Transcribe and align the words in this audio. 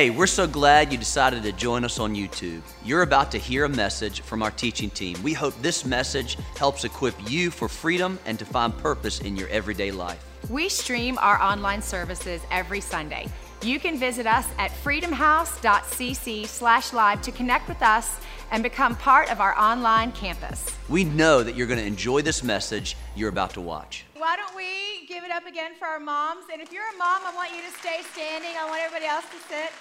Hey, 0.00 0.08
we're 0.08 0.26
so 0.26 0.46
glad 0.46 0.92
you 0.92 0.96
decided 0.96 1.42
to 1.42 1.52
join 1.52 1.84
us 1.84 1.98
on 1.98 2.14
YouTube. 2.14 2.62
You're 2.82 3.02
about 3.02 3.30
to 3.32 3.38
hear 3.38 3.66
a 3.66 3.68
message 3.68 4.22
from 4.22 4.42
our 4.42 4.50
teaching 4.50 4.88
team. 4.88 5.22
We 5.22 5.34
hope 5.34 5.52
this 5.60 5.84
message 5.84 6.38
helps 6.56 6.84
equip 6.84 7.14
you 7.30 7.50
for 7.50 7.68
freedom 7.68 8.18
and 8.24 8.38
to 8.38 8.46
find 8.46 8.74
purpose 8.78 9.20
in 9.20 9.36
your 9.36 9.48
everyday 9.48 9.90
life. 9.90 10.24
We 10.48 10.70
stream 10.70 11.18
our 11.18 11.38
online 11.42 11.82
services 11.82 12.40
every 12.50 12.80
Sunday. 12.80 13.28
You 13.62 13.78
can 13.78 13.98
visit 13.98 14.26
us 14.26 14.46
at 14.56 14.70
freedomhouse.cc 14.70 16.46
slash 16.46 16.92
live 16.94 17.20
to 17.20 17.30
connect 17.30 17.68
with 17.68 17.82
us 17.82 18.18
and 18.50 18.62
become 18.62 18.96
part 18.96 19.30
of 19.30 19.40
our 19.40 19.56
online 19.58 20.12
campus. 20.12 20.64
We 20.88 21.04
know 21.04 21.42
that 21.42 21.54
you're 21.54 21.66
going 21.66 21.78
to 21.78 21.84
enjoy 21.84 22.22
this 22.22 22.42
message 22.42 22.96
you're 23.14 23.28
about 23.28 23.50
to 23.54 23.60
watch. 23.60 24.06
Why 24.16 24.36
don't 24.36 24.56
we 24.56 25.06
give 25.06 25.24
it 25.24 25.30
up 25.30 25.46
again 25.46 25.72
for 25.78 25.86
our 25.86 26.00
moms? 26.00 26.46
And 26.50 26.62
if 26.62 26.72
you're 26.72 26.88
a 26.94 26.96
mom, 26.96 27.20
I 27.24 27.34
want 27.34 27.50
you 27.50 27.60
to 27.60 27.78
stay 27.78 28.00
standing. 28.12 28.50
I 28.58 28.64
want 28.66 28.80
everybody 28.80 29.06
else 29.06 29.26
to 29.26 29.38
sit. 29.48 29.72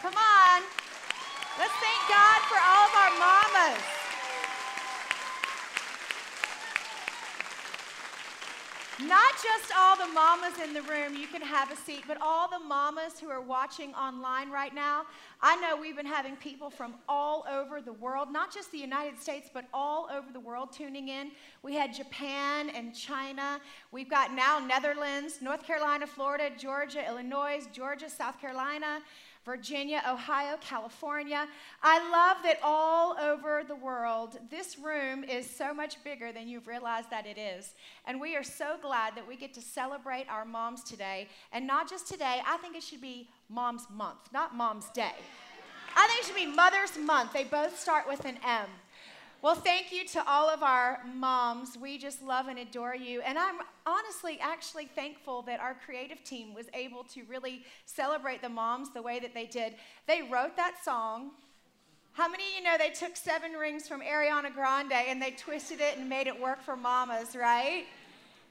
Come 0.00 0.14
on. 0.14 0.62
Let's 1.58 1.74
thank 1.82 2.00
God 2.08 2.40
for 2.46 2.58
all 2.62 2.86
of 2.86 2.94
our 2.94 3.12
mamas. 3.18 4.01
Not 9.08 9.32
just 9.42 9.72
all 9.76 9.96
the 9.96 10.12
mamas 10.12 10.58
in 10.62 10.74
the 10.74 10.82
room, 10.82 11.16
you 11.16 11.26
can 11.26 11.42
have 11.42 11.72
a 11.72 11.76
seat, 11.76 12.04
but 12.06 12.18
all 12.20 12.48
the 12.48 12.58
mamas 12.58 13.18
who 13.18 13.28
are 13.30 13.40
watching 13.40 13.92
online 13.94 14.50
right 14.50 14.72
now. 14.72 15.06
I 15.40 15.56
know 15.56 15.76
we've 15.76 15.96
been 15.96 16.06
having 16.06 16.36
people 16.36 16.70
from 16.70 16.94
all 17.08 17.44
over 17.50 17.80
the 17.80 17.94
world, 17.94 18.30
not 18.30 18.54
just 18.54 18.70
the 18.70 18.78
United 18.78 19.18
States, 19.18 19.50
but 19.52 19.64
all 19.74 20.08
over 20.12 20.30
the 20.32 20.38
world 20.38 20.72
tuning 20.72 21.08
in. 21.08 21.32
We 21.62 21.74
had 21.74 21.92
Japan 21.92 22.70
and 22.70 22.94
China. 22.94 23.60
We've 23.90 24.10
got 24.10 24.34
now 24.34 24.60
Netherlands, 24.60 25.38
North 25.42 25.66
Carolina, 25.66 26.06
Florida, 26.06 26.50
Georgia, 26.56 27.04
Illinois, 27.04 27.62
Georgia, 27.72 28.08
South 28.08 28.40
Carolina. 28.40 29.00
Virginia, 29.44 30.02
Ohio, 30.08 30.56
California. 30.60 31.46
I 31.82 31.98
love 32.10 32.42
that 32.44 32.58
all 32.62 33.16
over 33.18 33.62
the 33.66 33.74
world, 33.74 34.38
this 34.50 34.78
room 34.78 35.24
is 35.24 35.48
so 35.48 35.74
much 35.74 36.02
bigger 36.04 36.32
than 36.32 36.48
you've 36.48 36.66
realized 36.66 37.10
that 37.10 37.26
it 37.26 37.38
is. 37.38 37.74
And 38.06 38.20
we 38.20 38.36
are 38.36 38.44
so 38.44 38.76
glad 38.80 39.16
that 39.16 39.26
we 39.26 39.36
get 39.36 39.52
to 39.54 39.60
celebrate 39.60 40.26
our 40.28 40.44
moms 40.44 40.84
today. 40.84 41.28
And 41.52 41.66
not 41.66 41.90
just 41.90 42.06
today, 42.06 42.40
I 42.46 42.56
think 42.58 42.76
it 42.76 42.82
should 42.82 43.00
be 43.00 43.28
Mom's 43.48 43.86
Month, 43.90 44.32
not 44.32 44.54
Mom's 44.54 44.90
Day. 44.90 45.14
I 45.96 46.06
think 46.06 46.20
it 46.20 46.26
should 46.26 46.36
be 46.36 46.46
Mother's 46.46 46.96
Month. 46.98 47.32
They 47.32 47.44
both 47.44 47.78
start 47.78 48.06
with 48.08 48.24
an 48.24 48.38
M. 48.46 48.66
Well, 49.42 49.56
thank 49.56 49.90
you 49.90 50.06
to 50.06 50.24
all 50.24 50.48
of 50.48 50.62
our 50.62 51.00
moms. 51.16 51.76
We 51.76 51.98
just 51.98 52.22
love 52.22 52.46
and 52.46 52.60
adore 52.60 52.94
you. 52.94 53.22
And 53.22 53.36
I'm 53.36 53.56
honestly 53.84 54.38
actually 54.40 54.86
thankful 54.86 55.42
that 55.42 55.58
our 55.58 55.76
creative 55.84 56.22
team 56.22 56.54
was 56.54 56.66
able 56.74 57.02
to 57.12 57.24
really 57.24 57.64
celebrate 57.84 58.40
the 58.40 58.48
moms 58.48 58.90
the 58.94 59.02
way 59.02 59.18
that 59.18 59.34
they 59.34 59.46
did. 59.46 59.74
They 60.06 60.22
wrote 60.22 60.56
that 60.56 60.76
song. 60.84 61.32
How 62.12 62.28
many 62.28 62.44
of 62.44 62.50
you 62.56 62.62
know 62.62 62.78
they 62.78 62.90
took 62.90 63.16
seven 63.16 63.54
rings 63.54 63.88
from 63.88 64.00
Ariana 64.00 64.54
Grande 64.54 64.92
and 64.92 65.20
they 65.20 65.32
twisted 65.32 65.80
it 65.80 65.98
and 65.98 66.08
made 66.08 66.28
it 66.28 66.40
work 66.40 66.62
for 66.62 66.76
mamas, 66.76 67.34
right? 67.34 67.86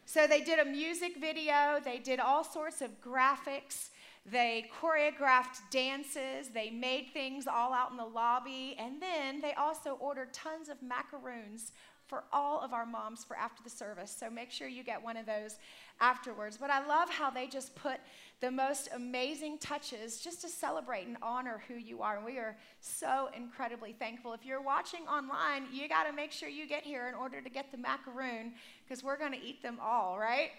So 0.05 0.27
they 0.27 0.41
did 0.41 0.59
a 0.59 0.65
music 0.65 1.21
video, 1.21 1.79
they 1.81 1.99
did 1.99 2.19
all 2.19 2.43
sorts 2.43 2.81
of 2.81 2.89
graphics. 3.01 3.91
They 4.25 4.69
choreographed 4.79 5.61
dances, 5.71 6.49
they 6.53 6.69
made 6.69 7.07
things 7.11 7.47
all 7.47 7.73
out 7.73 7.89
in 7.91 7.97
the 7.97 8.05
lobby, 8.05 8.75
and 8.77 9.01
then 9.01 9.41
they 9.41 9.53
also 9.53 9.93
ordered 9.99 10.31
tons 10.31 10.69
of 10.69 10.81
macaroons 10.81 11.71
for 12.11 12.25
all 12.33 12.59
of 12.59 12.73
our 12.73 12.85
moms 12.85 13.23
for 13.23 13.37
after 13.37 13.63
the 13.63 13.69
service. 13.69 14.13
So 14.19 14.29
make 14.29 14.51
sure 14.51 14.67
you 14.67 14.83
get 14.83 15.01
one 15.01 15.15
of 15.15 15.25
those 15.25 15.55
afterwards. 16.01 16.57
But 16.57 16.69
I 16.69 16.85
love 16.85 17.09
how 17.09 17.29
they 17.29 17.47
just 17.47 17.73
put 17.73 18.01
the 18.41 18.51
most 18.51 18.89
amazing 18.93 19.59
touches 19.59 20.19
just 20.19 20.41
to 20.41 20.49
celebrate 20.49 21.07
and 21.07 21.15
honor 21.21 21.63
who 21.69 21.75
you 21.75 22.01
are. 22.01 22.17
And 22.17 22.25
we 22.25 22.37
are 22.37 22.57
so 22.81 23.29
incredibly 23.33 23.93
thankful. 23.93 24.33
If 24.33 24.45
you're 24.45 24.61
watching 24.61 25.07
online, 25.07 25.67
you 25.71 25.87
got 25.87 26.03
to 26.03 26.11
make 26.11 26.33
sure 26.33 26.49
you 26.49 26.67
get 26.67 26.83
here 26.83 27.07
in 27.07 27.15
order 27.15 27.39
to 27.39 27.49
get 27.49 27.71
the 27.71 27.77
macaroon 27.77 28.53
because 28.83 29.05
we're 29.05 29.17
going 29.17 29.31
to 29.31 29.41
eat 29.41 29.63
them 29.63 29.77
all, 29.81 30.19
right? 30.19 30.49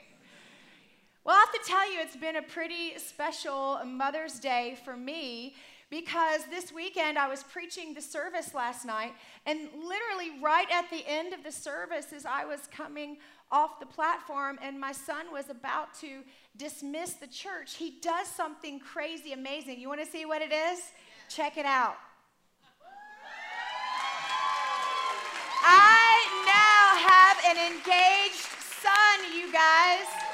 Well, 1.25 1.37
I 1.37 1.39
have 1.39 1.53
to 1.53 1.71
tell 1.71 1.93
you, 1.93 2.01
it's 2.01 2.17
been 2.17 2.35
a 2.35 2.43
pretty 2.43 2.99
special 2.99 3.79
Mother's 3.87 4.41
Day 4.41 4.77
for 4.85 4.97
me 4.97 5.55
because 5.89 6.41
this 6.51 6.73
weekend 6.73 7.17
I 7.17 7.29
was 7.29 7.45
preaching 7.45 7.95
the 7.95 8.01
service 8.01 8.55
last 8.55 8.85
night, 8.85 9.13
and 9.47 9.69
literally 9.73 10.43
right 10.43 10.67
at 10.73 10.91
the 10.91 11.05
end 11.07 11.33
of 11.33 11.45
the 11.45 11.53
service, 11.53 12.13
as 12.13 12.27
I 12.27 12.45
was 12.45 12.69
coming 12.73 13.19
off 13.53 13.79
the 13.79 13.87
platform 13.87 14.59
and 14.61 14.81
my 14.81 14.91
son 14.91 15.27
was 15.31 15.49
about 15.49 15.95
to 16.01 16.23
dismiss 16.57 17.13
the 17.13 17.29
church, 17.29 17.77
he 17.77 17.99
does 18.03 18.27
something 18.27 18.81
crazy 18.81 19.33
amazing. 19.33 19.79
You 19.79 19.89
want 19.89 20.01
to 20.01 20.11
see 20.11 20.27
what 20.27 20.43
it 20.43 20.51
is? 20.51 20.81
Check 21.29 21.57
it 21.57 21.67
out. 21.67 21.99
I 25.63 26.27
now 26.49 27.09
have 27.09 27.57
an 27.57 27.73
engaged 27.73 28.49
son, 28.81 29.33
you 29.33 29.53
guys 29.53 30.32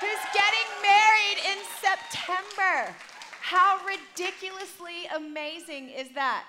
who's 0.00 0.24
getting 0.32 0.68
married 0.82 1.38
in 1.50 1.58
September. 1.80 2.94
How 3.40 3.80
ridiculously 3.84 5.06
amazing 5.14 5.90
is 5.90 6.08
that? 6.14 6.44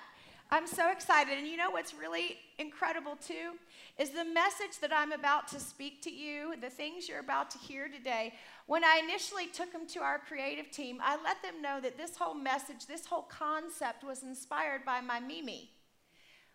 I'm 0.52 0.66
so 0.66 0.90
excited. 0.90 1.36
And 1.36 1.46
you 1.46 1.56
know 1.56 1.70
what's 1.70 1.94
really 1.94 2.38
incredible 2.58 3.16
too? 3.16 3.54
Is 3.98 4.10
the 4.10 4.24
message 4.24 4.78
that 4.80 4.92
I'm 4.92 5.12
about 5.12 5.48
to 5.48 5.60
speak 5.60 6.02
to 6.02 6.10
you, 6.10 6.54
the 6.60 6.70
things 6.70 7.08
you're 7.08 7.20
about 7.20 7.50
to 7.50 7.58
hear 7.58 7.88
today. 7.88 8.34
When 8.66 8.84
I 8.84 9.00
initially 9.02 9.46
took 9.46 9.72
them 9.72 9.86
to 9.88 10.00
our 10.00 10.18
creative 10.18 10.70
team, 10.70 10.98
I 11.02 11.16
let 11.22 11.42
them 11.42 11.60
know 11.60 11.80
that 11.80 11.96
this 11.96 12.16
whole 12.16 12.34
message, 12.34 12.86
this 12.86 13.06
whole 13.06 13.22
concept 13.22 14.04
was 14.04 14.22
inspired 14.22 14.84
by 14.84 15.00
my 15.00 15.18
Mimi. 15.20 15.70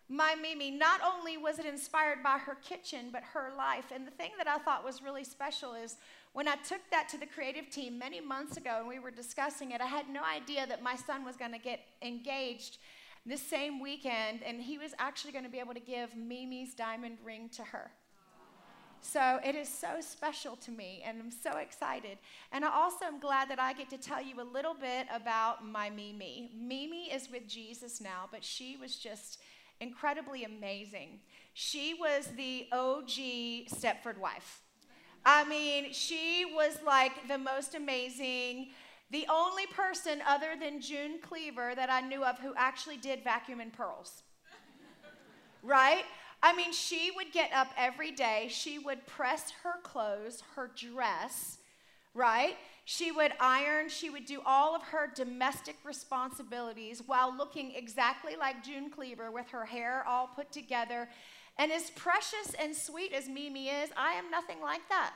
My 0.08 0.36
Mimi, 0.40 0.70
not 0.70 1.00
only 1.04 1.36
was 1.36 1.58
it 1.58 1.66
inspired 1.66 2.22
by 2.22 2.38
her 2.38 2.54
kitchen, 2.54 3.06
but 3.10 3.22
her 3.34 3.50
life. 3.56 3.86
And 3.92 4.06
the 4.06 4.12
thing 4.12 4.30
that 4.38 4.46
I 4.46 4.58
thought 4.58 4.84
was 4.84 5.02
really 5.02 5.24
special 5.24 5.74
is 5.74 5.96
when 6.36 6.48
I 6.48 6.56
took 6.56 6.82
that 6.90 7.08
to 7.12 7.16
the 7.16 7.24
creative 7.24 7.70
team 7.70 7.98
many 7.98 8.20
months 8.20 8.58
ago 8.58 8.76
and 8.80 8.86
we 8.86 8.98
were 8.98 9.10
discussing 9.10 9.70
it, 9.70 9.80
I 9.80 9.86
had 9.86 10.10
no 10.10 10.20
idea 10.22 10.66
that 10.66 10.82
my 10.82 10.94
son 10.94 11.24
was 11.24 11.34
going 11.34 11.52
to 11.52 11.58
get 11.58 11.80
engaged 12.02 12.76
this 13.24 13.40
same 13.40 13.80
weekend 13.80 14.42
and 14.42 14.60
he 14.60 14.76
was 14.76 14.92
actually 14.98 15.32
going 15.32 15.46
to 15.46 15.50
be 15.50 15.60
able 15.60 15.72
to 15.72 15.80
give 15.80 16.14
Mimi's 16.14 16.74
diamond 16.74 17.16
ring 17.24 17.48
to 17.56 17.62
her. 17.62 17.90
So 19.00 19.40
it 19.42 19.54
is 19.54 19.66
so 19.66 20.00
special 20.00 20.56
to 20.56 20.70
me, 20.70 21.02
and 21.06 21.18
I'm 21.22 21.30
so 21.30 21.56
excited. 21.56 22.18
And 22.52 22.66
I 22.66 22.70
also 22.70 23.06
am 23.06 23.18
glad 23.18 23.48
that 23.48 23.58
I 23.58 23.72
get 23.72 23.88
to 23.88 23.96
tell 23.96 24.20
you 24.20 24.38
a 24.38 24.44
little 24.44 24.74
bit 24.74 25.06
about 25.10 25.64
my 25.64 25.88
Mimi. 25.88 26.50
Mimi 26.54 27.04
is 27.04 27.30
with 27.32 27.48
Jesus 27.48 27.98
now, 27.98 28.28
but 28.30 28.44
she 28.44 28.76
was 28.76 28.96
just 28.96 29.38
incredibly 29.80 30.44
amazing. 30.44 31.20
She 31.54 31.94
was 31.94 32.26
the 32.36 32.66
OG 32.72 33.70
Stepford 33.70 34.18
wife. 34.18 34.60
I 35.28 35.42
mean, 35.42 35.92
she 35.92 36.46
was 36.54 36.78
like 36.86 37.26
the 37.26 37.36
most 37.36 37.74
amazing, 37.74 38.68
the 39.10 39.26
only 39.28 39.66
person 39.66 40.22
other 40.24 40.54
than 40.58 40.80
June 40.80 41.18
Cleaver 41.20 41.74
that 41.74 41.90
I 41.90 42.00
knew 42.00 42.22
of 42.22 42.38
who 42.38 42.54
actually 42.56 42.96
did 42.96 43.24
vacuum 43.24 43.58
and 43.58 43.72
pearls. 43.72 44.22
right? 45.64 46.04
I 46.44 46.54
mean, 46.54 46.72
she 46.72 47.10
would 47.16 47.32
get 47.32 47.52
up 47.52 47.66
every 47.76 48.12
day, 48.12 48.46
she 48.50 48.78
would 48.78 49.04
press 49.08 49.50
her 49.64 49.80
clothes, 49.82 50.44
her 50.54 50.70
dress, 50.76 51.58
right? 52.14 52.54
She 52.84 53.10
would 53.10 53.32
iron, 53.40 53.88
she 53.88 54.10
would 54.10 54.26
do 54.26 54.40
all 54.46 54.76
of 54.76 54.82
her 54.82 55.10
domestic 55.12 55.74
responsibilities 55.82 57.02
while 57.04 57.36
looking 57.36 57.72
exactly 57.74 58.36
like 58.36 58.62
June 58.62 58.90
Cleaver 58.90 59.32
with 59.32 59.48
her 59.48 59.64
hair 59.64 60.04
all 60.06 60.28
put 60.28 60.52
together 60.52 61.08
and 61.58 61.72
as 61.72 61.90
precious 61.90 62.54
and 62.60 62.74
sweet 62.74 63.12
as 63.12 63.28
Mimi 63.28 63.68
is, 63.68 63.90
I 63.96 64.12
am 64.12 64.30
nothing 64.30 64.60
like 64.60 64.86
that. 64.88 65.12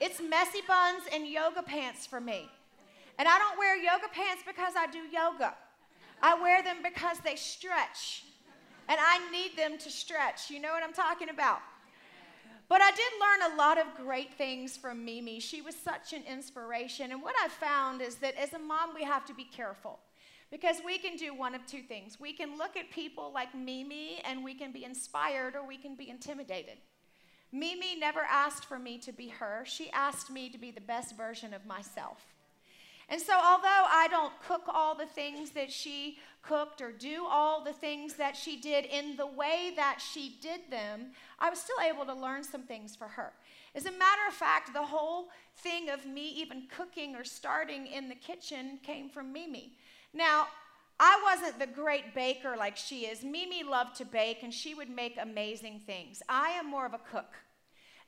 It's 0.00 0.20
messy 0.20 0.60
buns 0.66 1.02
and 1.12 1.26
yoga 1.26 1.62
pants 1.62 2.06
for 2.06 2.20
me. 2.20 2.48
And 3.18 3.28
I 3.28 3.38
don't 3.38 3.58
wear 3.58 3.76
yoga 3.76 4.08
pants 4.12 4.42
because 4.46 4.74
I 4.76 4.86
do 4.86 4.98
yoga. 4.98 5.54
I 6.22 6.40
wear 6.40 6.62
them 6.62 6.78
because 6.82 7.18
they 7.18 7.36
stretch. 7.36 8.24
And 8.88 8.98
I 9.00 9.30
need 9.30 9.56
them 9.56 9.78
to 9.78 9.90
stretch. 9.90 10.50
You 10.50 10.60
know 10.60 10.72
what 10.72 10.82
I'm 10.82 10.92
talking 10.92 11.28
about? 11.28 11.60
But 12.68 12.80
I 12.80 12.90
did 12.90 13.12
learn 13.20 13.52
a 13.52 13.56
lot 13.56 13.78
of 13.78 13.86
great 13.96 14.34
things 14.34 14.76
from 14.76 15.04
Mimi. 15.04 15.40
She 15.40 15.60
was 15.60 15.74
such 15.74 16.12
an 16.12 16.22
inspiration. 16.28 17.12
And 17.12 17.22
what 17.22 17.34
I 17.44 17.48
found 17.48 18.00
is 18.00 18.16
that 18.16 18.34
as 18.36 18.54
a 18.54 18.58
mom, 18.58 18.94
we 18.94 19.04
have 19.04 19.26
to 19.26 19.34
be 19.34 19.44
careful. 19.44 19.98
Because 20.52 20.76
we 20.84 20.98
can 20.98 21.16
do 21.16 21.34
one 21.34 21.54
of 21.54 21.66
two 21.66 21.80
things. 21.80 22.20
We 22.20 22.34
can 22.34 22.58
look 22.58 22.76
at 22.76 22.90
people 22.90 23.32
like 23.34 23.54
Mimi 23.54 24.20
and 24.24 24.44
we 24.44 24.52
can 24.52 24.70
be 24.70 24.84
inspired 24.84 25.56
or 25.56 25.66
we 25.66 25.78
can 25.78 25.96
be 25.96 26.10
intimidated. 26.10 26.76
Mimi 27.50 27.96
never 27.98 28.20
asked 28.20 28.66
for 28.66 28.78
me 28.78 28.98
to 28.98 29.12
be 29.12 29.28
her, 29.28 29.64
she 29.66 29.90
asked 29.90 30.30
me 30.30 30.50
to 30.50 30.58
be 30.58 30.70
the 30.70 30.80
best 30.80 31.16
version 31.16 31.54
of 31.54 31.66
myself. 31.66 32.18
And 33.08 33.20
so, 33.20 33.32
although 33.34 33.66
I 33.90 34.08
don't 34.10 34.32
cook 34.46 34.62
all 34.68 34.94
the 34.94 35.06
things 35.06 35.50
that 35.50 35.70
she 35.70 36.18
cooked 36.42 36.80
or 36.80 36.92
do 36.92 37.26
all 37.28 37.62
the 37.62 37.72
things 37.72 38.14
that 38.14 38.36
she 38.36 38.58
did 38.58 38.86
in 38.86 39.16
the 39.16 39.26
way 39.26 39.72
that 39.76 39.98
she 40.00 40.36
did 40.40 40.60
them, 40.70 41.12
I 41.38 41.50
was 41.50 41.58
still 41.58 41.76
able 41.86 42.06
to 42.06 42.14
learn 42.14 42.42
some 42.42 42.62
things 42.62 42.96
for 42.96 43.08
her. 43.08 43.32
As 43.74 43.86
a 43.86 43.90
matter 43.90 44.22
of 44.28 44.34
fact, 44.34 44.72
the 44.72 44.84
whole 44.84 45.28
thing 45.56 45.88
of 45.90 46.06
me 46.06 46.28
even 46.36 46.68
cooking 46.74 47.14
or 47.14 47.24
starting 47.24 47.86
in 47.86 48.08
the 48.08 48.14
kitchen 48.14 48.78
came 48.82 49.08
from 49.08 49.32
Mimi. 49.32 49.72
Now, 50.14 50.46
I 51.00 51.20
wasn't 51.24 51.58
the 51.58 51.66
great 51.66 52.14
baker 52.14 52.54
like 52.56 52.76
she 52.76 53.06
is. 53.06 53.24
Mimi 53.24 53.62
loved 53.62 53.96
to 53.96 54.04
bake 54.04 54.42
and 54.42 54.52
she 54.52 54.74
would 54.74 54.90
make 54.90 55.16
amazing 55.20 55.80
things. 55.86 56.22
I 56.28 56.50
am 56.50 56.70
more 56.70 56.86
of 56.86 56.94
a 56.94 56.98
cook. 56.98 57.34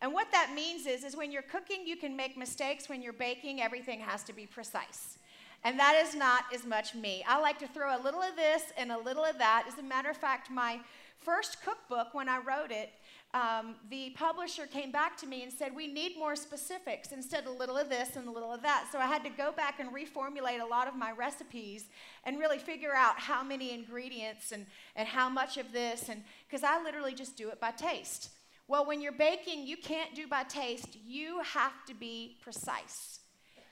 And 0.01 0.13
what 0.13 0.31
that 0.33 0.53
means 0.55 0.87
is, 0.87 1.03
is 1.03 1.17
when 1.17 1.33
you're 1.33 1.43
cooking, 1.43 1.87
you 1.87 1.97
can 1.97 2.15
make 2.15 2.37
mistakes. 2.37 2.89
When 2.89 3.01
you're 3.01 3.13
baking, 3.13 3.63
everything 3.63 4.01
has 4.01 4.23
to 4.25 4.33
be 4.33 4.47
precise. 4.47 5.19
And 5.65 5.79
that 5.79 6.01
is 6.07 6.15
not 6.15 6.45
as 6.53 6.67
much 6.67 6.95
me. 6.95 7.25
I 7.27 7.41
like 7.41 7.59
to 7.61 7.67
throw 7.67 7.97
a 7.97 8.03
little 8.03 8.21
of 8.21 8.37
this 8.37 8.65
and 8.77 8.93
a 8.93 8.99
little 8.99 9.25
of 9.25 9.39
that. 9.39 9.65
As 9.67 9.79
a 9.79 9.83
matter 9.83 10.11
of 10.11 10.17
fact, 10.17 10.51
my 10.51 10.79
first 11.19 11.65
cookbook, 11.65 12.13
when 12.13 12.29
I 12.29 12.39
wrote 12.39 12.71
it, 12.71 12.91
um, 13.35 13.75
the 13.91 14.11
publisher 14.11 14.65
came 14.65 14.93
back 14.93 15.17
to 15.17 15.27
me 15.27 15.43
and 15.43 15.53
said, 15.53 15.75
We 15.75 15.89
need 15.89 16.17
more 16.17 16.37
specifics 16.37 17.11
instead 17.11 17.45
of 17.45 17.49
a 17.49 17.59
little 17.59 17.77
of 17.77 17.89
this 17.89 18.15
and 18.15 18.29
a 18.29 18.31
little 18.31 18.53
of 18.53 18.63
that. 18.63 18.87
So 18.93 18.99
I 18.99 19.07
had 19.07 19.25
to 19.25 19.31
go 19.31 19.51
back 19.51 19.81
and 19.81 19.91
reformulate 19.91 20.63
a 20.63 20.65
lot 20.65 20.87
of 20.87 20.95
my 20.95 21.11
recipes 21.11 21.87
and 22.23 22.39
really 22.39 22.59
figure 22.59 22.95
out 22.95 23.19
how 23.19 23.43
many 23.43 23.73
ingredients 23.73 24.53
and, 24.53 24.65
and 24.95 25.09
how 25.09 25.29
much 25.29 25.57
of 25.57 25.73
this, 25.73 26.09
and 26.09 26.23
because 26.49 26.63
I 26.63 26.81
literally 26.83 27.13
just 27.13 27.37
do 27.37 27.49
it 27.49 27.61
by 27.61 27.73
taste. 27.73 28.31
Well, 28.69 28.87
when 28.87 29.03
you're 29.03 29.13
baking, 29.13 29.67
you 29.67 29.77
can't 29.77 30.15
do 30.15 30.29
by 30.29 30.45
taste, 30.45 30.97
you 31.05 31.41
have 31.43 31.85
to 31.87 31.95
be 31.95 32.37
precise. 32.41 33.19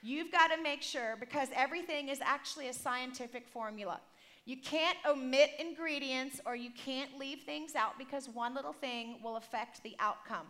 You've 0.03 0.33
got 0.33 0.49
to 0.49 0.61
make 0.61 0.83
sure 0.83 1.17
because 1.21 1.49
everything 1.55 2.09
is 2.09 2.19
actually 2.21 2.67
a 2.67 2.73
scientific 2.73 3.47
formula. 3.47 4.01
You 4.45 4.57
can't 4.57 4.99
omit 5.09 5.51
ingredients 5.59 6.41
or 6.45 6.57
you 6.57 6.71
can't 6.71 7.19
leave 7.19 7.43
things 7.43 7.75
out 7.75 7.97
because 7.99 8.29
one 8.29 8.55
little 8.55 8.73
thing 8.73 9.19
will 9.23 9.37
affect 9.37 9.83
the 9.83 9.95
outcome. 10.01 10.47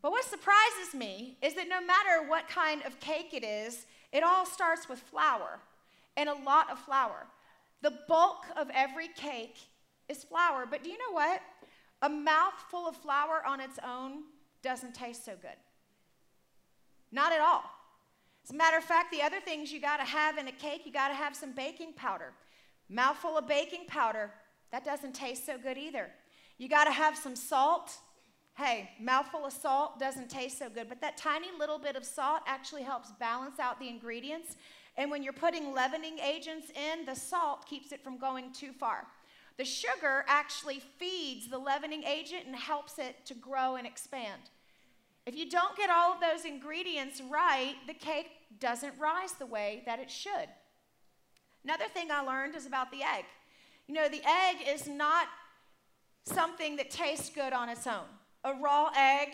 But 0.00 0.12
what 0.12 0.24
surprises 0.24 0.94
me 0.94 1.38
is 1.42 1.54
that 1.54 1.68
no 1.68 1.80
matter 1.80 2.28
what 2.28 2.48
kind 2.48 2.82
of 2.84 2.98
cake 3.00 3.32
it 3.32 3.44
is, 3.44 3.86
it 4.12 4.22
all 4.22 4.46
starts 4.46 4.88
with 4.88 4.98
flour 4.98 5.60
and 6.16 6.28
a 6.28 6.34
lot 6.34 6.70
of 6.70 6.78
flour. 6.78 7.26
The 7.82 7.94
bulk 8.08 8.46
of 8.56 8.70
every 8.74 9.08
cake 9.08 9.58
is 10.08 10.24
flour. 10.24 10.66
But 10.68 10.84
do 10.84 10.90
you 10.90 10.98
know 10.98 11.14
what? 11.14 11.40
A 12.02 12.08
mouthful 12.08 12.86
of 12.86 12.96
flour 12.96 13.42
on 13.46 13.60
its 13.60 13.78
own 13.84 14.24
doesn't 14.62 14.94
taste 14.94 15.24
so 15.24 15.32
good. 15.40 15.50
Not 17.10 17.32
at 17.32 17.40
all. 17.40 17.64
As 18.44 18.50
a 18.50 18.54
matter 18.54 18.76
of 18.76 18.84
fact, 18.84 19.12
the 19.12 19.22
other 19.22 19.40
things 19.40 19.72
you 19.72 19.80
got 19.80 19.98
to 19.98 20.04
have 20.04 20.38
in 20.38 20.48
a 20.48 20.52
cake, 20.52 20.82
you 20.84 20.92
got 20.92 21.08
to 21.08 21.14
have 21.14 21.36
some 21.36 21.52
baking 21.52 21.92
powder. 21.92 22.32
Mouthful 22.88 23.38
of 23.38 23.46
baking 23.46 23.86
powder, 23.86 24.30
that 24.70 24.84
doesn't 24.84 25.14
taste 25.14 25.46
so 25.46 25.56
good 25.58 25.78
either. 25.78 26.08
You 26.58 26.68
got 26.68 26.84
to 26.84 26.90
have 26.90 27.16
some 27.16 27.36
salt. 27.36 27.92
Hey, 28.54 28.90
mouthful 29.00 29.46
of 29.46 29.52
salt 29.52 29.98
doesn't 29.98 30.28
taste 30.28 30.58
so 30.58 30.68
good, 30.68 30.88
but 30.88 31.00
that 31.00 31.16
tiny 31.16 31.48
little 31.58 31.78
bit 31.78 31.96
of 31.96 32.04
salt 32.04 32.42
actually 32.46 32.82
helps 32.82 33.12
balance 33.12 33.58
out 33.58 33.80
the 33.80 33.88
ingredients. 33.88 34.56
And 34.96 35.10
when 35.10 35.22
you're 35.22 35.32
putting 35.32 35.72
leavening 35.72 36.18
agents 36.18 36.68
in, 36.70 37.06
the 37.06 37.14
salt 37.14 37.66
keeps 37.66 37.92
it 37.92 38.04
from 38.04 38.18
going 38.18 38.52
too 38.52 38.72
far. 38.72 39.06
The 39.56 39.64
sugar 39.64 40.24
actually 40.28 40.82
feeds 40.98 41.48
the 41.48 41.58
leavening 41.58 42.04
agent 42.04 42.46
and 42.46 42.56
helps 42.56 42.98
it 42.98 43.24
to 43.26 43.34
grow 43.34 43.76
and 43.76 43.86
expand. 43.86 44.50
If 45.24 45.36
you 45.36 45.48
don't 45.48 45.76
get 45.76 45.90
all 45.90 46.12
of 46.12 46.20
those 46.20 46.44
ingredients 46.44 47.20
right, 47.20 47.74
the 47.86 47.94
cake 47.94 48.30
doesn't 48.58 48.98
rise 48.98 49.32
the 49.32 49.46
way 49.46 49.82
that 49.86 49.98
it 49.98 50.10
should. 50.10 50.48
Another 51.64 51.86
thing 51.92 52.10
I 52.10 52.22
learned 52.22 52.54
is 52.54 52.66
about 52.66 52.90
the 52.90 53.02
egg. 53.02 53.24
You 53.86 53.94
know, 53.94 54.08
the 54.08 54.22
egg 54.24 54.56
is 54.68 54.88
not 54.88 55.26
something 56.24 56.76
that 56.76 56.90
tastes 56.90 57.30
good 57.30 57.52
on 57.52 57.68
its 57.68 57.86
own. 57.86 58.06
A 58.44 58.54
raw 58.54 58.90
egg 58.96 59.28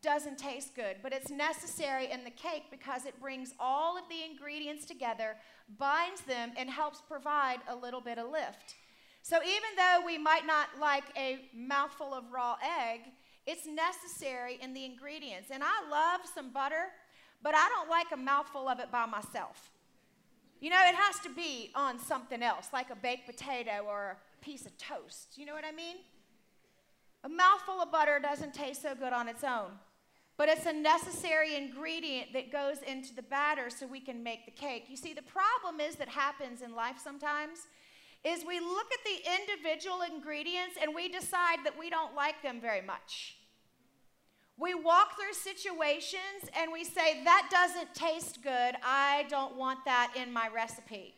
doesn't 0.00 0.38
taste 0.38 0.74
good, 0.74 0.96
but 1.02 1.12
it's 1.12 1.30
necessary 1.30 2.10
in 2.10 2.24
the 2.24 2.30
cake 2.30 2.64
because 2.70 3.06
it 3.06 3.20
brings 3.20 3.54
all 3.58 3.96
of 3.96 4.04
the 4.08 4.24
ingredients 4.28 4.84
together, 4.84 5.36
binds 5.78 6.20
them, 6.22 6.52
and 6.56 6.68
helps 6.68 7.00
provide 7.00 7.58
a 7.68 7.76
little 7.76 8.00
bit 8.00 8.18
of 8.18 8.30
lift. 8.30 8.74
So 9.22 9.36
even 9.36 9.76
though 9.76 10.00
we 10.04 10.18
might 10.18 10.44
not 10.46 10.68
like 10.80 11.04
a 11.16 11.48
mouthful 11.54 12.12
of 12.12 12.24
raw 12.32 12.56
egg, 12.80 13.02
it's 13.46 13.66
necessary 13.66 14.58
in 14.60 14.74
the 14.74 14.84
ingredients. 14.84 15.50
And 15.52 15.62
I 15.62 15.88
love 15.88 16.22
some 16.34 16.52
butter, 16.52 16.86
but 17.42 17.54
I 17.54 17.68
don't 17.68 17.88
like 17.88 18.08
a 18.12 18.16
mouthful 18.16 18.68
of 18.68 18.80
it 18.80 18.90
by 18.90 19.06
myself. 19.06 19.70
You 20.62 20.70
know, 20.70 20.78
it 20.86 20.94
has 20.94 21.18
to 21.24 21.28
be 21.28 21.72
on 21.74 21.98
something 21.98 22.40
else, 22.40 22.68
like 22.72 22.90
a 22.90 22.94
baked 22.94 23.26
potato 23.26 23.84
or 23.84 24.16
a 24.16 24.44
piece 24.44 24.64
of 24.64 24.78
toast. 24.78 25.36
You 25.36 25.44
know 25.44 25.54
what 25.54 25.64
I 25.64 25.72
mean? 25.72 25.96
A 27.24 27.28
mouthful 27.28 27.82
of 27.82 27.90
butter 27.90 28.20
doesn't 28.22 28.54
taste 28.54 28.80
so 28.80 28.94
good 28.94 29.12
on 29.12 29.28
its 29.28 29.42
own, 29.42 29.72
but 30.36 30.48
it's 30.48 30.64
a 30.64 30.72
necessary 30.72 31.56
ingredient 31.56 32.32
that 32.34 32.52
goes 32.52 32.76
into 32.86 33.12
the 33.12 33.22
batter 33.22 33.70
so 33.70 33.88
we 33.88 33.98
can 33.98 34.22
make 34.22 34.44
the 34.44 34.52
cake. 34.52 34.84
You 34.88 34.96
see, 34.96 35.12
the 35.12 35.22
problem 35.22 35.80
is 35.80 35.96
that 35.96 36.08
happens 36.08 36.62
in 36.62 36.76
life 36.76 36.96
sometimes 37.02 37.66
is 38.22 38.44
we 38.46 38.60
look 38.60 38.86
at 38.92 39.00
the 39.04 39.40
individual 39.42 40.02
ingredients 40.02 40.76
and 40.80 40.94
we 40.94 41.08
decide 41.08 41.58
that 41.64 41.76
we 41.76 41.90
don't 41.90 42.14
like 42.14 42.40
them 42.40 42.60
very 42.60 42.82
much. 42.82 43.34
We 44.62 44.74
walk 44.74 45.16
through 45.16 45.32
situations 45.32 46.48
and 46.56 46.70
we 46.72 46.84
say, 46.84 47.24
that 47.24 47.48
doesn't 47.50 47.96
taste 47.96 48.44
good. 48.44 48.76
I 48.84 49.26
don't 49.28 49.56
want 49.56 49.84
that 49.86 50.14
in 50.14 50.32
my 50.32 50.48
recipe. 50.54 51.14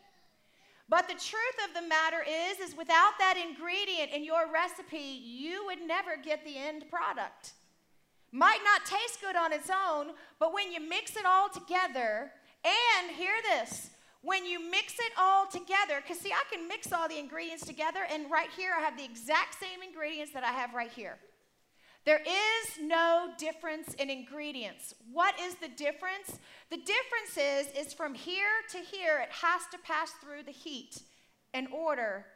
But 0.89 1.09
the 1.09 1.15
truth 1.15 1.59
of 1.69 1.75
the 1.75 1.87
matter 1.87 2.25
is, 2.27 2.59
is 2.59 2.75
without 2.75 3.13
that 3.19 3.37
ingredient 3.37 4.13
in 4.13 4.25
your 4.25 4.51
recipe, 4.51 4.97
you 5.23 5.67
would 5.67 5.87
never 5.87 6.17
get 6.17 6.43
the 6.47 6.57
end 6.57 6.87
product. 6.89 7.53
Might 8.33 8.61
not 8.65 8.87
taste 8.87 9.21
good 9.21 9.37
on 9.37 9.53
its 9.53 9.69
own, 9.69 10.13
but 10.41 10.55
when 10.55 10.73
you 10.73 10.81
mix 10.81 11.15
it 11.15 11.27
all 11.27 11.51
together, 11.51 12.33
and 12.65 13.15
hear 13.15 13.35
this, 13.53 13.91
when 14.23 14.47
you 14.47 14.59
mix 14.59 14.95
it 14.95 15.13
all 15.19 15.47
together, 15.47 16.01
because 16.01 16.19
see, 16.19 16.33
I 16.33 16.45
can 16.51 16.67
mix 16.67 16.95
all 16.95 17.09
the 17.09 17.19
ingredients 17.19 17.67
together, 17.67 18.01
and 18.11 18.31
right 18.31 18.49
here 18.57 18.73
I 18.75 18.81
have 18.81 18.97
the 18.97 19.05
exact 19.05 19.61
same 19.61 19.83
ingredients 19.87 20.33
that 20.33 20.45
I 20.45 20.53
have 20.53 20.73
right 20.73 20.91
here. 20.91 21.19
There 22.05 22.21
is 22.21 22.83
no 22.83 23.31
difference 23.39 23.95
in 23.95 24.11
ingredients. 24.11 24.95
What 25.11 25.35
is 25.41 25.55
the 25.55 25.69
difference? 25.69 26.39
The 26.71 26.77
difference 26.77 27.39
is, 27.39 27.87
is 27.87 27.95
from 27.95 28.15
here 28.15 28.45
to 28.73 28.79
here, 28.79 29.21
it 29.21 29.31
has 29.31 29.63
to 29.73 29.79
pass 29.79 30.11
through 30.23 30.43
the 30.45 30.53
heat 30.53 31.01
in 31.55 31.67
order 31.69 32.27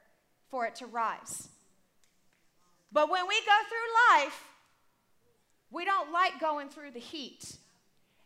for 0.51 0.65
it 0.65 0.77
to 0.77 0.87
rise. 0.87 1.49
But 2.91 3.11
when 3.11 3.29
we 3.29 3.39
go 3.41 3.57
through 3.69 4.25
life, 4.25 4.45
we 5.71 5.85
don't 5.85 6.13
like 6.13 6.41
going 6.41 6.71
through 6.71 6.93
the 6.93 6.99
heat. 6.99 7.59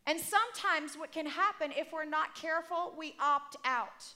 And 0.07 0.21
sometimes 0.21 0.97
what 0.97 1.11
can 1.11 1.27
happen 1.27 1.73
if 1.77 1.93
we're 1.93 2.05
not 2.05 2.37
careful, 2.37 2.95
we 2.97 3.15
opt 3.21 3.57
out. 3.65 4.15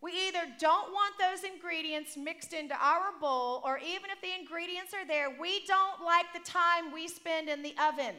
We 0.00 0.12
either 0.28 0.46
don't 0.60 0.92
want 0.92 1.14
those 1.18 1.42
ingredients 1.42 2.16
mixed 2.16 2.52
into 2.52 2.74
our 2.74 3.18
bowl, 3.20 3.62
or 3.64 3.78
even 3.78 4.10
if 4.10 4.20
the 4.20 4.38
ingredients 4.38 4.94
are 4.94 5.06
there, 5.06 5.28
we 5.40 5.64
don't 5.66 6.04
like 6.04 6.26
the 6.32 6.48
time 6.48 6.92
we 6.92 7.08
spend 7.08 7.48
in 7.48 7.62
the 7.62 7.74
oven. 7.82 8.14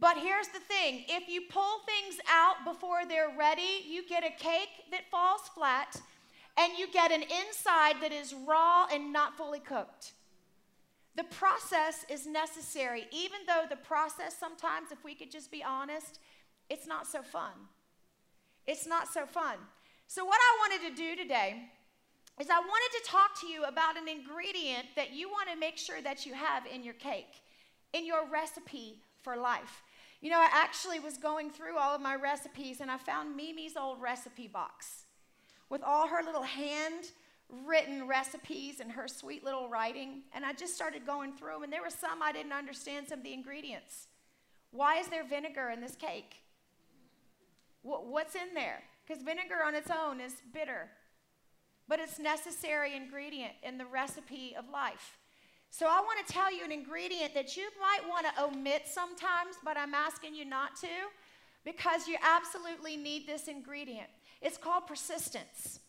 But 0.00 0.16
here's 0.16 0.48
the 0.48 0.60
thing 0.60 1.04
if 1.08 1.28
you 1.28 1.42
pull 1.50 1.80
things 1.84 2.18
out 2.30 2.64
before 2.64 3.04
they're 3.06 3.34
ready, 3.36 3.84
you 3.86 4.06
get 4.08 4.24
a 4.24 4.30
cake 4.30 4.70
that 4.90 5.10
falls 5.10 5.42
flat, 5.54 6.00
and 6.56 6.78
you 6.78 6.90
get 6.90 7.12
an 7.12 7.22
inside 7.22 7.96
that 8.00 8.12
is 8.12 8.34
raw 8.46 8.86
and 8.90 9.12
not 9.12 9.36
fully 9.36 9.60
cooked. 9.60 10.12
The 11.14 11.24
process 11.24 12.06
is 12.08 12.26
necessary, 12.26 13.06
even 13.10 13.40
though 13.46 13.64
the 13.68 13.76
process 13.76 14.36
sometimes, 14.38 14.92
if 14.92 15.04
we 15.04 15.14
could 15.14 15.30
just 15.30 15.50
be 15.50 15.64
honest, 15.64 16.20
it's 16.70 16.86
not 16.86 17.06
so 17.06 17.22
fun. 17.22 17.52
It's 18.66 18.86
not 18.86 19.08
so 19.12 19.26
fun. 19.26 19.56
So, 20.10 20.24
what 20.24 20.38
I 20.40 20.70
wanted 20.70 20.88
to 20.88 21.02
do 21.02 21.16
today 21.16 21.68
is 22.40 22.48
I 22.48 22.58
wanted 22.58 22.98
to 22.98 23.10
talk 23.10 23.38
to 23.42 23.46
you 23.46 23.64
about 23.64 23.98
an 23.98 24.08
ingredient 24.08 24.86
that 24.96 25.12
you 25.12 25.28
want 25.28 25.50
to 25.52 25.60
make 25.60 25.76
sure 25.76 26.00
that 26.00 26.24
you 26.24 26.32
have 26.32 26.64
in 26.64 26.82
your 26.82 26.94
cake, 26.94 27.42
in 27.92 28.06
your 28.06 28.26
recipe 28.26 29.02
for 29.22 29.36
life. 29.36 29.82
You 30.22 30.30
know, 30.30 30.38
I 30.38 30.48
actually 30.50 30.98
was 30.98 31.18
going 31.18 31.50
through 31.50 31.76
all 31.76 31.94
of 31.94 32.00
my 32.00 32.14
recipes 32.16 32.80
and 32.80 32.90
I 32.90 32.96
found 32.96 33.36
Mimi's 33.36 33.76
old 33.76 34.00
recipe 34.00 34.48
box 34.48 35.04
with 35.68 35.82
all 35.82 36.08
her 36.08 36.22
little 36.24 36.42
hand 36.42 37.10
written 37.66 38.08
recipes 38.08 38.80
and 38.80 38.90
her 38.90 39.08
sweet 39.08 39.44
little 39.44 39.68
writing, 39.68 40.22
and 40.32 40.42
I 40.42 40.54
just 40.54 40.74
started 40.74 41.04
going 41.04 41.34
through 41.34 41.52
them, 41.52 41.62
and 41.64 41.72
there 41.72 41.82
were 41.82 41.90
some 41.90 42.22
I 42.22 42.32
didn't 42.32 42.54
understand 42.54 43.08
some 43.08 43.18
of 43.18 43.24
the 43.24 43.34
ingredients. 43.34 44.06
Why 44.70 44.96
is 44.96 45.08
there 45.08 45.24
vinegar 45.24 45.68
in 45.68 45.82
this 45.82 45.96
cake? 45.96 46.36
What's 47.82 48.34
in 48.34 48.54
there? 48.54 48.82
Because 49.08 49.22
vinegar 49.22 49.64
on 49.64 49.74
its 49.74 49.90
own 49.90 50.20
is 50.20 50.34
bitter, 50.52 50.90
but 51.88 51.98
it's 51.98 52.18
necessary 52.18 52.94
ingredient 52.94 53.54
in 53.62 53.78
the 53.78 53.86
recipe 53.86 54.54
of 54.58 54.68
life. 54.68 55.16
So 55.70 55.86
I 55.86 56.00
want 56.00 56.26
to 56.26 56.32
tell 56.32 56.54
you 56.54 56.62
an 56.62 56.72
ingredient 56.72 57.32
that 57.32 57.56
you 57.56 57.68
might 57.80 58.06
want 58.06 58.26
to 58.26 58.44
omit 58.44 58.82
sometimes, 58.86 59.56
but 59.64 59.78
I'm 59.78 59.94
asking 59.94 60.34
you 60.34 60.44
not 60.44 60.76
to. 60.76 60.88
because 61.64 62.08
you 62.08 62.16
absolutely 62.22 62.96
need 62.96 63.26
this 63.26 63.46
ingredient. 63.48 64.08
It's 64.40 64.56
called 64.56 64.86
persistence. 64.86 65.80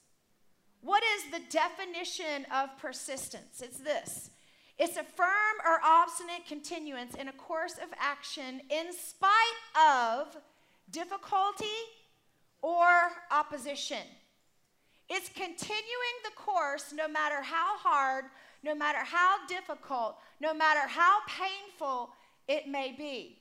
What 0.81 1.03
is 1.15 1.31
the 1.31 1.41
definition 1.49 2.45
of 2.53 2.77
persistence? 2.77 3.61
It's 3.61 3.79
this 3.79 4.29
it's 4.77 4.95
a 4.95 5.03
firm 5.03 5.55
or 5.65 5.79
obstinate 5.83 6.45
continuance 6.47 7.13
in 7.15 7.27
a 7.27 7.33
course 7.33 7.73
of 7.73 7.89
action 7.99 8.61
in 8.69 8.93
spite 8.93 9.59
of 9.77 10.37
difficulty 10.89 11.65
or 12.61 12.87
opposition. 13.31 14.05
It's 15.09 15.29
continuing 15.29 16.15
the 16.23 16.35
course 16.35 16.93
no 16.95 17.07
matter 17.07 17.41
how 17.41 17.77
hard, 17.77 18.25
no 18.63 18.75
matter 18.75 18.99
how 18.99 19.45
difficult, 19.47 20.17
no 20.39 20.53
matter 20.53 20.87
how 20.87 21.19
painful 21.27 22.11
it 22.47 22.67
may 22.67 22.93
be. 22.97 23.37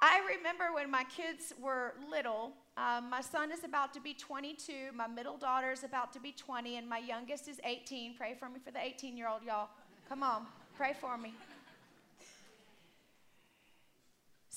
I 0.00 0.20
remember 0.36 0.72
when 0.74 0.90
my 0.90 1.04
kids 1.04 1.52
were 1.60 1.94
little, 2.10 2.52
um, 2.76 3.10
my 3.10 3.20
son 3.20 3.52
is 3.52 3.64
about 3.64 3.92
to 3.94 4.00
be 4.00 4.14
22, 4.14 4.92
my 4.94 5.06
middle 5.06 5.36
daughter 5.36 5.72
is 5.72 5.84
about 5.84 6.12
to 6.14 6.20
be 6.20 6.32
20, 6.32 6.76
and 6.76 6.88
my 6.88 6.98
youngest 6.98 7.48
is 7.48 7.60
18. 7.64 8.14
Pray 8.16 8.34
for 8.38 8.48
me 8.48 8.60
for 8.64 8.70
the 8.70 8.82
18 8.82 9.16
year 9.16 9.28
old, 9.28 9.42
y'all. 9.42 9.68
Come 10.08 10.22
on, 10.22 10.46
pray 10.76 10.94
for 10.98 11.18
me. 11.18 11.34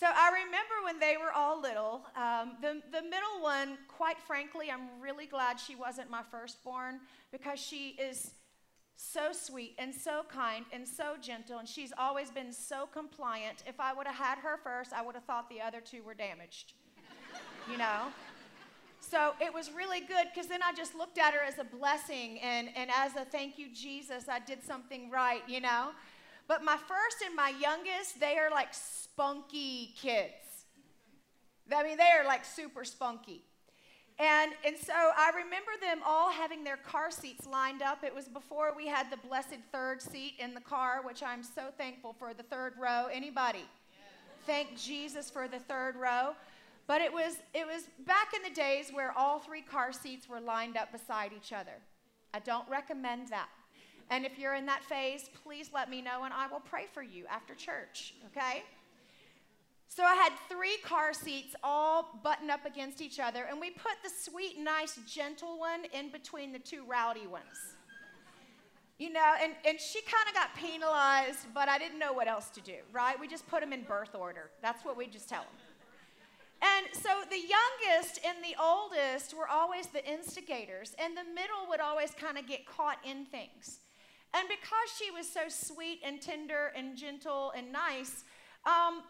So 0.03 0.10
I 0.10 0.43
remember 0.43 0.83
when 0.83 1.00
they 1.00 1.15
were 1.15 1.31
all 1.31 1.62
little. 1.62 2.01
Um, 2.17 2.57
the, 2.62 2.81
the 2.91 3.01
middle 3.01 3.39
one, 3.39 3.77
quite 3.88 4.19
frankly, 4.19 4.69
I'm 4.69 4.89
really 5.00 5.25
glad 5.25 5.57
she 5.57 5.75
wasn't 5.75 6.10
my 6.10 6.24
firstborn 6.29 7.00
because 7.31 7.57
she 7.57 7.91
is 7.91 8.31
so 8.98 9.31
sweet 9.31 9.75
and 9.79 9.95
so 9.95 10.24
kind 10.27 10.65
and 10.74 10.86
so 10.86 11.15
gentle, 11.22 11.60
and 11.60 11.69
she's 11.69 11.93
always 11.98 12.29
been 12.31 12.51
so 12.51 12.86
compliant. 12.86 13.63
If 13.65 13.79
I 13.79 13.93
would 13.93 14.05
have 14.05 14.17
had 14.17 14.39
her 14.39 14.60
first, 14.62 14.91
I 14.91 15.01
would 15.01 15.15
have 15.15 15.24
thought 15.24 15.48
the 15.48 15.62
other 15.62 15.79
two 15.79 16.03
were 16.03 16.13
damaged, 16.13 16.74
you 17.72 17.77
know? 17.77 18.07
So 19.00 19.36
it 19.39 19.53
was 19.53 19.72
really 19.72 20.01
good 20.01 20.27
because 20.33 20.50
then 20.50 20.62
I 20.62 20.74
just 20.74 20.95
looked 20.95 21.17
at 21.17 21.33
her 21.33 21.41
as 21.48 21.60
a 21.60 21.63
blessing 21.63 22.39
and, 22.41 22.67
and 22.75 22.89
as 22.93 23.15
a 23.15 23.24
thank 23.24 23.57
you, 23.57 23.67
Jesus, 23.74 24.25
I 24.27 24.39
did 24.39 24.62
something 24.63 25.10
right, 25.10 25.43
you 25.48 25.62
know? 25.62 25.91
But 26.47 26.63
my 26.63 26.77
first 26.77 27.23
and 27.25 27.35
my 27.35 27.53
youngest, 27.59 28.19
they 28.19 28.38
are 28.38 28.51
like 28.51 28.69
spunky 28.71 29.93
kids. 30.00 30.33
I 31.73 31.83
mean, 31.83 31.97
they 31.97 32.09
are 32.19 32.25
like 32.25 32.43
super 32.45 32.83
spunky. 32.83 33.43
And, 34.19 34.51
and 34.63 34.77
so 34.77 34.93
I 34.93 35.31
remember 35.35 35.71
them 35.81 36.00
all 36.05 36.29
having 36.29 36.63
their 36.63 36.77
car 36.77 37.09
seats 37.09 37.47
lined 37.47 37.81
up. 37.81 38.03
It 38.03 38.13
was 38.13 38.27
before 38.27 38.73
we 38.75 38.88
had 38.88 39.09
the 39.09 39.17
blessed 39.17 39.57
third 39.71 40.01
seat 40.01 40.35
in 40.38 40.53
the 40.53 40.62
car, 40.62 41.01
which 41.03 41.23
I'm 41.23 41.43
so 41.43 41.69
thankful 41.77 42.13
for 42.13 42.33
the 42.33 42.43
third 42.43 42.73
row. 42.79 43.07
Anybody? 43.12 43.65
Thank 44.45 44.77
Jesus 44.77 45.31
for 45.31 45.47
the 45.47 45.59
third 45.59 45.95
row. 45.95 46.35
But 46.85 47.01
it 47.01 47.12
was, 47.12 47.38
it 47.53 47.65
was 47.65 47.83
back 48.05 48.33
in 48.35 48.43
the 48.43 48.53
days 48.53 48.91
where 48.91 49.17
all 49.17 49.39
three 49.39 49.62
car 49.62 49.91
seats 49.93 50.27
were 50.27 50.41
lined 50.41 50.77
up 50.77 50.91
beside 50.91 51.31
each 51.35 51.53
other. 51.53 51.81
I 52.33 52.39
don't 52.39 52.69
recommend 52.69 53.29
that. 53.29 53.47
And 54.13 54.27
if 54.27 54.38
you're 54.38 54.53
in 54.53 54.67
that 54.67 54.84
phase, 54.84 55.27
please 55.43 55.72
let 55.74 55.89
me 55.89 56.00
know 56.00 56.24
and 56.24 56.32
I 56.32 56.46
will 56.46 56.60
pray 56.60 56.86
for 56.93 57.01
you 57.01 57.25
after 57.32 57.55
church, 57.55 58.13
okay? 58.27 58.62
So 59.88 60.03
I 60.03 60.13
had 60.13 60.32
three 60.48 60.77
car 60.84 61.13
seats 61.13 61.55
all 61.63 62.20
buttoned 62.24 62.51
up 62.51 62.63
against 62.63 63.01
each 63.01 63.20
other, 63.20 63.46
and 63.50 63.60
we 63.60 63.72
put 63.72 63.93
the 64.03 64.12
sweet, 64.15 64.60
nice, 64.60 65.00
gentle 65.08 65.58
one 65.58 65.86
in 65.93 66.12
between 66.12 66.51
the 66.51 66.60
two 66.60 66.84
rowdy 66.88 67.25
ones. 67.25 67.74
You 69.00 69.12
know, 69.12 69.34
and, 69.41 69.53
and 69.65 69.79
she 69.82 70.01
kind 70.01 70.27
of 70.29 70.36
got 70.36 70.53
penalized, 70.55 71.48
but 71.55 71.67
I 71.67 71.79
didn't 71.79 71.98
know 71.98 72.13
what 72.13 72.27
else 72.27 72.50
to 72.51 72.62
do, 72.62 72.75
right? 72.91 73.20
We 73.20 73.27
just 73.27 73.48
put 73.48 73.62
them 73.62 73.74
in 73.74 73.82
birth 73.82 74.13
order. 74.13 74.51
That's 74.62 74.86
what 74.86 74.96
we 74.96 75.08
just 75.08 75.27
tell 75.27 75.41
them. 75.41 75.58
And 76.62 76.86
so 76.93 77.10
the 77.32 77.39
youngest 77.39 78.20
and 78.24 78.38
the 78.43 78.55
oldest 78.62 79.36
were 79.36 79.48
always 79.48 79.88
the 79.88 80.08
instigators, 80.08 80.96
and 81.03 81.17
the 81.17 81.24
middle 81.24 81.67
would 81.67 81.79
always 81.79 82.12
kind 82.12 82.38
of 82.38 82.46
get 82.46 82.67
caught 82.67 83.00
in 83.03 83.25
things. 83.25 83.79
And 84.33 84.47
because 84.47 84.89
she 84.97 85.11
was 85.11 85.29
so 85.29 85.41
sweet 85.47 85.99
and 86.03 86.19
tender 86.21 86.71
and 86.75 86.97
gentle 86.97 87.53
and 87.55 87.71
nice, 87.71 88.23
um, 88.65 89.03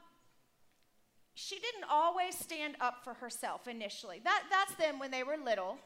she 1.33 1.55
didn't 1.55 1.85
always 1.89 2.37
stand 2.37 2.75
up 2.81 3.03
for 3.03 3.13
herself 3.13 3.67
initially. 3.67 4.19
That, 4.23 4.43
that's 4.49 4.75
them 4.75 4.99
when 4.99 5.11
they 5.11 5.23
were 5.23 5.37
little. 5.37 5.77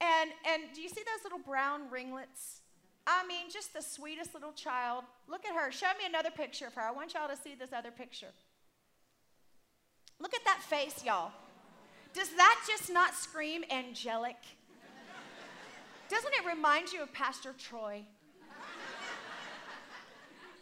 And, 0.00 0.30
and 0.48 0.62
do 0.74 0.80
you 0.80 0.88
see 0.88 1.02
those 1.02 1.22
little 1.22 1.38
brown 1.38 1.90
ringlets? 1.90 2.60
I 3.06 3.26
mean, 3.26 3.50
just 3.52 3.72
the 3.72 3.82
sweetest 3.82 4.34
little 4.34 4.52
child. 4.52 5.04
Look 5.28 5.44
at 5.44 5.54
her. 5.54 5.70
Show 5.70 5.88
me 5.98 6.06
another 6.06 6.30
picture 6.30 6.66
of 6.66 6.74
her. 6.74 6.82
I 6.82 6.90
want 6.90 7.14
y'all 7.14 7.28
to 7.28 7.36
see 7.36 7.54
this 7.54 7.72
other 7.72 7.90
picture. 7.90 8.32
Look 10.18 10.34
at 10.34 10.44
that 10.44 10.60
face, 10.62 11.04
y'all. 11.04 11.32
Does 12.12 12.30
that 12.36 12.62
just 12.68 12.90
not 12.92 13.14
scream 13.14 13.64
angelic? 13.70 14.36
Doesn't 16.08 16.32
it 16.32 16.46
remind 16.46 16.92
you 16.92 17.02
of 17.02 17.12
Pastor 17.12 17.54
Troy? 17.56 18.02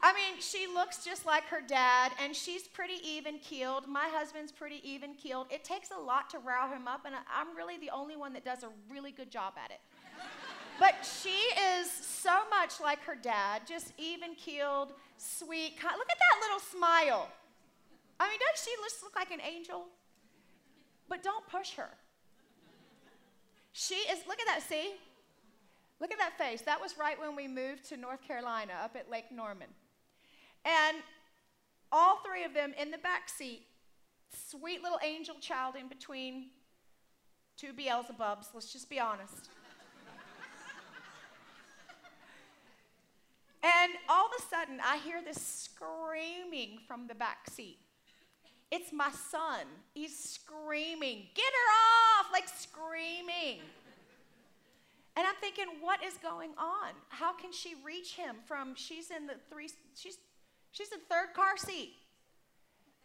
I 0.01 0.13
mean, 0.13 0.41
she 0.41 0.67
looks 0.73 1.05
just 1.05 1.27
like 1.27 1.45
her 1.47 1.61
dad, 1.61 2.13
and 2.23 2.35
she's 2.35 2.69
pretty 2.69 3.01
even 3.05 3.39
keeled. 3.39 3.89
My 3.89 4.09
husband's 4.09 4.53
pretty 4.53 4.81
even 4.89 5.15
keeled. 5.15 5.49
It 5.51 5.65
takes 5.65 5.91
a 5.91 6.01
lot 6.01 6.31
to 6.31 6.39
rile 6.39 6.71
him 6.71 6.87
up, 6.87 7.03
and 7.05 7.15
I'm 7.15 7.57
really 7.57 7.79
the 7.79 7.91
only 7.91 8.17
one 8.17 8.33
that 8.35 8.45
does 8.45 8.63
a 8.63 8.69
really 8.91 9.11
good 9.11 9.31
job 9.31 9.55
at 9.63 9.73
it. 9.73 9.81
but 10.79 10.95
she 11.03 11.31
is 11.81 11.91
so 11.91 12.31
much 12.49 12.81
like 12.81 13.01
her 13.01 13.17
dad, 13.17 13.63
just 13.67 13.93
even 13.99 14.35
keeled, 14.37 14.93
sweet. 15.17 15.75
Look 15.83 16.11
at 16.11 16.19
that 16.19 16.41
little 16.43 16.61
smile. 16.61 17.29
I 18.21 18.29
mean, 18.29 18.39
doesn't 18.39 18.65
she 18.65 18.71
just 18.85 19.03
look 19.03 19.17
like 19.17 19.33
an 19.33 19.41
angel? 19.41 19.87
But 21.09 21.25
don't 21.25 21.47
push 21.49 21.73
her. 21.75 21.89
She 23.73 23.95
is, 23.95 24.19
look 24.29 24.41
at 24.41 24.47
that, 24.47 24.63
see? 24.69 24.95
Look 26.01 26.13
at 26.13 26.19
that 26.19 26.39
face. 26.39 26.63
That 26.63 26.81
was 26.81 26.97
right 26.97 27.19
when 27.19 27.35
we 27.35 27.49
moved 27.49 27.89
to 27.89 27.97
North 27.97 28.23
Carolina 28.23 28.75
up 28.83 28.95
at 28.95 29.11
Lake 29.11 29.33
Norman. 29.33 29.69
And 30.69 30.99
all 31.91 32.19
three 32.19 32.45
of 32.45 32.53
them 32.53 32.75
in 32.79 32.91
the 32.91 32.99
back 32.99 33.31
seat, 33.31 33.63
sweet 34.51 34.83
little 34.83 34.99
angel 35.03 35.37
child 35.41 35.77
in 35.81 35.89
between 35.89 36.51
two 37.57 37.73
Beelzebubs, 37.73 38.49
let's 38.53 38.71
just 38.71 38.91
be 38.91 39.01
honest. 39.01 39.49
and 43.63 43.93
all 44.11 44.27
of 44.27 44.33
a 44.39 44.43
sudden, 44.43 44.79
I 44.85 44.99
hear 44.99 45.23
this 45.23 45.41
screaming 45.41 46.81
from 46.87 47.07
the 47.07 47.15
back 47.15 47.49
seat. 47.51 47.79
It's 48.71 48.93
my 48.93 49.11
son. 49.31 49.65
He's 49.95 50.19
screaming, 50.19 51.29
Get 51.35 51.47
her 51.47 52.21
off! 52.21 52.27
Like 52.31 52.47
screaming. 52.47 53.61
And 55.17 55.27
I'm 55.27 55.35
thinking, 55.41 55.65
what 55.81 56.05
is 56.05 56.15
going 56.19 56.51
on? 56.59 56.93
How 57.09 57.33
can 57.33 57.53
she 57.53 57.75
reach 57.85 58.15
him 58.15 58.37
from 58.47 58.75
she's 58.77 59.11
in 59.11 59.27
the 59.27 59.35
three 59.51 59.69
she's 59.97 60.19
She's 60.73 60.93
in 60.93 60.99
third 61.09 61.35
car 61.35 61.57
seat. 61.57 61.95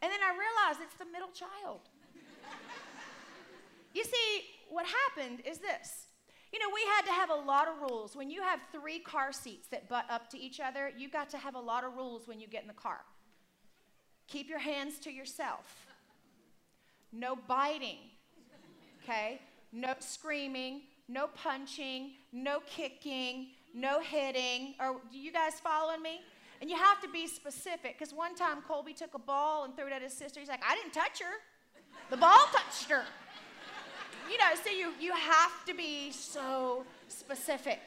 And 0.02 0.12
then 0.12 0.20
I 0.22 0.30
realized 0.30 0.80
it's 0.82 0.96
the 0.96 1.10
middle 1.10 1.30
child. 1.30 1.80
you 3.94 4.04
see, 4.04 4.44
what 4.68 4.86
happened 4.86 5.40
is 5.46 5.58
this. 5.58 6.08
You 6.52 6.60
know, 6.60 6.66
we 6.72 6.82
had 6.94 7.06
to 7.06 7.12
have 7.12 7.30
a 7.30 7.46
lot 7.46 7.66
of 7.66 7.80
rules. 7.80 8.14
When 8.14 8.30
you 8.30 8.42
have 8.42 8.60
three 8.70 9.00
car 9.00 9.32
seats 9.32 9.66
that 9.68 9.88
butt 9.88 10.04
up 10.08 10.30
to 10.30 10.38
each 10.38 10.60
other, 10.60 10.90
you 10.96 11.08
got 11.08 11.30
to 11.30 11.38
have 11.38 11.54
a 11.54 11.60
lot 11.60 11.84
of 11.84 11.96
rules 11.96 12.28
when 12.28 12.38
you 12.38 12.46
get 12.46 12.62
in 12.62 12.68
the 12.68 12.74
car. 12.74 13.00
Keep 14.28 14.48
your 14.48 14.58
hands 14.58 14.98
to 15.00 15.10
yourself. 15.10 15.86
No 17.12 17.36
biting, 17.36 17.98
okay? 19.02 19.40
No 19.72 19.94
screaming, 19.98 20.82
no 21.08 21.28
punching, 21.34 22.12
no 22.32 22.60
kicking, 22.66 23.48
no 23.74 24.00
hitting. 24.00 24.74
Do 25.10 25.18
you 25.18 25.32
guys 25.32 25.54
following 25.60 26.02
me? 26.02 26.20
And 26.64 26.70
you 26.70 26.78
have 26.78 26.98
to 27.02 27.08
be 27.10 27.26
specific 27.26 27.98
because 27.98 28.14
one 28.14 28.34
time 28.34 28.62
Colby 28.66 28.94
took 28.94 29.12
a 29.12 29.18
ball 29.18 29.64
and 29.64 29.76
threw 29.76 29.86
it 29.86 29.92
at 29.92 30.00
his 30.00 30.14
sister. 30.14 30.40
He's 30.40 30.48
like, 30.48 30.62
I 30.66 30.74
didn't 30.76 30.94
touch 30.94 31.20
her. 31.20 31.34
The 32.08 32.16
ball 32.16 32.38
touched 32.52 32.88
her. 32.88 33.04
You 34.30 34.38
know, 34.38 34.46
so 34.64 34.70
you, 34.70 34.92
you 34.98 35.12
have 35.12 35.66
to 35.66 35.74
be 35.74 36.10
so 36.10 36.86
specific. 37.08 37.80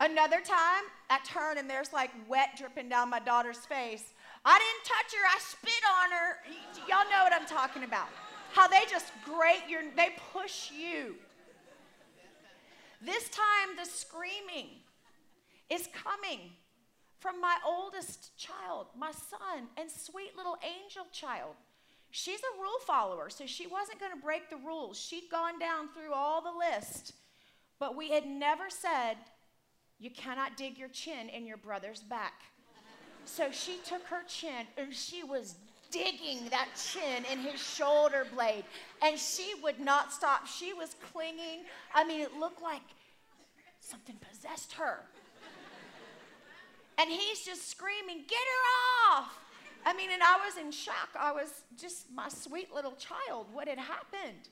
Another 0.00 0.36
time, 0.36 0.84
I 1.10 1.18
turn 1.26 1.58
and 1.58 1.68
there's 1.68 1.92
like 1.92 2.12
wet 2.28 2.50
dripping 2.56 2.88
down 2.88 3.10
my 3.10 3.18
daughter's 3.18 3.66
face. 3.66 4.04
I 4.44 4.56
didn't 4.56 4.84
touch 4.84 5.12
her, 5.18 5.26
I 5.26 5.38
spit 5.40 5.72
on 6.00 6.12
her. 6.12 6.86
Y'all 6.88 7.10
know 7.10 7.24
what 7.24 7.32
I'm 7.32 7.44
talking 7.44 7.82
about. 7.82 8.06
How 8.52 8.68
they 8.68 8.84
just 8.88 9.10
grate 9.24 9.68
your, 9.68 9.82
they 9.96 10.10
push 10.32 10.70
you. 10.70 11.16
This 13.04 13.28
time, 13.30 13.74
the 13.76 13.84
screaming 13.84 14.68
is 15.68 15.88
coming 15.92 16.52
from 17.24 17.40
my 17.40 17.56
oldest 17.66 18.36
child, 18.36 18.88
my 18.94 19.10
son, 19.10 19.66
and 19.78 19.90
sweet 19.90 20.36
little 20.36 20.58
angel 20.62 21.06
child. 21.10 21.54
She's 22.10 22.40
a 22.40 22.60
rule 22.60 22.78
follower, 22.86 23.30
so 23.30 23.46
she 23.46 23.66
wasn't 23.66 23.98
going 23.98 24.12
to 24.12 24.22
break 24.22 24.50
the 24.50 24.58
rules. 24.58 25.00
She'd 25.00 25.30
gone 25.30 25.58
down 25.58 25.88
through 25.88 26.12
all 26.12 26.42
the 26.42 26.52
list, 26.52 27.14
but 27.80 27.96
we 27.96 28.10
had 28.10 28.26
never 28.26 28.68
said, 28.68 29.14
You 29.98 30.10
cannot 30.10 30.58
dig 30.58 30.76
your 30.76 30.90
chin 30.90 31.30
in 31.30 31.46
your 31.46 31.56
brother's 31.56 32.00
back. 32.00 32.42
So 33.24 33.50
she 33.50 33.78
took 33.86 34.02
her 34.08 34.22
chin 34.28 34.66
and 34.76 34.92
she 34.92 35.24
was 35.24 35.54
digging 35.90 36.50
that 36.50 36.68
chin 36.76 37.24
in 37.32 37.38
his 37.38 37.58
shoulder 37.58 38.26
blade. 38.34 38.64
And 39.00 39.18
she 39.18 39.54
would 39.62 39.80
not 39.80 40.12
stop. 40.12 40.46
She 40.46 40.74
was 40.74 40.94
clinging. 41.10 41.60
I 41.94 42.04
mean, 42.04 42.20
it 42.20 42.38
looked 42.38 42.60
like 42.60 42.82
something 43.80 44.16
possessed 44.30 44.74
her. 44.74 45.06
And 46.98 47.10
he's 47.10 47.40
just 47.44 47.70
screaming, 47.70 48.18
Get 48.28 48.38
her 48.38 49.14
off! 49.14 49.38
I 49.86 49.92
mean, 49.94 50.10
and 50.12 50.22
I 50.22 50.36
was 50.44 50.56
in 50.56 50.70
shock. 50.70 51.10
I 51.18 51.32
was 51.32 51.62
just 51.76 52.06
my 52.14 52.28
sweet 52.28 52.72
little 52.74 52.92
child. 52.96 53.46
What 53.52 53.68
had 53.68 53.78
happened? 53.78 54.48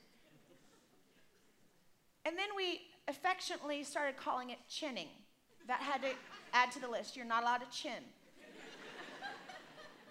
And 2.25 2.37
then 2.37 2.49
we 2.55 2.81
affectionately 3.07 3.83
started 3.83 4.15
calling 4.15 4.51
it 4.51 4.59
chinning. 4.69 5.07
That 5.67 5.79
had 5.79 6.01
to 6.03 6.09
add 6.53 6.71
to 6.73 6.79
the 6.79 6.87
list. 6.87 7.15
You're 7.15 7.25
not 7.25 7.43
allowed 7.43 7.59
to 7.59 7.77
chin. 7.77 8.03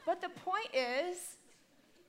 but 0.05 0.21
the 0.21 0.29
point 0.29 0.69
is, 0.75 1.37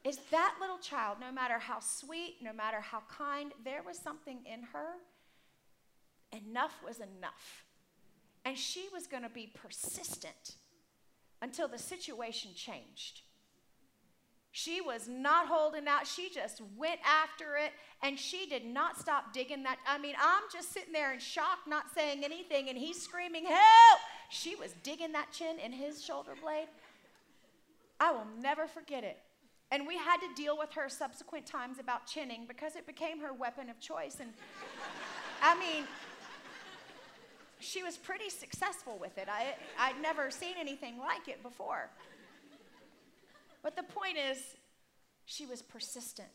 is 0.03 0.19
that 0.31 0.55
little 0.59 0.79
child, 0.79 1.17
no 1.21 1.31
matter 1.31 1.59
how 1.59 1.79
sweet, 1.79 2.37
no 2.41 2.51
matter 2.51 2.81
how 2.81 3.03
kind, 3.09 3.53
there 3.63 3.83
was 3.83 3.97
something 3.97 4.39
in 4.45 4.63
her. 4.73 4.95
Enough 6.31 6.73
was 6.85 6.97
enough. 6.97 7.62
And 8.45 8.57
she 8.57 8.87
was 8.93 9.07
going 9.07 9.23
to 9.23 9.29
be 9.29 9.51
persistent 9.53 10.55
until 11.41 11.67
the 11.67 11.77
situation 11.77 12.51
changed. 12.55 13.21
She 14.55 14.81
was 14.81 15.07
not 15.07 15.47
holding 15.47 15.87
out. 15.87 16.05
She 16.05 16.29
just 16.29 16.61
went 16.77 16.99
after 17.03 17.57
it 17.57 17.71
and 18.03 18.19
she 18.19 18.45
did 18.45 18.65
not 18.65 18.99
stop 18.99 19.33
digging 19.33 19.63
that. 19.63 19.77
I 19.87 19.97
mean, 19.97 20.13
I'm 20.21 20.43
just 20.51 20.71
sitting 20.71 20.93
there 20.93 21.11
in 21.11 21.19
shock, 21.19 21.59
not 21.67 21.85
saying 21.95 22.23
anything, 22.23 22.69
and 22.69 22.77
he's 22.77 23.01
screaming, 23.01 23.45
Help! 23.45 23.99
She 24.29 24.55
was 24.55 24.75
digging 24.83 25.11
that 25.13 25.31
chin 25.31 25.57
in 25.57 25.71
his 25.71 26.03
shoulder 26.03 26.33
blade. 26.39 26.67
I 27.99 28.11
will 28.11 28.27
never 28.41 28.67
forget 28.67 29.03
it. 29.03 29.17
And 29.71 29.87
we 29.87 29.97
had 29.97 30.17
to 30.17 30.27
deal 30.35 30.55
with 30.55 30.71
her 30.73 30.87
subsequent 30.87 31.47
times 31.47 31.79
about 31.79 32.05
chinning 32.05 32.45
because 32.47 32.75
it 32.75 32.85
became 32.85 33.19
her 33.21 33.33
weapon 33.33 33.71
of 33.71 33.79
choice. 33.79 34.17
And 34.19 34.29
I 35.41 35.57
mean, 35.57 35.85
she 37.63 37.83
was 37.83 37.97
pretty 37.97 38.29
successful 38.29 38.97
with 38.99 39.17
it. 39.17 39.27
I, 39.29 39.55
I'd 39.79 40.01
never 40.01 40.29
seen 40.29 40.55
anything 40.59 40.97
like 40.97 41.27
it 41.27 41.41
before. 41.41 41.89
But 43.61 43.75
the 43.75 43.83
point 43.83 44.17
is, 44.17 44.37
she 45.25 45.45
was 45.45 45.61
persistent. 45.61 46.27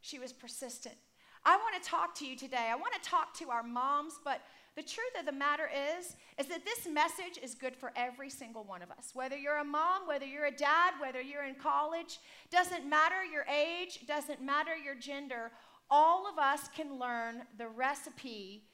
She 0.00 0.18
was 0.18 0.32
persistent. 0.32 0.96
I 1.44 1.56
want 1.56 1.82
to 1.82 1.88
talk 1.88 2.14
to 2.16 2.26
you 2.26 2.36
today. 2.36 2.68
I 2.70 2.74
want 2.74 2.92
to 3.00 3.08
talk 3.08 3.34
to 3.38 3.50
our 3.50 3.62
moms, 3.62 4.14
but 4.24 4.40
the 4.76 4.82
truth 4.82 5.12
of 5.18 5.26
the 5.26 5.32
matter 5.32 5.68
is 5.98 6.16
is 6.38 6.46
that 6.46 6.64
this 6.64 6.86
message 6.86 7.42
is 7.42 7.54
good 7.54 7.74
for 7.74 7.92
every 7.96 8.30
single 8.30 8.64
one 8.64 8.82
of 8.82 8.90
us. 8.90 9.10
Whether 9.12 9.36
you're 9.36 9.56
a 9.56 9.64
mom, 9.64 10.06
whether 10.06 10.24
you're 10.26 10.46
a 10.46 10.52
dad, 10.52 10.94
whether 11.00 11.20
you're 11.20 11.44
in 11.44 11.56
college, 11.56 12.18
doesn't 12.50 12.88
matter 12.88 13.24
your 13.24 13.44
age, 13.44 14.06
doesn't 14.06 14.40
matter 14.40 14.76
your 14.76 14.94
gender, 14.94 15.50
all 15.90 16.28
of 16.30 16.38
us 16.38 16.68
can 16.76 16.98
learn 16.98 17.42
the 17.56 17.68
recipe, 17.68 18.64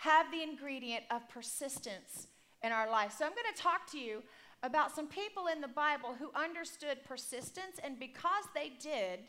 have 0.00 0.30
the 0.32 0.42
ingredient 0.42 1.04
of 1.10 1.28
persistence 1.28 2.28
in 2.62 2.72
our 2.72 2.90
life. 2.90 3.14
So 3.18 3.26
I'm 3.26 3.32
going 3.32 3.54
to 3.54 3.62
talk 3.62 3.90
to 3.92 3.98
you 3.98 4.22
about 4.62 4.96
some 4.96 5.06
people 5.06 5.46
in 5.52 5.60
the 5.60 5.68
Bible 5.68 6.14
who 6.18 6.30
understood 6.34 7.04
persistence, 7.06 7.78
and 7.84 8.00
because 8.00 8.44
they 8.54 8.72
did, 8.80 9.20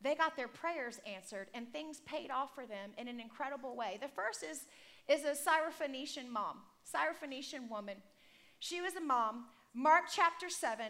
they 0.00 0.14
got 0.14 0.34
their 0.34 0.48
prayers 0.48 0.98
answered 1.06 1.48
and 1.52 1.70
things 1.70 2.00
paid 2.06 2.30
off 2.30 2.54
for 2.54 2.64
them 2.64 2.90
in 2.96 3.06
an 3.06 3.20
incredible 3.20 3.76
way. 3.76 3.98
The 4.00 4.08
first 4.08 4.42
is, 4.42 4.64
is 5.08 5.24
a 5.24 5.36
Syrophoenician 5.36 6.30
mom, 6.30 6.60
Syrophoenician 6.90 7.68
woman. 7.68 7.96
She 8.60 8.80
was 8.80 8.96
a 8.96 9.02
mom. 9.02 9.44
Mark 9.74 10.04
chapter 10.10 10.48
7, 10.48 10.86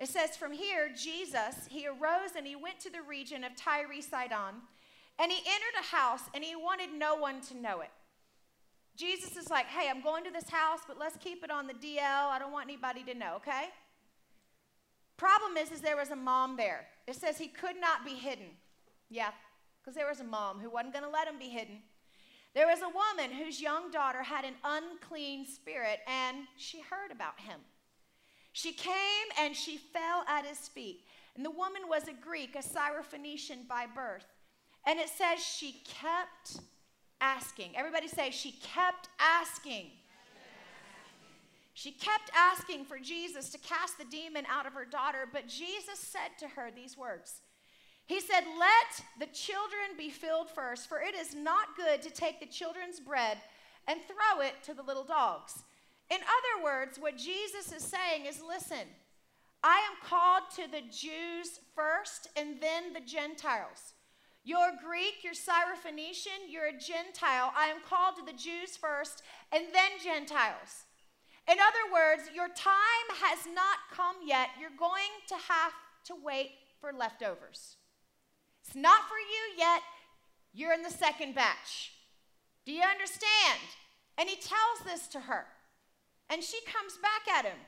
it 0.00 0.08
says, 0.08 0.36
From 0.36 0.52
here, 0.52 0.90
Jesus, 0.92 1.68
he 1.68 1.86
arose 1.86 2.34
and 2.36 2.44
he 2.44 2.56
went 2.56 2.80
to 2.80 2.90
the 2.90 3.02
region 3.08 3.44
of 3.44 3.54
Tyre 3.54 4.00
Sidon, 4.00 4.56
and 5.20 5.30
he 5.30 5.38
entered 5.38 5.80
a 5.80 5.96
house 5.96 6.22
and 6.34 6.42
he 6.42 6.56
wanted 6.56 6.92
no 6.92 7.14
one 7.14 7.40
to 7.42 7.56
know 7.56 7.80
it. 7.80 7.90
Jesus 8.96 9.36
is 9.36 9.50
like, 9.50 9.66
hey, 9.66 9.90
I'm 9.90 10.00
going 10.00 10.24
to 10.24 10.30
this 10.30 10.48
house, 10.48 10.80
but 10.86 10.98
let's 10.98 11.16
keep 11.18 11.44
it 11.44 11.50
on 11.50 11.66
the 11.66 11.74
DL. 11.74 12.00
I 12.00 12.38
don't 12.38 12.52
want 12.52 12.66
anybody 12.66 13.02
to 13.04 13.14
know, 13.14 13.34
okay? 13.36 13.66
Problem 15.16 15.56
is, 15.56 15.70
is 15.70 15.80
there 15.80 15.96
was 15.96 16.10
a 16.10 16.16
mom 16.16 16.56
there. 16.56 16.86
It 17.06 17.14
says 17.14 17.38
he 17.38 17.48
could 17.48 17.80
not 17.80 18.04
be 18.04 18.14
hidden. 18.14 18.46
Yeah, 19.10 19.30
because 19.80 19.94
there 19.94 20.08
was 20.08 20.20
a 20.20 20.24
mom 20.24 20.58
who 20.60 20.70
wasn't 20.70 20.94
going 20.94 21.04
to 21.04 21.10
let 21.10 21.28
him 21.28 21.38
be 21.38 21.48
hidden. 21.48 21.78
There 22.54 22.66
was 22.66 22.80
a 22.80 22.88
woman 22.88 23.36
whose 23.36 23.60
young 23.60 23.90
daughter 23.90 24.22
had 24.22 24.46
an 24.46 24.54
unclean 24.64 25.46
spirit, 25.46 26.00
and 26.06 26.38
she 26.56 26.80
heard 26.80 27.12
about 27.12 27.38
him. 27.38 27.60
She 28.52 28.72
came 28.72 28.94
and 29.38 29.54
she 29.54 29.76
fell 29.76 30.24
at 30.26 30.46
his 30.46 30.68
feet. 30.68 31.04
And 31.36 31.44
the 31.44 31.50
woman 31.50 31.82
was 31.86 32.08
a 32.08 32.14
Greek, 32.14 32.56
a 32.56 32.60
Syrophoenician 32.60 33.68
by 33.68 33.84
birth. 33.94 34.24
And 34.86 34.98
it 34.98 35.10
says 35.10 35.44
she 35.44 35.82
kept 35.84 36.60
asking. 37.20 37.76
Everybody 37.76 38.08
say, 38.08 38.30
she 38.30 38.52
kept 38.52 39.08
asking. 39.18 39.90
She 41.74 41.92
kept 41.92 42.30
asking 42.34 42.86
for 42.86 42.98
Jesus 42.98 43.50
to 43.50 43.58
cast 43.58 43.98
the 43.98 44.04
demon 44.04 44.46
out 44.50 44.66
of 44.66 44.72
her 44.72 44.86
daughter, 44.86 45.28
but 45.30 45.46
Jesus 45.46 45.98
said 45.98 46.38
to 46.38 46.48
her 46.48 46.70
these 46.74 46.96
words. 46.96 47.42
He 48.06 48.20
said, 48.20 48.44
Let 48.58 49.04
the 49.20 49.32
children 49.34 49.98
be 49.98 50.08
filled 50.08 50.48
first, 50.48 50.88
for 50.88 51.00
it 51.00 51.14
is 51.14 51.34
not 51.34 51.76
good 51.76 52.00
to 52.02 52.10
take 52.10 52.40
the 52.40 52.46
children's 52.46 53.00
bread 53.00 53.38
and 53.86 54.00
throw 54.00 54.42
it 54.42 54.54
to 54.64 54.74
the 54.74 54.82
little 54.82 55.04
dogs. 55.04 55.62
In 56.10 56.18
other 56.18 56.64
words, 56.64 56.98
what 56.98 57.18
Jesus 57.18 57.72
is 57.72 57.82
saying 57.82 58.26
is 58.26 58.40
listen, 58.40 58.86
I 59.62 59.78
am 59.78 60.08
called 60.08 60.44
to 60.56 60.70
the 60.70 60.82
Jews 60.82 61.60
first 61.74 62.28
and 62.36 62.60
then 62.60 62.92
the 62.92 63.00
Gentiles. 63.00 63.94
You're 64.46 64.78
Greek, 64.80 65.24
you're 65.24 65.34
Syrophoenician, 65.34 66.46
you're 66.48 66.68
a 66.68 66.78
Gentile. 66.78 67.52
I 67.56 67.66
am 67.66 67.82
called 67.82 68.14
to 68.14 68.24
the 68.24 68.38
Jews 68.38 68.76
first 68.76 69.24
and 69.50 69.64
then 69.74 69.98
Gentiles. 69.98 70.86
In 71.50 71.56
other 71.58 71.92
words, 71.92 72.30
your 72.32 72.46
time 72.54 73.08
has 73.20 73.40
not 73.52 73.90
come 73.92 74.14
yet. 74.24 74.50
You're 74.60 74.78
going 74.78 75.10
to 75.30 75.34
have 75.34 75.72
to 76.04 76.14
wait 76.22 76.52
for 76.80 76.92
leftovers. 76.92 77.74
It's 78.64 78.76
not 78.76 79.08
for 79.08 79.18
you 79.18 79.58
yet. 79.58 79.82
You're 80.54 80.74
in 80.74 80.82
the 80.82 80.90
second 80.90 81.34
batch. 81.34 81.90
Do 82.64 82.70
you 82.70 82.82
understand? 82.82 83.58
And 84.16 84.28
he 84.28 84.36
tells 84.36 84.78
this 84.84 85.08
to 85.08 85.18
her. 85.18 85.46
And 86.30 86.40
she 86.40 86.58
comes 86.66 86.96
back 87.02 87.36
at 87.36 87.46
him. 87.46 87.58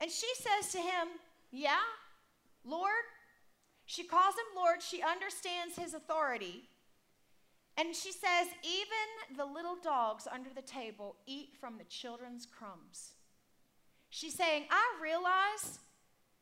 And 0.00 0.08
she 0.08 0.28
says 0.36 0.70
to 0.70 0.78
him, 0.78 1.08
Yeah, 1.50 1.82
Lord, 2.64 3.10
she 3.92 4.04
calls 4.04 4.34
him 4.36 4.56
Lord. 4.56 4.80
She 4.80 5.02
understands 5.02 5.76
his 5.76 5.92
authority. 5.92 6.62
And 7.76 7.94
she 7.94 8.10
says, 8.10 8.48
Even 8.64 9.36
the 9.36 9.44
little 9.44 9.76
dogs 9.84 10.26
under 10.32 10.48
the 10.48 10.62
table 10.62 11.16
eat 11.26 11.50
from 11.60 11.76
the 11.76 11.84
children's 11.84 12.46
crumbs. 12.46 13.12
She's 14.08 14.32
saying, 14.32 14.64
I 14.70 14.82
realize 15.02 15.78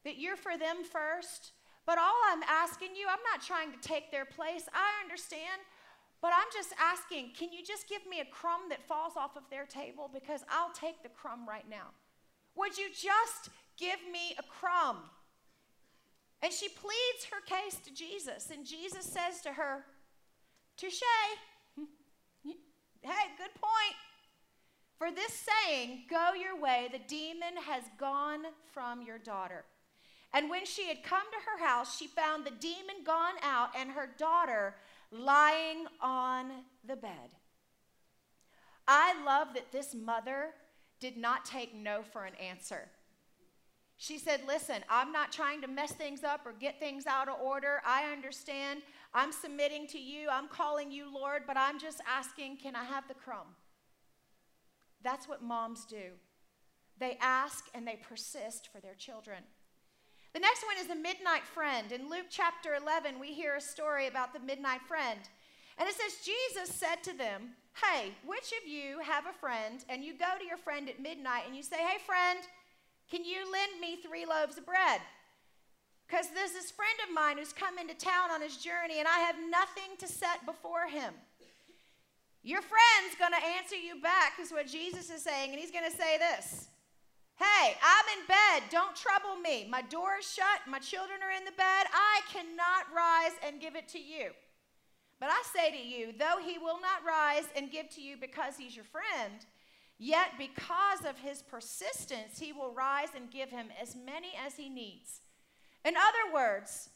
that 0.05 0.17
you're 0.17 0.37
for 0.37 0.57
them 0.57 0.85
first, 0.85 1.51
but 1.87 1.99
all 1.99 2.15
I'm 2.31 2.45
asking 2.45 2.95
you, 2.95 3.07
I'm 3.11 3.25
not 3.33 3.45
trying 3.45 3.73
to 3.73 3.79
take 3.81 4.13
their 4.13 4.25
place. 4.25 4.69
I 4.73 5.03
understand, 5.03 5.61
but 6.23 6.31
I'm 6.33 6.49
just 6.55 6.73
asking, 6.79 7.33
can 7.37 7.53
you 7.53 7.65
just 7.65 7.89
give 7.89 8.03
me 8.09 8.21
a 8.21 8.25
crumb 8.27 8.69
that 8.69 8.87
falls 8.87 9.15
off 9.17 9.37
of 9.37 9.43
their 9.51 9.67
table? 9.67 10.09
Because 10.13 10.43
I'll 10.49 10.73
take 10.73 11.03
the 11.03 11.09
crumb 11.09 11.49
right 11.49 11.69
now. 11.69 11.91
Would 12.55 12.79
you 12.79 12.91
just 12.91 13.51
give 13.77 13.99
me 14.13 14.37
a 14.39 14.43
crumb? 14.45 14.99
And 16.43 16.53
she 16.53 16.69
pleads 16.69 17.27
her 17.31 17.41
case 17.47 17.77
to 17.85 17.95
Jesus, 17.95 18.51
and 18.51 18.67
Jesus 18.67 19.05
says 19.05 19.41
to 19.43 19.53
her, 19.53 19.85
Touche. 20.77 21.03
Hey, 23.03 23.33
good 23.39 23.55
point. 23.55 23.97
For 24.99 25.11
this 25.11 25.33
saying, 25.33 26.03
Go 26.11 26.33
your 26.35 26.61
way, 26.61 26.89
the 26.93 26.99
demon 26.99 27.57
has 27.67 27.85
gone 27.99 28.43
from 28.75 29.01
your 29.01 29.17
daughter. 29.19 29.65
And 30.35 30.51
when 30.51 30.67
she 30.67 30.87
had 30.87 31.03
come 31.03 31.25
to 31.31 31.51
her 31.51 31.67
house, 31.67 31.97
she 31.97 32.07
found 32.07 32.45
the 32.45 32.51
demon 32.51 33.03
gone 33.05 33.35
out 33.43 33.71
and 33.77 33.91
her 33.91 34.11
daughter 34.19 34.75
lying 35.11 35.87
on 36.01 36.51
the 36.87 36.97
bed. 36.97 37.31
I 38.87 39.25
love 39.25 39.49
that 39.55 39.73
this 39.73 39.95
mother 39.95 40.51
did 41.01 41.17
not 41.17 41.45
take 41.45 41.75
no 41.75 42.03
for 42.03 42.25
an 42.25 42.35
answer. 42.35 42.89
She 44.03 44.17
said, 44.17 44.41
Listen, 44.49 44.77
I'm 44.89 45.13
not 45.13 45.31
trying 45.31 45.61
to 45.61 45.69
mess 45.69 45.93
things 45.93 46.25
up 46.25 46.47
or 46.47 46.55
get 46.59 46.81
things 46.81 47.07
out 47.07 47.29
of 47.29 47.39
order. 47.39 47.83
I 47.85 48.11
understand. 48.11 48.81
I'm 49.13 49.31
submitting 49.31 49.87
to 49.89 49.99
you. 49.99 50.29
I'm 50.33 50.49
calling 50.49 50.91
you 50.91 51.13
Lord, 51.13 51.43
but 51.47 51.59
I'm 51.59 51.79
just 51.79 52.01
asking, 52.11 52.57
can 52.57 52.75
I 52.75 52.85
have 52.85 53.07
the 53.09 53.15
crumb? 53.15 53.57
That's 55.05 55.29
what 55.29 55.43
moms 55.43 55.85
do. 55.85 56.13
They 56.99 57.19
ask 57.21 57.67
and 57.75 57.87
they 57.87 57.97
persist 57.97 58.71
for 58.73 58.81
their 58.81 58.95
children. 58.95 59.43
The 60.33 60.41
next 60.41 60.65
one 60.65 60.77
is 60.81 60.87
the 60.87 60.95
midnight 60.95 61.45
friend. 61.45 61.93
In 61.93 62.09
Luke 62.09 62.27
chapter 62.31 62.77
11, 62.77 63.21
we 63.21 63.35
hear 63.35 63.57
a 63.57 63.61
story 63.61 64.07
about 64.07 64.33
the 64.33 64.41
midnight 64.41 64.81
friend. 64.89 65.21
And 65.77 65.87
it 65.87 65.95
says, 65.95 66.25
Jesus 66.25 66.75
said 66.75 67.03
to 67.03 67.13
them, 67.13 67.51
Hey, 67.85 68.13
which 68.25 68.55
of 68.63 68.67
you 68.67 69.01
have 69.01 69.27
a 69.27 69.39
friend, 69.39 69.85
and 69.91 70.03
you 70.03 70.15
go 70.15 70.39
to 70.39 70.47
your 70.47 70.57
friend 70.57 70.89
at 70.89 71.03
midnight 71.03 71.43
and 71.47 71.55
you 71.55 71.63
say, 71.63 71.77
Hey, 71.77 71.99
friend, 72.07 72.39
can 73.11 73.25
you 73.25 73.51
lend 73.51 73.81
me 73.81 73.97
three 73.97 74.25
loaves 74.25 74.57
of 74.57 74.67
bread? 74.67 75.01
Because 76.07 76.27
there's 76.35 76.53
this 76.53 76.71
friend 76.71 76.99
of 77.07 77.15
mine 77.15 77.39
who's 77.39 77.53
come 77.53 77.79
into 77.79 77.95
town 77.95 78.31
on 78.31 78.41
his 78.41 78.57
journey, 78.57 78.99
and 78.99 79.07
I 79.07 79.19
have 79.21 79.37
nothing 79.51 79.97
to 79.99 80.09
set 80.09 80.45
before 80.45 80.89
him. 80.89 81.15
Your 82.43 82.63
friend's 82.63 83.19
going 83.19 83.33
to 83.33 83.47
answer 83.59 83.77
you 83.77 84.01
back, 84.01 84.41
is 84.41 84.51
what 84.51 84.67
Jesus 84.67 85.11
is 85.11 85.23
saying, 85.23 85.51
and 85.51 85.61
he's 85.61 85.71
going 85.71 85.89
to 85.89 85.97
say 85.97 86.19
this 86.19 86.69
Hey, 87.41 87.75
I'm 87.83 88.19
in 88.21 88.27
bed. 88.27 88.69
Don't 88.71 88.95
trouble 88.95 89.37
me. 89.41 89.67
My 89.71 89.83
door 89.83 90.21
is 90.21 90.31
shut. 90.31 90.61
My 90.69 90.79
children 90.79 91.21
are 91.23 91.33
in 91.33 91.45
the 91.45 91.57
bed. 91.57 91.87
I 91.89 92.21
cannot 92.31 92.93
rise 92.95 93.33
and 93.47 93.61
give 93.61 93.77
it 93.77 93.89
to 93.89 93.99
you. 93.99 94.31
But 95.21 95.31
I 95.31 95.43
say 95.55 95.71
to 95.71 95.79
you, 95.79 96.13
though 96.19 96.37
he 96.45 96.59
will 96.59 96.81
not 96.81 97.07
rise 97.07 97.49
and 97.57 97.71
give 97.71 97.89
to 97.91 98.03
you 98.03 98.17
because 98.21 98.57
he's 98.59 98.77
your 98.77 98.85
friend, 98.85 99.45
yet 100.01 100.31
because 100.39 101.05
of 101.07 101.19
his 101.19 101.43
persistence, 101.43 102.41
he 102.41 102.53
will 102.53 102.73
rise 102.73 103.11
and 103.15 103.31
give 103.31 103.51
him 103.51 103.69
as 103.81 103.95
many 103.95 104.33
as 104.45 104.57
he 104.57 104.69
needs. 104.69 105.21
In 105.85 105.95
other 105.95 106.35
words, 106.35 106.89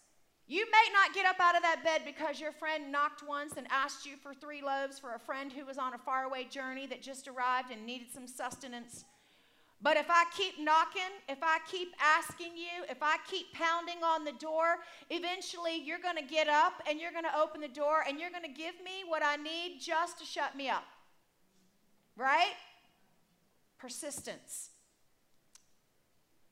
you 0.47 0.65
may 0.67 0.93
not 0.93 1.15
get 1.15 1.27
up 1.27 1.39
out 1.39 1.55
of 1.55 1.63
that 1.63 1.85
bed 1.85 2.03
because 2.05 2.41
your 2.41 2.53
friend 2.53 2.91
knocked 2.91 3.27
once 3.27 3.55
and 3.57 3.67
asked 3.71 4.05
you 4.05 4.17
for 4.17 4.35
three 4.35 4.63
loaves 4.63 4.99
for 4.99 5.15
a 5.15 5.19
friend 5.19 5.53
who 5.53 5.65
was 5.65 5.79
on 5.79 5.95
a 5.95 5.99
faraway 5.99 6.45
journey 6.45 6.87
that 6.87 7.03
just 7.03 7.29
arrived 7.29 7.71
and 7.71 7.87
needed 7.87 8.09
some 8.13 8.27
sustenance. 8.27 9.05
But 9.81 9.99
if 9.99 10.07
I 10.09 10.25
keep 10.35 10.59
knocking, 10.59 11.03
if 11.29 11.39
I 11.43 11.59
keep 11.71 11.95
asking 12.01 12.57
you, 12.57 12.85
if 12.89 13.03
I 13.03 13.17
keep 13.31 13.53
pounding 13.53 14.03
on 14.03 14.25
the 14.25 14.33
door, 14.33 14.77
eventually 15.11 15.77
you're 15.77 15.99
going 15.99 16.17
to 16.17 16.23
get 16.23 16.49
up 16.49 16.73
and 16.89 16.99
you're 16.99 17.13
going 17.13 17.25
to 17.25 17.39
open 17.39 17.61
the 17.61 17.69
door 17.69 18.03
and 18.09 18.19
you're 18.19 18.31
going 18.31 18.45
to 18.45 18.49
give 18.49 18.75
me 18.83 19.05
what 19.07 19.23
I 19.23 19.37
need 19.37 19.81
just 19.81 20.19
to 20.21 20.25
shut 20.25 20.57
me 20.57 20.71
up. 20.71 20.85
Right? 22.17 22.55
Persistence. 23.85 24.71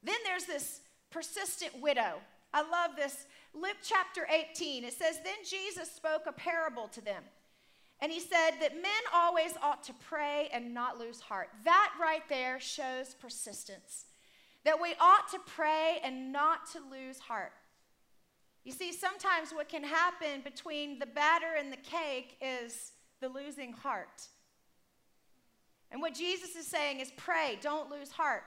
Then 0.03 0.16
there's 0.23 0.45
this 0.45 0.83
persistent 1.11 1.81
widow. 1.81 2.21
I 2.53 2.61
love 2.61 2.95
this. 2.95 3.25
Luke 3.55 3.79
chapter 3.83 4.27
18, 4.31 4.85
it 4.85 4.92
says, 4.92 5.18
Then 5.25 5.38
Jesus 5.49 5.90
spoke 5.90 6.25
a 6.27 6.33
parable 6.33 6.88
to 6.88 7.01
them. 7.01 7.23
And 8.03 8.12
he 8.12 8.21
said 8.21 8.51
that 8.61 8.75
men 8.75 9.03
always 9.14 9.53
ought 9.62 9.83
to 9.85 9.95
pray 9.95 10.51
and 10.53 10.75
not 10.75 10.99
lose 10.99 11.21
heart. 11.21 11.49
That 11.64 11.95
right 11.99 12.21
there 12.29 12.61
shows 12.61 13.14
persistence. 13.18 14.05
That 14.66 14.83
we 14.83 14.95
ought 15.01 15.31
to 15.31 15.38
pray 15.47 16.01
and 16.05 16.35
not 16.35 16.71
to 16.73 16.81
lose 16.81 17.18
heart. 17.18 17.53
You 18.62 18.73
see, 18.73 18.92
sometimes 18.92 19.53
what 19.53 19.71
can 19.71 19.85
happen 19.85 20.42
between 20.45 20.99
the 20.99 21.07
batter 21.07 21.55
and 21.59 21.73
the 21.73 21.79
cake 21.79 22.37
is 22.42 22.92
the 23.23 23.31
losing 23.31 23.73
heart. 23.73 24.29
And 25.92 26.00
what 26.00 26.14
Jesus 26.14 26.57
is 26.57 26.66
saying 26.66 27.00
is 27.00 27.12
pray, 27.16 27.59
don't 27.61 27.90
lose 27.90 28.11
heart. 28.11 28.42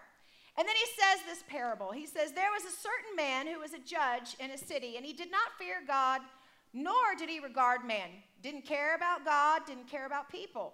And 0.58 0.67
then 0.67 0.75
he 0.75 1.01
says 1.01 1.25
this 1.25 1.43
parable. 1.47 1.91
He 1.91 2.05
says, 2.05 2.31
There 2.31 2.51
was 2.51 2.63
a 2.63 2.75
certain 2.75 3.15
man 3.15 3.45
who 3.45 3.60
was 3.60 3.73
a 3.73 3.79
judge 3.79 4.36
in 4.39 4.51
a 4.51 4.58
city, 4.58 4.95
and 4.97 5.05
he 5.05 5.13
did 5.13 5.29
not 5.31 5.58
fear 5.60 5.75
God, 5.86 6.21
nor 6.73 7.15
did 7.17 7.29
he 7.29 7.39
regard 7.39 7.86
man. 7.86 8.10
Didn't 8.41 8.65
care 8.65 8.95
about 8.95 9.25
God, 9.25 9.62
didn't 9.67 9.89
care 9.89 10.05
about 10.05 10.29
people. 10.29 10.73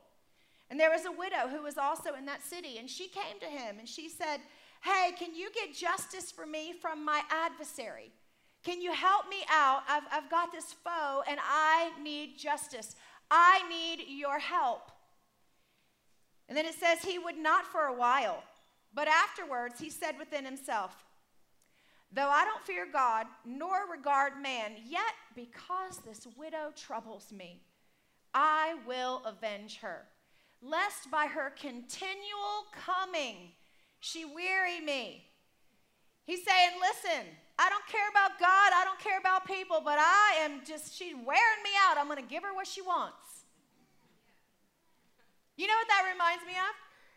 And 0.69 0.79
there 0.79 0.91
was 0.91 1.05
a 1.05 1.12
widow 1.12 1.49
who 1.49 1.63
was 1.63 1.77
also 1.77 2.13
in 2.13 2.25
that 2.25 2.43
city, 2.43 2.77
and 2.77 2.89
she 2.89 3.07
came 3.07 3.39
to 3.41 3.45
him 3.45 3.77
and 3.77 3.89
she 3.89 4.07
said, 4.07 4.39
Hey, 4.84 5.12
can 5.17 5.36
you 5.36 5.49
get 5.53 5.75
justice 5.75 6.31
for 6.31 6.45
me 6.45 6.73
from 6.79 7.03
my 7.03 7.21
adversary? 7.29 8.12
Can 8.63 8.81
you 8.81 8.93
help 8.93 9.27
me 9.29 9.43
out? 9.49 9.81
I've, 9.89 10.03
I've 10.12 10.29
got 10.29 10.51
this 10.51 10.73
foe 10.73 11.23
and 11.27 11.39
I 11.43 11.91
need 12.01 12.38
justice. 12.38 12.95
I 13.29 13.67
need 13.69 14.05
your 14.07 14.39
help. 14.39 14.91
And 16.51 16.57
then 16.57 16.65
it 16.65 16.75
says 16.75 17.01
he 17.01 17.17
would 17.17 17.37
not 17.37 17.65
for 17.65 17.85
a 17.85 17.95
while. 17.95 18.43
But 18.93 19.07
afterwards, 19.07 19.79
he 19.79 19.89
said 19.89 20.19
within 20.19 20.43
himself, 20.43 20.91
Though 22.11 22.27
I 22.27 22.43
don't 22.43 22.61
fear 22.65 22.85
God 22.91 23.25
nor 23.45 23.89
regard 23.89 24.33
man, 24.41 24.73
yet 24.85 25.13
because 25.33 25.99
this 25.99 26.27
widow 26.37 26.73
troubles 26.75 27.31
me, 27.31 27.61
I 28.33 28.75
will 28.85 29.21
avenge 29.25 29.77
her, 29.77 30.01
lest 30.61 31.09
by 31.09 31.27
her 31.27 31.53
continual 31.57 32.65
coming 32.85 33.53
she 34.01 34.25
weary 34.25 34.81
me. 34.81 35.23
He's 36.25 36.43
saying, 36.43 36.71
Listen, 36.81 37.27
I 37.59 37.69
don't 37.69 37.87
care 37.87 38.09
about 38.09 38.37
God, 38.41 38.73
I 38.75 38.83
don't 38.83 38.99
care 38.99 39.19
about 39.19 39.47
people, 39.47 39.81
but 39.85 39.99
I 39.99 40.39
am 40.41 40.63
just, 40.67 40.97
she's 40.97 41.13
wearing 41.13 41.63
me 41.63 41.71
out. 41.87 41.97
I'm 41.97 42.07
going 42.07 42.21
to 42.21 42.29
give 42.29 42.43
her 42.43 42.53
what 42.53 42.67
she 42.67 42.81
wants. 42.81 43.40
You 45.57 45.67
know 45.67 45.75
what 45.75 45.87
that 45.87 46.09
reminds 46.11 46.45
me 46.45 46.53
of? 46.53 46.73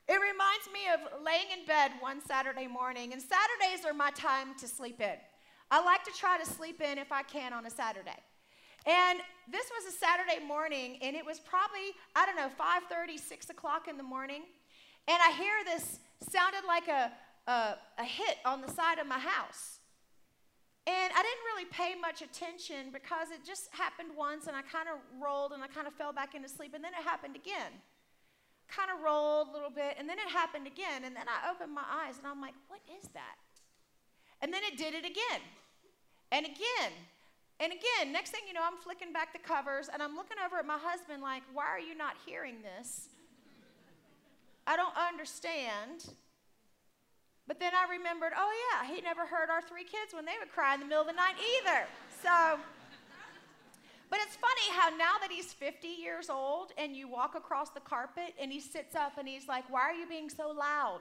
It 0.07 0.21
reminds 0.21 0.67
me 0.69 0.81
of 0.93 1.25
laying 1.25 1.49
in 1.59 1.67
bed 1.67 1.93
one 2.01 2.21
Saturday 2.21 2.67
morning, 2.67 3.13
and 3.13 3.23
Saturdays 3.23 3.87
are 3.87 3.95
my 3.95 4.11
time 4.11 4.55
to 4.59 4.69
sleep 4.69 5.01
in. 5.01 5.17
I 5.71 5.83
like 5.83 6.05
to 6.05 6.13
try 6.13 6.37
to 6.37 6.45
sleep 6.45 6.81
in 6.81 6.99
if 6.99 7.11
I 7.11 7.23
can 7.23 7.53
on 7.53 7.65
a 7.65 7.71
Saturday. 7.71 8.21
And 8.85 9.21
this 9.51 9.71
was 9.73 9.95
a 9.95 9.97
Saturday 9.97 10.45
morning, 10.45 10.99
and 11.01 11.17
it 11.17 11.25
was 11.25 11.41
probably, 11.41 11.97
I 12.15 12.27
don't 12.27 12.37
know, 12.37 12.51
5.30, 12.61 13.19
6 13.19 13.51
o'clock 13.51 13.89
in 13.89 13.97
the 13.97 14.03
morning. 14.03 14.43
And 15.09 15.17
I 15.23 15.33
hear 15.33 15.65
this, 15.65 16.01
sounded 16.29 16.67
like 16.67 16.89
a, 16.89 17.13
a, 17.51 17.77
a 17.99 18.05
hit 18.05 18.37
on 18.45 18.61
the 18.61 18.69
side 18.69 18.99
of 18.99 19.07
my 19.07 19.19
house. 19.19 19.79
And 20.87 21.13
I 21.17 21.23
didn't 21.23 21.45
really 21.49 21.65
pay 21.71 21.99
much 21.99 22.21
attention 22.21 22.93
because 22.93 23.31
it 23.31 23.41
just 23.47 23.71
happened 23.73 24.11
once, 24.15 24.49
and 24.49 24.57
I 24.57 24.61
kind 24.61 24.89
of 24.93 25.01
rolled 25.23 25.53
and 25.53 25.63
I 25.63 25.67
kind 25.67 25.87
of 25.87 25.95
fell 25.95 26.13
back 26.13 26.35
into 26.35 26.49
sleep, 26.49 26.75
and 26.75 26.85
then 26.85 26.93
it 26.93 27.05
happened 27.05 27.37
again 27.37 27.73
kind 28.69 28.91
of 28.91 29.03
rolled 29.05 29.49
a 29.49 29.53
little 29.53 29.71
bit, 29.71 29.97
and 29.99 30.09
then 30.09 30.19
it 30.19 30.31
happened 30.33 30.67
again. 30.67 31.05
And 31.05 31.15
then 31.15 31.27
I 31.29 31.51
opened 31.51 31.73
my 31.73 31.85
eyes 31.85 32.19
and 32.19 32.27
I'm 32.27 32.41
like, 32.41 32.55
what 32.69 32.81
is 33.01 33.09
that? 33.15 33.39
And 34.43 34.53
then 34.53 34.63
it 34.65 34.77
did 34.77 34.93
it 34.95 35.05
again, 35.05 35.41
and 36.31 36.45
again, 36.45 36.93
and 37.61 37.73
again. 37.73 38.13
Next 38.13 38.31
thing 38.31 38.43
you 38.47 38.53
know, 38.53 38.61
I'm 38.65 38.77
flicking 38.77 39.13
back 39.13 39.33
the 39.33 39.39
covers 39.39 39.89
and 39.93 40.03
I'm 40.03 40.17
looking 40.17 40.37
over 40.45 40.59
at 40.59 40.67
my 40.67 40.79
husband 40.79 41.23
like, 41.23 41.43
why 41.53 41.65
are 41.67 41.81
you 41.81 41.95
not 41.95 42.17
hearing 42.27 42.57
this? 42.63 43.09
I 44.67 44.77
don't 44.77 44.97
understand. 44.97 46.11
But 47.47 47.61
then 47.61 47.73
I 47.75 47.91
remembered, 47.91 48.33
oh 48.37 48.51
yeah, 48.51 48.93
he 48.93 49.01
never 49.03 49.27
heard 49.27 49.51
our 49.51 49.63
three 49.63 49.85
kids 49.85 50.13
when 50.13 50.25
they 50.25 50.35
would 50.41 50.51
cry 50.51 50.75
in 50.75 50.81
the 50.81 50.87
middle 50.87 51.03
of 51.03 51.09
the 51.09 51.13
night 51.13 51.37
either. 51.61 51.87
So 52.23 52.59
but 54.15 54.23
it's 54.23 54.37
funny 54.37 54.79
how 54.79 54.91
now 54.91 55.19
that 55.21 55.33
he's 55.33 55.53
50 55.53 55.89
years 55.89 56.31
old 56.31 56.71
and 56.79 56.95
you 56.95 57.09
walk 57.09 57.35
across 57.35 57.71
the 57.71 57.81
carpet 57.81 58.33
and 58.41 58.53
he 58.53 58.61
sits 58.61 58.95
up 58.95 59.19
and 59.19 59.27
he's 59.27 59.49
like, 59.49 59.69
Why 59.69 59.81
are 59.81 59.93
you 59.93 60.07
being 60.07 60.31
so 60.31 60.53
loud? 60.57 61.01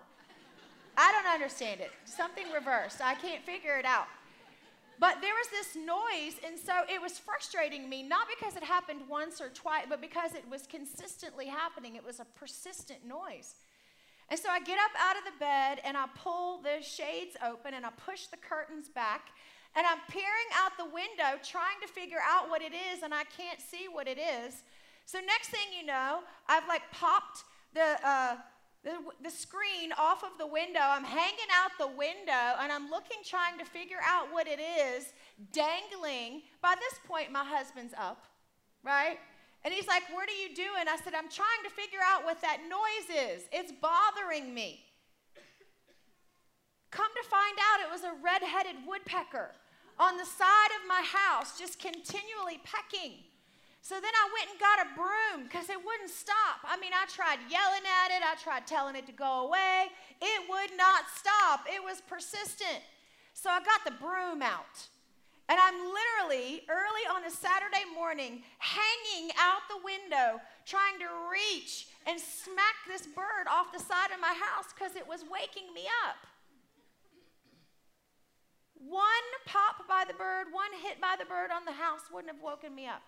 I 0.98 1.12
don't 1.12 1.32
understand 1.32 1.80
it. 1.80 1.92
Something 2.06 2.46
reversed. 2.52 3.02
I 3.04 3.14
can't 3.14 3.44
figure 3.44 3.78
it 3.78 3.86
out. 3.86 4.08
But 5.00 5.22
there 5.22 5.34
was 5.36 5.48
this 5.52 5.76
noise, 5.76 6.42
and 6.44 6.58
so 6.58 6.74
it 6.92 7.00
was 7.00 7.20
frustrating 7.20 7.88
me, 7.88 8.02
not 8.02 8.26
because 8.36 8.56
it 8.56 8.64
happened 8.64 9.02
once 9.08 9.40
or 9.40 9.50
twice, 9.50 9.86
but 9.88 10.02
because 10.02 10.34
it 10.34 10.50
was 10.50 10.66
consistently 10.66 11.46
happening. 11.46 11.96
It 11.96 12.04
was 12.04 12.20
a 12.20 12.26
persistent 12.26 13.06
noise. 13.06 13.54
And 14.30 14.40
so 14.40 14.50
I 14.50 14.60
get 14.60 14.80
up 14.80 14.92
out 15.00 15.18
of 15.18 15.24
the 15.26 15.38
bed 15.40 15.82
and 15.86 15.96
I 15.96 16.06
pull 16.18 16.64
the 16.64 16.82
shades 16.82 17.38
open 17.46 17.76
and 17.76 17.86
I 17.86 17.90
push 17.92 18.26
the 18.26 18.38
curtains 18.38 18.90
back 18.90 19.30
and 19.76 19.86
I'm 19.88 20.00
peering 20.10 20.50
out 20.56 20.78
the 20.78 20.86
window 20.86 21.42
trying 21.42 21.82
to 21.82 21.88
figure 21.88 22.22
out 22.24 22.50
what 22.50 22.62
it 22.62 22.74
is, 22.74 23.02
and 23.04 23.14
I 23.14 23.24
can't 23.24 23.60
see 23.60 23.88
what 23.92 24.08
it 24.08 24.20
is. 24.20 24.62
So, 25.06 25.20
next 25.20 25.50
thing 25.50 25.68
you 25.78 25.86
know, 25.86 26.20
I've 26.48 26.68
like 26.68 26.84
popped 26.92 27.44
the, 27.74 27.98
uh, 28.06 28.36
the, 28.84 28.98
the 29.24 29.32
screen 29.32 29.92
off 29.98 30.24
of 30.24 30.38
the 30.38 30.46
window. 30.46 30.80
I'm 30.82 31.04
hanging 31.04 31.50
out 31.52 31.72
the 31.80 31.88
window, 31.88 32.62
and 32.62 32.72
I'm 32.72 32.90
looking, 32.90 33.18
trying 33.26 33.58
to 33.58 33.66
figure 33.66 34.02
out 34.06 34.32
what 34.32 34.48
it 34.48 34.60
is, 34.60 35.12
dangling. 35.52 36.44
By 36.62 36.76
this 36.76 37.00
point, 37.08 37.32
my 37.32 37.44
husband's 37.44 37.94
up, 37.98 38.24
right? 38.84 39.18
And 39.66 39.74
he's 39.74 39.88
like, 39.88 40.04
What 40.12 40.30
are 40.30 40.40
you 40.40 40.54
doing? 40.56 40.86
I 40.88 40.98
said, 41.04 41.14
I'm 41.16 41.30
trying 41.30 41.64
to 41.64 41.72
figure 41.72 42.04
out 42.06 42.24
what 42.24 42.42
that 42.42 42.60
noise 42.70 43.10
is. 43.10 43.46
It's 43.52 43.74
bothering 43.82 44.54
me. 44.54 44.86
Come 46.92 47.10
to 47.10 47.28
find 47.28 47.58
out, 47.58 47.82
it 47.82 47.92
was 47.92 48.04
a 48.04 48.14
red 48.24 48.44
headed 48.44 48.76
woodpecker 48.86 49.50
on 50.00 50.18
the 50.18 50.26
side 50.26 50.72
of 50.82 50.88
my 50.88 51.04
house, 51.06 51.58
just 51.58 51.80
continually 51.80 52.60
pecking. 52.64 53.24
So 53.84 53.96
then 53.96 54.16
I 54.16 54.26
went 54.32 54.50
and 54.50 54.60
got 54.60 54.80
a 54.80 54.96
broom 54.96 55.44
because 55.44 55.70
it 55.70 55.76
wouldn't 55.76 56.10
stop. 56.10 56.64
I 56.64 56.80
mean, 56.80 56.96
I 56.96 57.06
tried 57.06 57.40
yelling 57.52 57.84
at 57.84 58.16
it, 58.16 58.24
I 58.24 58.36
tried 58.42 58.66
telling 58.66 58.96
it 58.96 59.06
to 59.08 59.12
go 59.12 59.46
away. 59.48 59.92
It 60.22 60.42
would 60.48 60.78
not 60.78 61.04
stop, 61.14 61.68
it 61.68 61.84
was 61.84 62.00
persistent. 62.08 62.80
So 63.34 63.50
I 63.50 63.60
got 63.60 63.84
the 63.84 63.92
broom 64.00 64.42
out. 64.42 64.88
And 65.50 65.60
I'm 65.60 65.76
literally 65.76 66.64
early 66.72 67.06
on 67.12 67.26
a 67.26 67.30
Saturday 67.30 67.84
morning 67.94 68.44
hanging 68.60 69.32
out 69.36 69.68
the 69.68 69.84
window 69.84 70.40
trying 70.66 70.98
to 71.00 71.12
reach 71.28 71.88
and 72.08 72.20
smack 72.20 72.88
this 72.88 73.06
bird 73.06 73.52
off 73.52 73.74
the 73.74 73.84
side 73.84 74.16
of 74.16 74.22
my 74.22 74.32
house 74.32 74.72
because 74.74 74.96
it 74.96 75.06
was 75.06 75.26
waking 75.28 75.74
me 75.76 75.84
up. 76.08 76.16
One 78.90 79.06
pop 79.46 79.88
by 79.88 80.04
the 80.08 80.14
bird, 80.14 80.48
one 80.52 80.72
hit 80.82 81.00
by 81.00 81.16
the 81.18 81.26
bird 81.26 81.52
on 81.56 81.66
the 81.66 81.72
house 81.72 82.02
wouldn't 82.12 82.34
have 82.34 82.44
woken 82.44 82.76
me 82.76 82.88
up. 82.88 83.02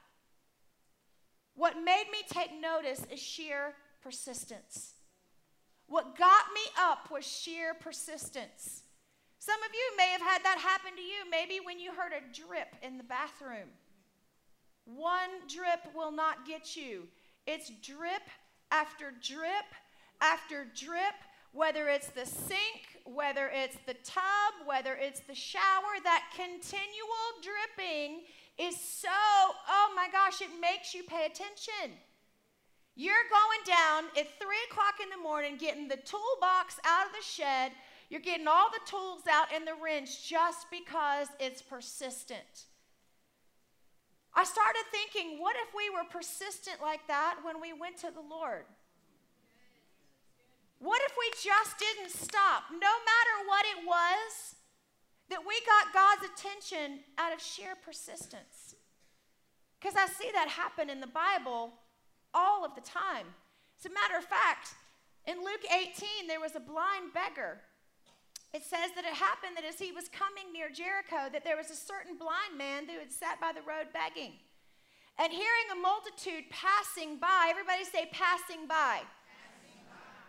What 1.55 1.75
made 1.75 2.05
me 2.11 2.19
take 2.29 2.51
notice 2.59 3.05
is 3.11 3.19
sheer 3.19 3.73
persistence. 4.01 4.93
What 5.87 6.17
got 6.17 6.45
me 6.53 6.61
up 6.79 7.11
was 7.11 7.25
sheer 7.25 7.73
persistence. 7.73 8.83
Some 9.39 9.61
of 9.63 9.73
you 9.73 9.97
may 9.97 10.09
have 10.09 10.21
had 10.21 10.43
that 10.43 10.57
happen 10.57 10.95
to 10.95 11.01
you, 11.01 11.29
maybe 11.29 11.59
when 11.63 11.79
you 11.79 11.91
heard 11.91 12.13
a 12.13 12.33
drip 12.33 12.75
in 12.81 12.97
the 12.97 13.03
bathroom. 13.03 13.69
One 14.85 15.47
drip 15.47 15.93
will 15.93 16.11
not 16.11 16.45
get 16.45 16.75
you. 16.75 17.07
It's 17.45 17.69
drip 17.81 18.23
after 18.71 19.11
drip 19.21 19.65
after 20.21 20.65
drip, 20.75 21.15
whether 21.51 21.87
it's 21.87 22.07
the 22.07 22.25
sink, 22.25 22.94
whether 23.05 23.49
it's 23.53 23.77
the 23.85 23.93
tub, 24.03 24.65
whether 24.65 24.95
it's 24.95 25.21
the 25.21 25.35
shower, 25.35 26.01
that 26.03 26.23
continual 26.35 27.29
dripping 27.41 28.21
is 28.57 28.75
so, 28.79 29.09
oh 29.09 29.93
my 29.95 30.07
gosh, 30.11 30.41
it 30.41 30.49
makes 30.59 30.93
you 30.93 31.03
pay 31.03 31.25
attention. 31.25 31.97
You're 32.95 33.15
going 33.29 33.77
down 33.77 34.05
at 34.17 34.39
three 34.39 34.63
o'clock 34.71 34.95
in 35.03 35.09
the 35.09 35.21
morning, 35.21 35.57
getting 35.57 35.87
the 35.87 35.97
toolbox 35.97 36.79
out 36.85 37.05
of 37.05 37.11
the 37.11 37.23
shed. 37.23 37.73
You're 38.09 38.21
getting 38.21 38.47
all 38.47 38.69
the 38.71 38.89
tools 38.89 39.23
out 39.29 39.53
in 39.53 39.65
the 39.65 39.75
wrench 39.81 40.27
just 40.27 40.67
because 40.71 41.27
it's 41.39 41.61
persistent. 41.61 42.65
I 44.33 44.43
started 44.43 44.83
thinking, 44.91 45.39
what 45.39 45.55
if 45.55 45.73
we 45.75 45.89
were 45.89 46.07
persistent 46.09 46.77
like 46.81 47.05
that 47.07 47.37
when 47.43 47.61
we 47.61 47.73
went 47.73 47.97
to 47.99 48.11
the 48.11 48.21
Lord? 48.21 48.65
What 50.85 51.01
if 51.01 51.17
we 51.17 51.25
just 51.41 51.81
didn't 51.81 52.13
stop, 52.13 52.69
no 52.69 52.77
matter 53.09 53.35
what 53.49 53.65
it 53.65 53.87
was, 53.87 54.53
that 55.33 55.41
we 55.41 55.57
got 55.65 55.97
God's 55.97 56.29
attention 56.29 57.01
out 57.17 57.33
of 57.33 57.41
sheer 57.41 57.73
persistence? 57.73 58.77
Because 59.81 59.97
I 59.97 60.05
see 60.05 60.29
that 60.29 60.47
happen 60.47 60.91
in 60.91 61.01
the 61.01 61.09
Bible 61.09 61.73
all 62.35 62.63
of 62.63 62.75
the 62.75 62.85
time. 62.85 63.33
As 63.81 63.89
a 63.89 63.97
matter 63.97 64.13
of 64.13 64.29
fact, 64.29 64.77
in 65.25 65.41
Luke 65.41 65.65
18, 65.73 66.29
there 66.29 66.39
was 66.39 66.53
a 66.53 66.61
blind 66.61 67.17
beggar. 67.17 67.65
It 68.53 68.61
says 68.61 68.93
that 68.93 69.09
it 69.09 69.17
happened 69.17 69.57
that 69.57 69.65
as 69.65 69.81
he 69.81 69.91
was 69.91 70.05
coming 70.13 70.53
near 70.53 70.69
Jericho, 70.69 71.33
that 71.33 71.43
there 71.43 71.57
was 71.57 71.73
a 71.73 71.75
certain 71.75 72.13
blind 72.13 72.61
man 72.61 72.85
who 72.85 73.01
had 73.01 73.11
sat 73.11 73.41
by 73.41 73.57
the 73.57 73.65
road 73.65 73.89
begging. 73.89 74.37
And 75.17 75.33
hearing 75.33 75.67
a 75.73 75.81
multitude 75.81 76.45
passing 76.53 77.17
by, 77.17 77.49
everybody 77.49 77.89
say, 77.89 78.05
passing 78.13 78.69
by. 78.69 79.01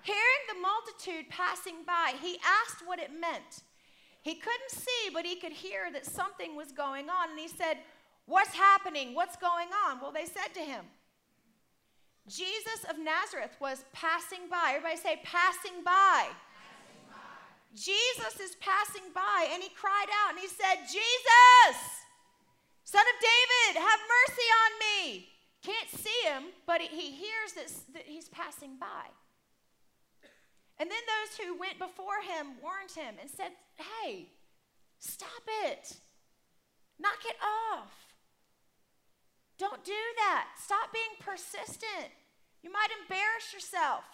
Hearing 0.06 0.44
the 0.46 0.62
multitude 0.62 1.28
passing 1.30 1.82
by, 1.84 2.14
he 2.22 2.38
asked 2.62 2.86
what 2.86 3.00
it 3.00 3.10
meant. 3.10 3.66
He 4.22 4.36
couldn't 4.36 4.70
see, 4.70 5.10
but 5.12 5.26
he 5.26 5.34
could 5.34 5.50
hear 5.50 5.90
that 5.92 6.06
something 6.06 6.54
was 6.54 6.70
going 6.70 7.10
on. 7.10 7.30
And 7.30 7.38
he 7.38 7.48
said, 7.48 7.78
What's 8.26 8.54
happening? 8.54 9.14
What's 9.14 9.34
going 9.34 9.66
on? 9.86 10.00
Well, 10.00 10.12
they 10.12 10.26
said 10.26 10.54
to 10.54 10.60
him, 10.60 10.84
Jesus 12.28 12.86
of 12.88 12.98
Nazareth 12.98 13.56
was 13.60 13.84
passing 13.92 14.46
by. 14.50 14.78
Everybody 14.78 14.96
say, 14.96 15.18
passing 15.22 15.82
by. 15.84 16.30
passing 16.30 17.02
by. 17.10 17.74
Jesus 17.74 18.38
is 18.38 18.54
passing 18.62 19.10
by, 19.14 19.50
and 19.52 19.62
he 19.62 19.70
cried 19.74 20.10
out 20.22 20.34
and 20.34 20.38
he 20.38 20.48
said, 20.48 20.86
Jesus, 20.86 21.76
son 22.82 23.02
of 23.02 23.16
David, 23.22 23.82
have 23.82 24.00
mercy 24.06 24.48
on 24.62 24.70
me. 24.86 25.28
Can't 25.62 25.90
see 25.90 26.20
him, 26.30 26.54
but 26.66 26.80
he 26.80 27.10
hears 27.10 27.54
that 27.94 28.06
he's 28.06 28.28
passing 28.28 28.76
by. 28.78 29.10
And 30.78 30.90
then 30.90 30.98
those 31.08 31.38
who 31.38 31.58
went 31.58 31.78
before 31.78 32.20
him 32.20 32.58
warned 32.62 32.92
him 32.92 33.16
and 33.20 33.30
said, 33.30 33.52
Hey, 33.76 34.28
stop 34.98 35.42
it. 35.64 35.96
Knock 36.98 37.24
it 37.24 37.36
off. 37.40 37.92
Don't 39.58 39.84
do 39.84 40.02
that. 40.16 40.48
Stop 40.62 40.92
being 40.92 41.16
persistent. 41.20 42.12
You 42.62 42.70
might 42.70 42.88
embarrass 43.00 43.52
yourself. 43.54 44.04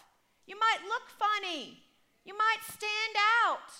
You 0.46 0.56
might 0.58 0.86
look 0.86 1.08
funny. 1.08 1.82
You 2.24 2.36
might 2.36 2.62
stand 2.62 3.16
out. 3.44 3.70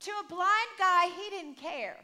To 0.00 0.10
a 0.10 0.28
blind 0.28 0.72
guy, 0.78 1.06
he 1.06 1.30
didn't 1.30 1.56
care. 1.56 1.96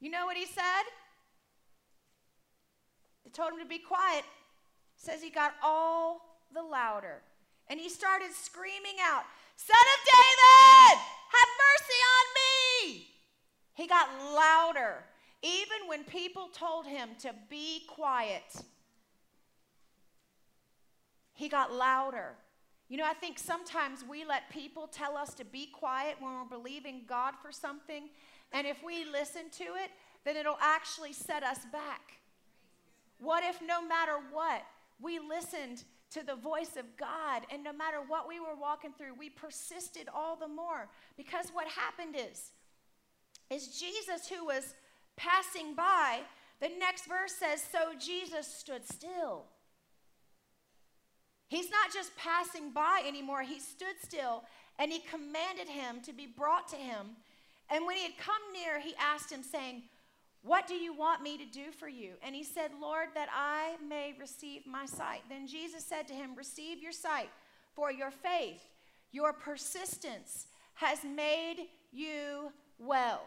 You 0.00 0.10
know 0.10 0.26
what 0.26 0.36
he 0.36 0.46
said? 0.46 0.84
They 3.24 3.30
told 3.30 3.52
him 3.52 3.60
to 3.60 3.66
be 3.66 3.78
quiet. 3.78 4.24
says 4.96 5.22
he 5.22 5.30
got 5.30 5.54
all 5.62 6.40
the 6.52 6.62
louder. 6.62 7.22
And 7.72 7.80
he 7.80 7.88
started 7.88 8.28
screaming 8.34 8.96
out, 9.02 9.22
Son 9.56 9.74
of 9.74 10.00
David, 10.04 11.00
have 11.32 11.48
mercy 11.70 12.00
on 12.12 12.26
me. 12.36 13.06
He 13.72 13.86
got 13.86 14.10
louder, 14.34 15.02
even 15.42 15.88
when 15.88 16.04
people 16.04 16.50
told 16.52 16.86
him 16.86 17.08
to 17.20 17.34
be 17.48 17.84
quiet. 17.88 18.42
He 21.32 21.48
got 21.48 21.72
louder. 21.72 22.34
You 22.90 22.98
know, 22.98 23.06
I 23.06 23.14
think 23.14 23.38
sometimes 23.38 24.04
we 24.06 24.26
let 24.26 24.50
people 24.50 24.86
tell 24.86 25.16
us 25.16 25.32
to 25.32 25.44
be 25.46 25.64
quiet 25.72 26.16
when 26.20 26.30
we're 26.30 26.58
believing 26.58 27.04
God 27.08 27.32
for 27.40 27.50
something, 27.50 28.10
and 28.52 28.66
if 28.66 28.84
we 28.84 29.06
listen 29.06 29.44
to 29.52 29.64
it, 29.64 29.90
then 30.26 30.36
it'll 30.36 30.58
actually 30.60 31.14
set 31.14 31.42
us 31.42 31.60
back. 31.72 32.18
What 33.16 33.42
if 33.44 33.62
no 33.66 33.80
matter 33.80 34.18
what, 34.30 34.60
we 35.00 35.18
listened 35.18 35.84
to 36.14 36.24
the 36.24 36.34
voice 36.34 36.76
of 36.76 36.96
God. 36.96 37.42
And 37.50 37.64
no 37.64 37.72
matter 37.72 37.98
what 38.06 38.28
we 38.28 38.40
were 38.40 38.54
walking 38.58 38.92
through, 38.96 39.14
we 39.18 39.30
persisted 39.30 40.08
all 40.14 40.36
the 40.36 40.48
more. 40.48 40.88
Because 41.16 41.46
what 41.52 41.66
happened 41.68 42.16
is, 42.16 42.52
is 43.50 43.78
Jesus 43.78 44.28
who 44.28 44.44
was 44.44 44.74
passing 45.16 45.74
by, 45.74 46.20
the 46.60 46.70
next 46.78 47.06
verse 47.06 47.32
says, 47.32 47.62
So 47.62 47.92
Jesus 47.98 48.46
stood 48.46 48.86
still. 48.86 49.44
He's 51.48 51.70
not 51.70 51.92
just 51.92 52.16
passing 52.16 52.70
by 52.70 53.02
anymore, 53.06 53.42
he 53.42 53.60
stood 53.60 53.96
still 54.02 54.44
and 54.78 54.90
he 54.90 55.00
commanded 55.00 55.68
him 55.68 56.00
to 56.02 56.12
be 56.12 56.26
brought 56.26 56.68
to 56.68 56.76
him. 56.76 57.08
And 57.70 57.86
when 57.86 57.96
he 57.96 58.02
had 58.02 58.16
come 58.18 58.42
near, 58.52 58.80
he 58.80 58.94
asked 58.98 59.30
him, 59.30 59.42
saying, 59.42 59.82
what 60.44 60.66
do 60.66 60.74
you 60.74 60.92
want 60.92 61.22
me 61.22 61.38
to 61.38 61.44
do 61.44 61.70
for 61.78 61.88
you? 61.88 62.14
And 62.22 62.34
he 62.34 62.42
said, 62.42 62.72
Lord, 62.80 63.08
that 63.14 63.28
I 63.32 63.76
may 63.88 64.14
receive 64.18 64.66
my 64.66 64.86
sight. 64.86 65.22
Then 65.28 65.46
Jesus 65.46 65.84
said 65.84 66.08
to 66.08 66.14
him, 66.14 66.34
Receive 66.36 66.82
your 66.82 66.92
sight, 66.92 67.30
for 67.74 67.92
your 67.92 68.10
faith, 68.10 68.60
your 69.12 69.32
persistence 69.32 70.46
has 70.74 71.04
made 71.04 71.68
you 71.92 72.52
well. 72.78 73.22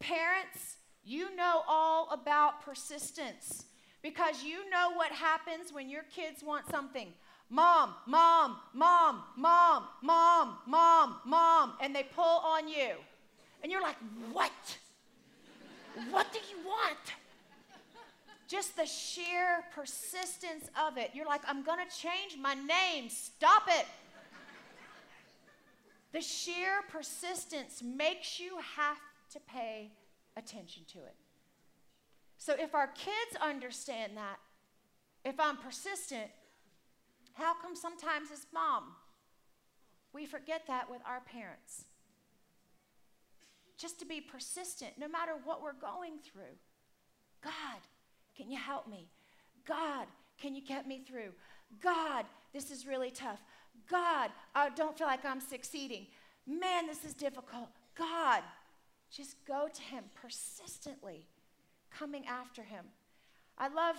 Parents, 0.00 0.76
you 1.04 1.36
know 1.36 1.62
all 1.68 2.08
about 2.10 2.62
persistence 2.64 3.66
because 4.02 4.42
you 4.42 4.68
know 4.70 4.92
what 4.94 5.12
happens 5.12 5.70
when 5.70 5.90
your 5.90 6.04
kids 6.14 6.42
want 6.42 6.68
something. 6.70 7.08
Mom, 7.50 7.94
mom, 8.06 8.56
mom, 8.72 9.22
mom, 9.36 9.84
mom, 10.02 10.58
mom, 10.66 11.16
mom, 11.26 11.72
and 11.82 11.94
they 11.94 12.04
pull 12.14 12.40
on 12.42 12.68
you. 12.68 12.92
And 13.62 13.70
you're 13.70 13.82
like, 13.82 13.96
What? 14.32 14.78
What 16.10 16.32
do 16.32 16.38
you 16.50 16.66
want? 16.66 16.98
Just 18.48 18.76
the 18.76 18.86
sheer 18.86 19.64
persistence 19.74 20.68
of 20.86 20.98
it. 20.98 21.10
You're 21.14 21.26
like, 21.26 21.42
I'm 21.46 21.62
going 21.62 21.78
to 21.78 21.96
change 21.96 22.36
my 22.40 22.54
name. 22.54 23.08
Stop 23.08 23.64
it. 23.68 23.86
The 26.12 26.20
sheer 26.20 26.82
persistence 26.90 27.82
makes 27.82 28.38
you 28.38 28.58
have 28.76 28.98
to 29.32 29.40
pay 29.40 29.90
attention 30.36 30.84
to 30.92 30.98
it. 30.98 31.14
So 32.38 32.54
if 32.58 32.74
our 32.74 32.88
kids 32.88 33.36
understand 33.40 34.16
that, 34.16 34.38
if 35.24 35.40
I'm 35.40 35.56
persistent, 35.56 36.30
how 37.32 37.54
come 37.54 37.74
sometimes 37.74 38.30
as 38.30 38.46
mom, 38.52 38.84
we 40.12 40.26
forget 40.26 40.62
that 40.68 40.90
with 40.90 41.00
our 41.06 41.20
parents? 41.20 41.86
Just 43.76 43.98
to 44.00 44.06
be 44.06 44.20
persistent 44.20 44.92
no 44.98 45.08
matter 45.08 45.32
what 45.44 45.62
we're 45.62 45.72
going 45.72 46.18
through. 46.18 46.56
God, 47.42 47.80
can 48.36 48.50
you 48.50 48.58
help 48.58 48.88
me? 48.88 49.08
God, 49.66 50.06
can 50.40 50.54
you 50.54 50.62
get 50.62 50.86
me 50.86 51.02
through? 51.06 51.32
God, 51.82 52.24
this 52.52 52.70
is 52.70 52.86
really 52.86 53.10
tough. 53.10 53.40
God, 53.90 54.30
I 54.54 54.70
don't 54.70 54.96
feel 54.96 55.06
like 55.06 55.24
I'm 55.24 55.40
succeeding. 55.40 56.06
Man, 56.46 56.86
this 56.86 57.04
is 57.04 57.14
difficult. 57.14 57.68
God, 57.96 58.42
just 59.10 59.36
go 59.46 59.68
to 59.72 59.82
Him 59.82 60.04
persistently, 60.14 61.26
coming 61.90 62.26
after 62.26 62.62
Him. 62.62 62.84
I 63.58 63.68
love 63.68 63.96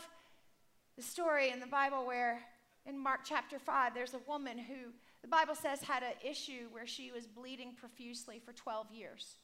the 0.96 1.04
story 1.04 1.50
in 1.52 1.60
the 1.60 1.68
Bible 1.68 2.06
where 2.06 2.42
in 2.86 2.98
Mark 2.98 3.22
chapter 3.24 3.58
5, 3.60 3.94
there's 3.94 4.14
a 4.14 4.20
woman 4.28 4.58
who 4.58 4.92
the 5.22 5.28
Bible 5.28 5.56
says 5.56 5.82
had 5.82 6.04
an 6.04 6.14
issue 6.24 6.68
where 6.72 6.86
she 6.86 7.12
was 7.12 7.26
bleeding 7.26 7.74
profusely 7.76 8.40
for 8.44 8.54
12 8.54 8.92
years. 8.92 9.38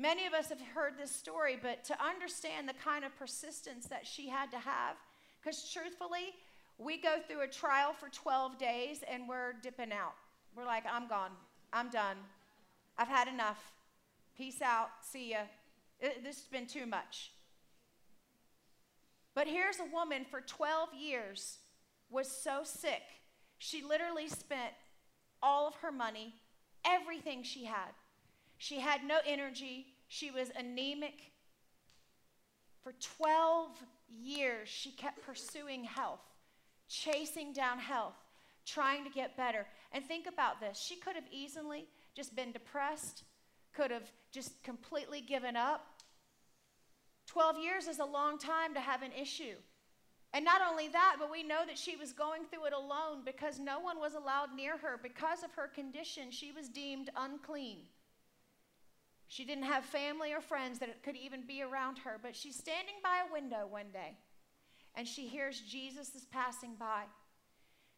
Many 0.00 0.24
of 0.24 0.32
us 0.32 0.48
have 0.48 0.62
heard 0.74 0.94
this 0.96 1.14
story, 1.14 1.58
but 1.60 1.84
to 1.84 2.02
understand 2.02 2.66
the 2.66 2.72
kind 2.72 3.04
of 3.04 3.14
persistence 3.18 3.84
that 3.88 4.06
she 4.06 4.30
had 4.30 4.50
to 4.50 4.58
have, 4.58 4.96
because 5.38 5.70
truthfully, 5.70 6.32
we 6.78 6.96
go 6.96 7.16
through 7.28 7.42
a 7.42 7.46
trial 7.46 7.92
for 7.92 8.08
12 8.08 8.56
days 8.56 9.04
and 9.06 9.28
we're 9.28 9.52
dipping 9.62 9.92
out. 9.92 10.14
We're 10.56 10.64
like, 10.64 10.84
I'm 10.90 11.06
gone. 11.06 11.32
I'm 11.74 11.90
done. 11.90 12.16
I've 12.96 13.08
had 13.08 13.28
enough. 13.28 13.62
Peace 14.38 14.62
out. 14.62 14.88
See 15.02 15.32
ya. 15.32 15.40
It, 16.00 16.24
this 16.24 16.36
has 16.36 16.46
been 16.46 16.66
too 16.66 16.86
much. 16.86 17.32
But 19.34 19.48
here's 19.48 19.80
a 19.80 19.94
woman 19.94 20.24
for 20.30 20.40
12 20.40 20.94
years 20.98 21.58
was 22.08 22.26
so 22.26 22.60
sick. 22.64 23.02
She 23.58 23.82
literally 23.82 24.28
spent 24.28 24.72
all 25.42 25.68
of 25.68 25.74
her 25.82 25.92
money, 25.92 26.36
everything 26.86 27.42
she 27.42 27.66
had. 27.66 27.92
She 28.60 28.80
had 28.80 29.04
no 29.04 29.20
energy. 29.26 29.86
She 30.12 30.32
was 30.32 30.50
anemic. 30.58 31.30
For 32.82 32.92
12 33.18 33.70
years, 34.20 34.68
she 34.68 34.90
kept 34.90 35.24
pursuing 35.24 35.84
health, 35.84 36.24
chasing 36.88 37.52
down 37.52 37.78
health, 37.78 38.16
trying 38.66 39.04
to 39.04 39.10
get 39.10 39.36
better. 39.36 39.68
And 39.92 40.04
think 40.04 40.26
about 40.26 40.60
this 40.60 40.78
she 40.78 40.96
could 40.96 41.14
have 41.14 41.28
easily 41.30 41.86
just 42.16 42.34
been 42.34 42.50
depressed, 42.50 43.22
could 43.72 43.92
have 43.92 44.10
just 44.32 44.60
completely 44.64 45.20
given 45.20 45.54
up. 45.54 45.86
12 47.26 47.58
years 47.62 47.86
is 47.86 48.00
a 48.00 48.04
long 48.04 48.36
time 48.36 48.74
to 48.74 48.80
have 48.80 49.02
an 49.02 49.12
issue. 49.12 49.54
And 50.32 50.44
not 50.44 50.60
only 50.68 50.88
that, 50.88 51.16
but 51.20 51.30
we 51.30 51.44
know 51.44 51.64
that 51.64 51.78
she 51.78 51.94
was 51.94 52.12
going 52.12 52.42
through 52.46 52.64
it 52.64 52.72
alone 52.72 53.22
because 53.24 53.60
no 53.60 53.78
one 53.78 54.00
was 54.00 54.14
allowed 54.14 54.56
near 54.56 54.76
her. 54.76 54.98
Because 55.00 55.44
of 55.44 55.52
her 55.52 55.68
condition, 55.68 56.32
she 56.32 56.50
was 56.50 56.68
deemed 56.68 57.10
unclean. 57.16 57.78
She 59.30 59.44
didn't 59.44 59.64
have 59.64 59.84
family 59.84 60.34
or 60.34 60.40
friends 60.40 60.80
that 60.80 61.02
could 61.02 61.16
even 61.16 61.46
be 61.46 61.62
around 61.62 61.98
her, 61.98 62.18
but 62.20 62.36
she's 62.36 62.56
standing 62.56 62.96
by 63.02 63.22
a 63.26 63.32
window 63.32 63.66
one 63.66 63.90
day 63.92 64.18
and 64.96 65.06
she 65.06 65.28
hears 65.28 65.60
Jesus 65.60 66.14
is 66.14 66.26
passing 66.26 66.74
by. 66.78 67.04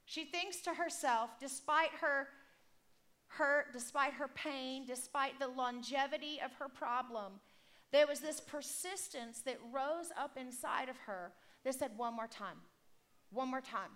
She 0.04 0.24
thinks 0.24 0.60
to 0.62 0.74
herself, 0.74 1.30
despite 1.40 1.90
her 2.00 2.28
hurt, 3.28 3.72
despite 3.72 4.12
her 4.12 4.28
pain, 4.28 4.84
despite 4.86 5.38
the 5.38 5.48
longevity 5.48 6.38
of 6.44 6.52
her 6.54 6.68
problem, 6.68 7.40
there 7.92 8.06
was 8.06 8.20
this 8.20 8.40
persistence 8.40 9.40
that 9.40 9.58
rose 9.72 10.10
up 10.18 10.36
inside 10.36 10.88
of 10.88 10.96
her 11.06 11.32
that 11.64 11.74
said, 11.74 11.92
One 11.96 12.14
more 12.14 12.26
time, 12.26 12.58
one 13.30 13.50
more 13.50 13.60
time, 13.62 13.90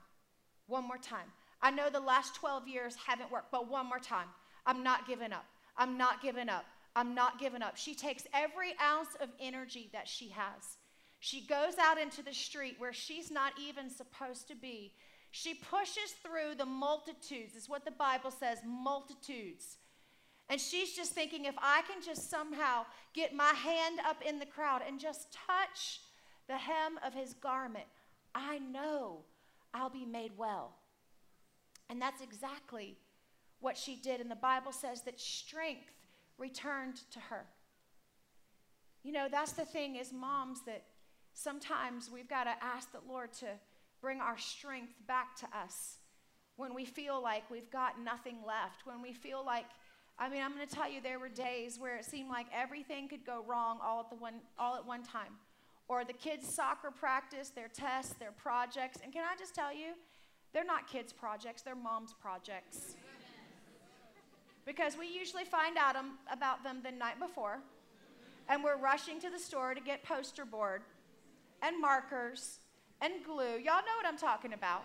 one 0.67 0.85
more 0.85 0.99
time. 0.99 1.33
I 1.61 1.71
know 1.71 1.91
the 1.91 2.01
last 2.01 2.35
12 2.37 2.67
years 2.67 2.97
haven't 3.07 3.31
worked, 3.31 3.53
but 3.53 3.71
one 3.71 3.87
more 3.87 3.99
time. 3.99 4.29
I'm 4.65 4.83
not 4.83 5.07
giving 5.07 5.33
up. 5.33 5.45
I'm 5.77 5.99
not 5.99 6.23
giving 6.23 6.49
up. 6.49 6.65
I'm 6.97 7.15
not 7.15 7.39
giving 7.39 7.61
up. 7.61 7.77
She 7.77 7.95
takes 7.95 8.25
every 8.33 8.73
ounce 8.83 9.11
of 9.21 9.29
energy 9.39 9.91
that 9.93 10.09
she 10.09 10.31
has. 10.31 10.79
She 11.21 11.47
goes 11.47 11.75
out 11.79 11.99
into 11.99 12.23
the 12.23 12.33
street 12.33 12.77
where 12.79 12.95
she's 12.95 13.31
not 13.31 13.53
even 13.63 13.91
supposed 13.91 14.49
to 14.49 14.57
be. 14.57 14.95
She 15.31 15.55
pushes 15.55 16.15
through 16.23 16.55
the 16.57 16.65
multitudes, 16.65 17.55
is 17.55 17.69
what 17.69 17.85
the 17.85 17.91
Bible 17.91 18.31
says 18.31 18.59
multitudes. 18.67 19.77
And 20.49 20.59
she's 20.59 20.95
just 20.95 21.13
thinking 21.13 21.45
if 21.45 21.55
I 21.59 21.83
can 21.87 22.03
just 22.03 22.31
somehow 22.31 22.87
get 23.13 23.35
my 23.35 23.53
hand 23.53 24.01
up 24.09 24.23
in 24.27 24.39
the 24.39 24.47
crowd 24.47 24.81
and 24.87 24.99
just 24.99 25.37
touch 25.47 26.01
the 26.49 26.57
hem 26.57 26.99
of 27.05 27.13
his 27.13 27.35
garment, 27.35 27.85
I 28.35 28.59
know 28.59 29.19
I'll 29.75 29.91
be 29.91 30.07
made 30.07 30.33
well. 30.39 30.77
And 31.91 32.01
that's 32.01 32.23
exactly 32.23 32.97
what 33.61 33.77
she 33.77 33.97
did. 33.97 34.21
And 34.21 34.31
the 34.31 34.37
Bible 34.37 34.73
says 34.73 35.03
that 35.03 35.21
strength 35.21 35.93
returned 36.39 37.01
to 37.13 37.21
her. 37.21 37.47
You 39.03 39.13
know, 39.13 39.29
that's 39.31 39.53
the 39.53 39.65
thing 39.65 39.99
as 39.99 40.13
moms 40.13 40.63
that 40.67 40.83
sometimes 41.35 42.11
we've 42.11 42.29
got 42.29 42.45
to 42.45 42.55
ask 42.63 42.91
the 42.93 43.01
Lord 43.09 43.33
to 43.35 43.47
bring 44.01 44.21
our 44.21 44.39
strength 44.39 44.95
back 45.07 45.37
to 45.37 45.47
us 45.57 45.99
when 46.57 46.75
we 46.75 46.85
feel 46.85 47.23
like 47.23 47.51
we've 47.51 47.71
got 47.71 48.01
nothing 48.01 48.39
left, 48.47 48.87
when 48.87 49.03
we 49.03 49.13
feel 49.13 49.45
like 49.45 49.67
I 50.19 50.31
mean, 50.31 50.43
I'm 50.43 50.55
going 50.55 50.67
to 50.67 50.75
tell 50.75 50.91
you 50.91 51.03
there 51.03 51.19
were 51.19 51.29
days 51.29 51.79
where 51.79 51.97
it 51.97 52.07
seemed 52.07 52.31
like 52.31 52.47
everything 52.51 53.07
could 53.07 53.27
go 53.27 53.45
wrong 53.47 53.79
all 53.85 54.01
at 54.01 54.09
the 54.09 54.17
one 54.17 54.41
all 54.59 54.75
at 54.77 54.87
one 54.87 55.03
time 55.03 55.33
or 55.89 56.05
the 56.05 56.13
kids' 56.13 56.49
soccer 56.49 56.91
practice, 56.91 57.51
their 57.51 57.69
tests, 57.69 58.15
their 58.15 58.33
projects. 58.33 58.99
And 59.03 59.13
can 59.13 59.23
I 59.23 59.37
just 59.39 59.55
tell 59.55 59.73
you, 59.73 59.93
they're 60.53 60.65
not 60.65 60.89
kids' 60.89 61.13
projects, 61.13 61.63
they're 61.63 61.77
mom's 61.77 62.15
projects. 62.15 62.97
Because 64.67 64.99
we 64.99 65.07
usually 65.07 65.45
find 65.45 65.79
out 65.79 65.97
about 66.31 66.63
them 66.65 66.81
the 66.83 66.91
night 66.91 67.19
before, 67.21 67.61
and 68.49 68.63
we're 68.63 68.77
rushing 68.77 69.21
to 69.21 69.31
the 69.31 69.39
store 69.39 69.75
to 69.75 69.81
get 69.81 70.03
poster 70.03 70.45
board 70.45 70.83
and 71.63 71.81
markers 71.81 72.59
and 73.01 73.15
glue. 73.25 73.57
Y'all 73.57 73.85
know 73.87 73.97
what 73.97 74.07
I'm 74.07 74.19
talking 74.19 74.53
about. 74.53 74.85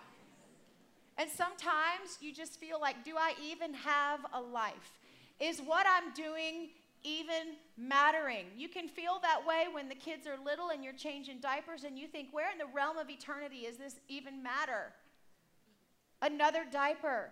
And 1.18 1.28
sometimes 1.28 2.18
you 2.20 2.32
just 2.32 2.58
feel 2.58 2.80
like, 2.80 3.04
do 3.04 3.16
I 3.18 3.34
even 3.42 3.74
have 3.74 4.20
a 4.32 4.40
life? 4.40 4.98
Is 5.38 5.60
what 5.60 5.86
I'm 5.86 6.14
doing 6.14 6.70
even 7.04 7.56
mattering. 7.76 8.46
You 8.56 8.68
can 8.68 8.88
feel 8.88 9.18
that 9.22 9.44
way 9.46 9.66
when 9.72 9.88
the 9.88 9.94
kids 9.94 10.26
are 10.26 10.36
little 10.44 10.70
and 10.70 10.84
you're 10.84 10.92
changing 10.92 11.40
diapers 11.40 11.84
and 11.84 11.98
you 11.98 12.06
think, 12.06 12.28
where 12.30 12.50
in 12.50 12.58
the 12.58 12.66
realm 12.72 12.96
of 12.96 13.10
eternity 13.10 13.66
is 13.66 13.76
this 13.76 13.96
even 14.08 14.42
matter? 14.42 14.92
Another 16.20 16.64
diaper. 16.70 17.30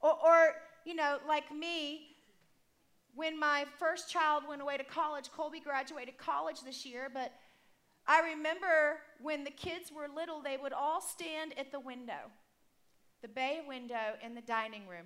Or, 0.00 0.12
or 0.24 0.54
you 0.88 0.94
know, 0.94 1.18
like 1.28 1.54
me, 1.54 2.16
when 3.14 3.38
my 3.38 3.66
first 3.78 4.08
child 4.10 4.44
went 4.48 4.62
away 4.62 4.78
to 4.78 4.84
college, 4.84 5.30
Colby 5.36 5.60
graduated 5.60 6.16
college 6.16 6.62
this 6.62 6.86
year, 6.86 7.10
but 7.12 7.30
I 8.06 8.20
remember 8.30 9.00
when 9.20 9.44
the 9.44 9.50
kids 9.50 9.92
were 9.94 10.08
little, 10.08 10.40
they 10.40 10.56
would 10.56 10.72
all 10.72 11.02
stand 11.02 11.52
at 11.58 11.72
the 11.72 11.78
window, 11.78 12.32
the 13.20 13.28
bay 13.28 13.60
window 13.68 14.16
in 14.24 14.34
the 14.34 14.40
dining 14.40 14.88
room. 14.88 15.04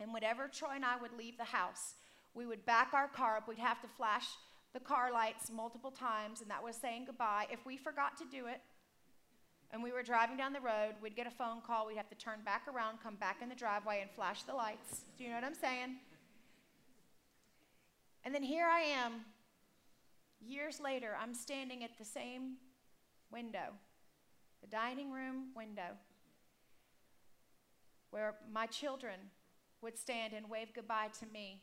And 0.00 0.12
whenever 0.12 0.48
Troy 0.48 0.74
and 0.74 0.84
I 0.84 0.96
would 0.96 1.12
leave 1.16 1.38
the 1.38 1.44
house, 1.44 1.94
we 2.34 2.44
would 2.44 2.66
back 2.66 2.92
our 2.92 3.06
car 3.06 3.36
up. 3.36 3.46
We'd 3.46 3.58
have 3.58 3.80
to 3.82 3.88
flash 3.96 4.26
the 4.72 4.80
car 4.80 5.12
lights 5.12 5.52
multiple 5.52 5.92
times, 5.92 6.40
and 6.40 6.50
that 6.50 6.64
was 6.64 6.74
saying 6.74 7.04
goodbye. 7.04 7.46
If 7.48 7.64
we 7.64 7.76
forgot 7.76 8.16
to 8.16 8.24
do 8.24 8.46
it, 8.46 8.60
and 9.72 9.82
we 9.82 9.92
were 9.92 10.02
driving 10.02 10.36
down 10.36 10.52
the 10.52 10.60
road, 10.60 10.94
we'd 11.02 11.16
get 11.16 11.26
a 11.26 11.30
phone 11.30 11.60
call. 11.64 11.86
We'd 11.86 11.96
have 11.96 12.08
to 12.08 12.16
turn 12.16 12.40
back 12.44 12.66
around, 12.72 12.98
come 13.02 13.14
back 13.16 13.38
in 13.42 13.48
the 13.48 13.54
driveway, 13.54 14.00
and 14.00 14.10
flash 14.10 14.42
the 14.42 14.54
lights. 14.54 15.04
Do 15.16 15.24
you 15.24 15.30
know 15.30 15.36
what 15.36 15.44
I'm 15.44 15.54
saying? 15.54 15.96
And 18.24 18.34
then 18.34 18.42
here 18.42 18.66
I 18.66 18.80
am, 18.80 19.12
years 20.40 20.80
later, 20.80 21.16
I'm 21.20 21.34
standing 21.34 21.84
at 21.84 21.96
the 21.98 22.04
same 22.04 22.56
window, 23.30 23.74
the 24.60 24.66
dining 24.66 25.12
room 25.12 25.46
window, 25.54 25.96
where 28.10 28.34
my 28.52 28.66
children 28.66 29.18
would 29.82 29.96
stand 29.96 30.32
and 30.32 30.50
wave 30.50 30.68
goodbye 30.74 31.08
to 31.20 31.26
me 31.32 31.62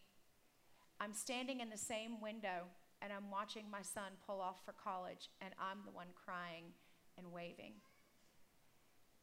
I'm 0.99 1.13
standing 1.13 1.59
in 1.59 1.69
the 1.69 1.77
same 1.77 2.19
window 2.21 2.65
and 3.01 3.13
I'm 3.13 3.29
watching 3.29 3.65
my 3.71 3.81
son 3.81 4.17
pull 4.25 4.41
off 4.41 4.65
for 4.65 4.73
college, 4.73 5.29
and 5.39 5.53
I'm 5.61 5.85
the 5.85 5.91
one 5.91 6.07
crying 6.15 6.73
and 7.15 7.31
waving. 7.31 7.73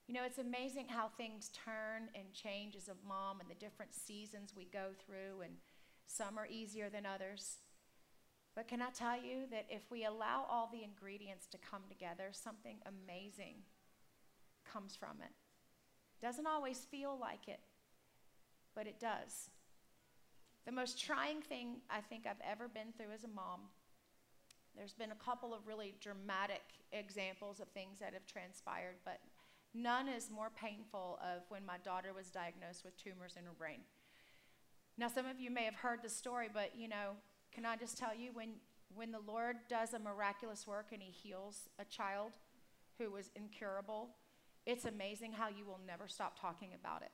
You 0.07 0.15
know, 0.15 0.25
it's 0.25 0.39
amazing 0.39 0.89
how 0.89 1.09
things 1.09 1.51
turn 1.65 2.09
and 2.15 2.33
change 2.33 2.77
as 2.77 2.89
a 2.89 3.09
mom 3.09 3.41
and 3.41 3.49
the 3.49 3.55
different 3.55 3.95
seasons 3.95 4.53
we 4.55 4.67
go 4.67 4.89
through, 5.05 5.41
and 5.43 5.55
some 6.07 6.39
are 6.39 6.47
easier 6.47 6.91
than 6.91 7.07
others. 7.07 7.59
But 8.55 8.69
can 8.69 8.83
I 8.83 8.91
tell 8.91 9.17
you 9.17 9.47
that 9.51 9.67
if 9.71 9.91
we 9.91 10.05
allow 10.05 10.47
all 10.49 10.69
the 10.71 10.85
ingredients 10.85 11.47
to 11.49 11.59
come 11.59 11.83
together, 11.89 12.29
something 12.33 12.77
amazing 12.87 13.57
comes 14.71 14.95
from 14.95 15.17
it. 15.23 15.33
Doesn't 16.21 16.47
always 16.47 16.79
feel 16.91 17.19
like 17.19 17.49
it, 17.49 17.61
but 18.75 18.87
it 18.87 19.01
does. 19.01 19.51
The 20.67 20.73
most 20.73 21.03
trying 21.03 21.41
thing 21.41 21.77
I 21.91 22.01
think 22.01 22.27
I've 22.27 22.41
ever 22.49 22.69
been 22.69 22.93
through 22.97 23.13
as 23.15 23.25
a 23.25 23.29
mom, 23.29 23.61
there's 24.77 24.95
been 24.95 25.13
a 25.13 25.25
couple 25.25 25.53
of 25.55 25.67
really 25.67 25.95
dramatic 26.01 26.63
examples 26.93 27.61
of 27.61 27.69
things 27.69 27.99
that 28.01 28.13
have 28.13 28.27
transpired, 28.27 28.97
but 29.05 29.21
none 29.75 30.09
is 30.09 30.31
more 30.31 30.51
painful 30.51 31.19
of 31.23 31.43
when 31.49 31.67
my 31.67 31.79
daughter 31.79 32.13
was 32.15 32.31
diagnosed 32.31 32.85
with 32.85 32.97
tumors 32.97 33.35
in 33.39 33.45
her 33.45 33.53
brain. 33.57 33.81
Now, 34.97 35.09
some 35.09 35.27
of 35.27 35.41
you 35.41 35.51
may 35.51 35.65
have 35.65 35.75
heard 35.75 36.01
the 36.03 36.09
story, 36.09 36.49
but 36.53 36.73
you 36.77 36.89
know, 36.89 37.17
can 37.53 37.67
I 37.67 37.77
just 37.77 37.99
tell 37.99 38.15
you 38.15 38.31
when 38.33 38.51
when 38.95 39.11
the 39.11 39.21
Lord 39.27 39.57
does 39.69 39.93
a 39.93 39.99
miraculous 39.99 40.67
work 40.67 40.89
and 40.93 41.03
He 41.03 41.11
heals 41.11 41.69
a 41.79 41.85
child 41.85 42.33
who 42.99 43.11
was 43.11 43.31
incurable, 43.35 44.11
it's 44.67 44.85
amazing 44.85 45.33
how 45.33 45.49
you 45.49 45.67
will 45.67 45.81
never 45.85 46.07
stop 46.07 46.39
talking 46.41 46.71
about 46.79 47.03
it. 47.03 47.11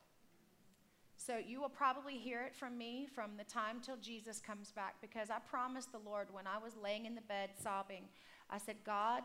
So 1.17 1.37
you 1.37 1.61
will 1.61 1.69
probably 1.69 2.17
hear 2.17 2.41
it 2.43 2.55
from 2.55 2.77
me 2.77 3.07
from 3.13 3.31
the 3.37 3.43
time 3.43 3.79
till 3.81 3.97
Jesus 3.97 4.39
comes 4.39 4.71
back 4.71 4.95
because 5.01 5.29
I 5.29 5.37
promised 5.39 5.91
the 5.91 5.99
Lord 5.99 6.27
when 6.31 6.47
I 6.47 6.57
was 6.57 6.73
laying 6.81 7.05
in 7.05 7.13
the 7.13 7.21
bed 7.21 7.51
sobbing, 7.61 8.05
I 8.49 8.57
said, 8.57 8.77
God, 8.83 9.23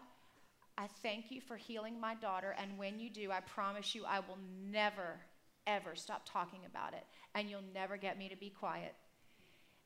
I 0.79 0.89
thank 1.03 1.31
you 1.31 1.41
for 1.41 1.57
healing 1.57 1.99
my 1.99 2.15
daughter. 2.15 2.55
And 2.61 2.77
when 2.79 2.99
you 2.99 3.09
do, 3.09 3.31
I 3.31 3.41
promise 3.41 3.95
you, 3.95 4.05
I 4.05 4.21
will 4.21 4.39
never, 4.71 5.21
ever 5.67 5.95
stop 5.95 6.23
talking 6.31 6.61
about 6.67 6.93
it. 6.93 7.05
And 7.35 7.49
you'll 7.49 7.61
never 7.73 7.97
get 7.97 8.19
me 8.19 8.29
to 8.29 8.37
be 8.37 8.51
quiet. 8.51 8.95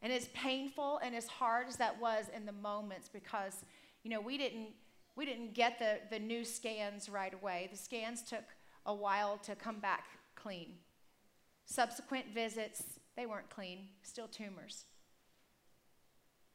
And 0.02 0.12
as 0.12 0.28
painful 0.28 0.98
and 1.02 1.14
as 1.14 1.26
hard 1.26 1.68
as 1.68 1.76
that 1.76 2.00
was 2.00 2.26
in 2.34 2.46
the 2.46 2.52
moments, 2.52 3.08
because, 3.08 3.54
you 4.02 4.10
know, 4.10 4.20
we 4.20 4.38
didn't, 4.38 4.68
we 5.14 5.26
didn't 5.26 5.54
get 5.54 5.78
the, 5.78 5.98
the 6.10 6.18
new 6.18 6.44
scans 6.44 7.08
right 7.08 7.34
away. 7.34 7.68
The 7.70 7.78
scans 7.78 8.22
took 8.22 8.44
a 8.86 8.94
while 8.94 9.38
to 9.44 9.54
come 9.54 9.78
back 9.78 10.06
clean. 10.34 10.74
Subsequent 11.66 12.26
visits, 12.34 12.82
they 13.16 13.26
weren't 13.26 13.50
clean, 13.50 13.88
still 14.02 14.26
tumors. 14.26 14.86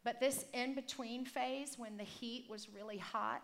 But 0.03 0.19
this 0.19 0.45
in 0.53 0.75
between 0.75 1.25
phase, 1.25 1.75
when 1.77 1.97
the 1.97 2.03
heat 2.03 2.47
was 2.49 2.67
really 2.69 2.97
hot, 2.97 3.41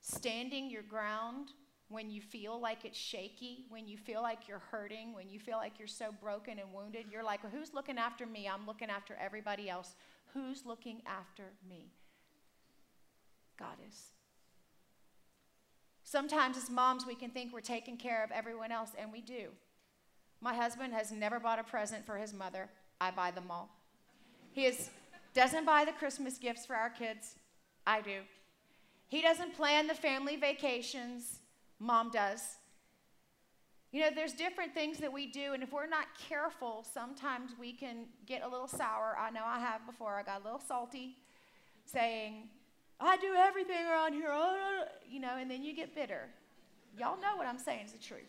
standing 0.00 0.70
your 0.70 0.82
ground 0.82 1.50
when 1.88 2.08
you 2.08 2.22
feel 2.22 2.60
like 2.60 2.84
it's 2.84 2.98
shaky, 2.98 3.64
when 3.68 3.88
you 3.88 3.98
feel 3.98 4.22
like 4.22 4.46
you're 4.46 4.62
hurting, 4.70 5.12
when 5.12 5.28
you 5.28 5.40
feel 5.40 5.56
like 5.56 5.72
you're 5.78 5.88
so 5.88 6.14
broken 6.22 6.58
and 6.60 6.72
wounded, 6.72 7.06
you're 7.10 7.24
like, 7.24 7.42
well, 7.42 7.52
who's 7.52 7.74
looking 7.74 7.98
after 7.98 8.26
me? 8.26 8.48
I'm 8.48 8.64
looking 8.64 8.88
after 8.90 9.16
everybody 9.20 9.68
else. 9.68 9.96
Who's 10.32 10.64
looking 10.64 11.02
after 11.04 11.42
me? 11.68 11.90
God 13.58 13.76
is. 13.88 14.12
Sometimes 16.04 16.56
as 16.56 16.70
moms, 16.70 17.06
we 17.06 17.14
can 17.14 17.30
think 17.30 17.52
we're 17.52 17.60
taking 17.60 17.96
care 17.96 18.22
of 18.22 18.30
everyone 18.30 18.72
else, 18.72 18.90
and 18.98 19.12
we 19.12 19.20
do. 19.20 19.48
My 20.40 20.54
husband 20.54 20.94
has 20.94 21.12
never 21.12 21.38
bought 21.38 21.58
a 21.58 21.64
present 21.64 22.06
for 22.06 22.16
his 22.16 22.32
mother. 22.32 22.68
I 23.00 23.10
buy 23.10 23.32
them 23.32 23.50
all. 23.50 23.68
He 24.52 24.64
is, 24.64 24.90
doesn't 25.34 25.66
buy 25.66 25.84
the 25.84 25.92
Christmas 25.92 26.38
gifts 26.38 26.66
for 26.66 26.74
our 26.74 26.90
kids. 26.90 27.34
I 27.86 28.00
do. 28.00 28.20
He 29.10 29.20
doesn't 29.20 29.54
plan 29.54 29.88
the 29.88 29.94
family 29.94 30.36
vacations. 30.36 31.40
Mom 31.80 32.10
does. 32.10 32.40
You 33.90 34.02
know, 34.02 34.10
there's 34.14 34.32
different 34.32 34.72
things 34.72 34.98
that 34.98 35.12
we 35.12 35.26
do, 35.26 35.52
and 35.52 35.64
if 35.64 35.72
we're 35.72 35.88
not 35.88 36.06
careful, 36.28 36.86
sometimes 36.94 37.50
we 37.58 37.72
can 37.72 38.06
get 38.24 38.44
a 38.44 38.48
little 38.48 38.68
sour. 38.68 39.16
I 39.18 39.30
know 39.30 39.42
I 39.44 39.58
have 39.58 39.84
before. 39.84 40.14
I 40.14 40.22
got 40.22 40.42
a 40.42 40.44
little 40.44 40.60
salty, 40.60 41.16
saying, 41.86 42.50
I 43.00 43.16
do 43.16 43.34
everything 43.36 43.84
around 43.84 44.12
here, 44.12 44.30
oh, 44.30 44.84
you 45.10 45.18
know, 45.18 45.38
and 45.40 45.50
then 45.50 45.64
you 45.64 45.74
get 45.74 45.92
bitter. 45.92 46.28
Y'all 46.96 47.20
know 47.20 47.36
what 47.36 47.48
I'm 47.48 47.58
saying 47.58 47.86
is 47.86 47.92
the 47.92 47.98
truth. 47.98 48.20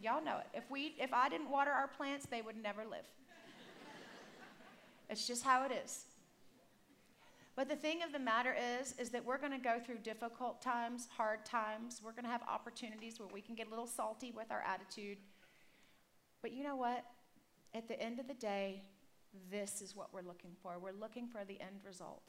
Y'all 0.00 0.24
know 0.24 0.38
it. 0.38 0.46
If, 0.54 0.70
we, 0.70 0.94
if 1.00 1.12
I 1.12 1.28
didn't 1.28 1.50
water 1.50 1.72
our 1.72 1.88
plants, 1.88 2.26
they 2.26 2.42
would 2.42 2.62
never 2.62 2.84
live. 2.84 3.06
it's 5.10 5.26
just 5.26 5.42
how 5.42 5.64
it 5.64 5.72
is. 5.84 6.04
But 7.54 7.68
the 7.68 7.76
thing 7.76 8.02
of 8.02 8.12
the 8.12 8.18
matter 8.18 8.54
is, 8.80 8.94
is 8.98 9.10
that 9.10 9.24
we're 9.24 9.38
going 9.38 9.52
to 9.52 9.58
go 9.58 9.78
through 9.78 9.98
difficult 9.98 10.62
times, 10.62 11.06
hard 11.14 11.44
times. 11.44 12.00
We're 12.02 12.12
going 12.12 12.24
to 12.24 12.30
have 12.30 12.42
opportunities 12.48 13.20
where 13.20 13.28
we 13.32 13.42
can 13.42 13.54
get 13.54 13.66
a 13.66 13.70
little 13.70 13.86
salty 13.86 14.32
with 14.34 14.50
our 14.50 14.62
attitude. 14.62 15.18
But 16.40 16.52
you 16.52 16.64
know 16.64 16.76
what? 16.76 17.04
At 17.74 17.88
the 17.88 18.00
end 18.00 18.18
of 18.20 18.26
the 18.26 18.34
day, 18.34 18.82
this 19.50 19.82
is 19.82 19.94
what 19.94 20.12
we're 20.14 20.22
looking 20.22 20.52
for. 20.62 20.78
We're 20.78 20.92
looking 20.98 21.26
for 21.28 21.44
the 21.44 21.60
end 21.60 21.80
result. 21.86 22.22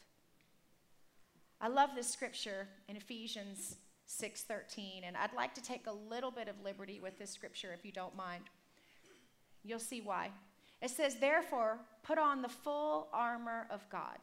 I 1.62 1.70
love 1.70 1.92
this 1.96 2.10
scripture 2.10 2.68
in 2.90 2.98
Ephesians 2.98 3.78
6:13, 4.06 5.04
and 5.06 5.16
I'd 5.16 5.34
like 5.34 5.56
to 5.56 5.62
take 5.62 5.88
a 5.88 5.92
little 5.92 6.32
bit 6.32 6.50
of 6.50 6.62
liberty 6.62 7.00
with 7.00 7.18
this 7.18 7.32
scripture 7.32 7.74
if 7.74 7.86
you 7.86 7.92
don't 7.94 8.16
mind. 8.16 8.44
You'll 9.64 9.80
see 9.80 10.02
why. 10.02 10.32
It 10.82 10.92
says, 10.92 11.20
"Therefore, 11.20 11.80
put 12.04 12.18
on 12.18 12.42
the 12.42 12.50
full 12.50 13.10
armor 13.14 13.68
of 13.70 13.90
God." 13.90 14.20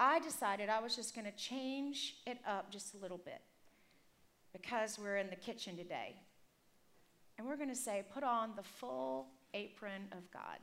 I 0.00 0.18
decided 0.18 0.70
I 0.70 0.80
was 0.80 0.96
just 0.96 1.14
going 1.14 1.26
to 1.26 1.36
change 1.36 2.16
it 2.26 2.38
up 2.48 2.72
just 2.72 2.94
a 2.94 2.96
little 2.96 3.18
bit 3.18 3.42
because 4.50 4.98
we're 4.98 5.18
in 5.18 5.28
the 5.28 5.36
kitchen 5.36 5.76
today. 5.76 6.16
And 7.36 7.46
we're 7.46 7.56
going 7.56 7.68
to 7.68 7.74
say, 7.74 8.04
put 8.12 8.24
on 8.24 8.52
the 8.56 8.62
full 8.62 9.28
apron 9.52 10.08
of 10.12 10.30
God. 10.32 10.58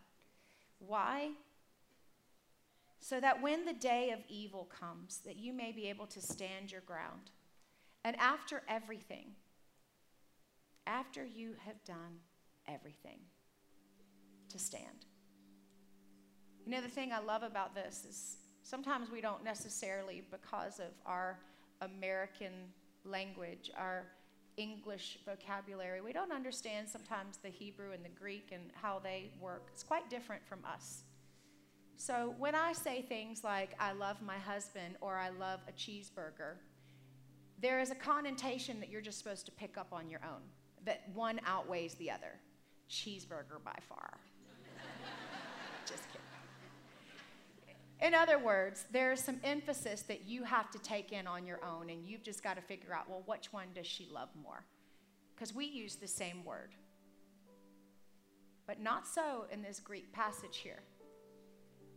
Why? 0.80 1.30
So 3.00 3.20
that 3.20 3.40
when 3.40 3.64
the 3.64 3.74
day 3.74 4.10
of 4.10 4.20
evil 4.28 4.68
comes, 4.80 5.20
that 5.24 5.38
you 5.38 5.54
may 5.54 5.72
be 5.72 5.88
able 5.88 6.08
to 6.08 6.22
stand 6.22 6.72
your 6.72 6.82
ground. 6.82 7.30
And 8.04 8.16
after 8.18 8.64
everything, 8.68 9.28
after 10.88 11.24
you 11.24 11.54
have 11.66 11.84
done 11.86 12.22
everything, 12.68 13.20
to 14.50 14.58
stand. 14.58 15.06
You 16.66 16.72
know, 16.72 16.82
the 16.82 16.88
thing 16.88 17.12
I 17.12 17.20
love 17.20 17.44
about 17.44 17.76
this 17.76 18.06
is 18.10 18.38
sometimes 18.68 19.10
we 19.10 19.22
don't 19.22 19.44
necessarily, 19.44 20.24
because 20.30 20.80
of 20.80 20.92
our 21.06 21.40
American 21.82 22.52
language, 23.06 23.72
our 23.78 24.06
English 24.58 25.20
vocabulary, 25.26 26.02
we 26.02 26.12
don't 26.12 26.34
understand 26.34 26.90
sometimes 26.90 27.38
the 27.38 27.50
Hebrew 27.50 27.94
and 27.94 28.04
the 28.04 28.10
Greek 28.10 28.50
and 28.52 28.64
how 28.74 29.00
they 29.00 29.32
work. 29.40 29.68
It's 29.72 29.84
quite 29.84 30.10
different 30.10 30.46
from 30.46 30.60
us. 30.66 31.04
So 31.96 32.36
when 32.38 32.56
I 32.56 32.74
say 32.74 33.04
things 33.04 33.44
like, 33.44 33.74
I 33.80 33.94
love 33.94 34.18
my 34.22 34.38
husband 34.38 34.96
or 35.00 35.18
I 35.18 35.30
love 35.30 35.62
a 35.70 35.72
cheeseburger, 35.72 36.56
there 37.60 37.80
is 37.80 37.90
a 37.90 37.96
connotation 37.96 38.80
that 38.82 38.90
you're 38.90 39.02
just 39.02 39.18
supposed 39.18 39.46
to 39.46 39.52
pick 39.54 39.78
up 39.78 39.88
on 39.94 40.10
your 40.10 40.22
own, 40.24 40.42
that 40.86 41.04
one 41.14 41.40
outweighs 41.46 41.94
the 41.96 42.12
other. 42.12 42.40
Cheeseburger 42.90 43.64
by 43.64 43.78
far. 43.88 44.18
just 45.86 46.04
kidding. 46.10 46.22
In 48.00 48.14
other 48.14 48.38
words, 48.38 48.86
there's 48.92 49.24
some 49.24 49.40
emphasis 49.44 50.04
that 50.04 50.28
you 50.28 50.44
have 50.44 50.70
to 50.72 50.80
take 50.80 51.12
in 51.12 51.26
on 51.26 51.48
your 51.48 51.64
own, 51.66 51.90
and 51.90 52.06
you've 52.06 52.24
just 52.24 52.44
got 52.44 52.56
to 52.56 52.62
figure 52.62 52.94
out, 52.94 53.10
well, 53.10 53.24
which 53.26 53.52
one 53.52 53.68
does 53.74 53.88
she 53.88 54.08
love 54.12 54.30
more? 54.42 54.64
Because 55.34 55.54
we 55.54 55.66
use 55.66 55.96
the 55.96 56.08
same 56.08 56.46
word. 56.46 56.76
But 58.68 58.82
not 58.82 59.08
so 59.08 59.46
in 59.52 59.64
this 59.64 59.80
Greek 59.80 60.12
passage 60.14 60.58
here. 60.58 60.84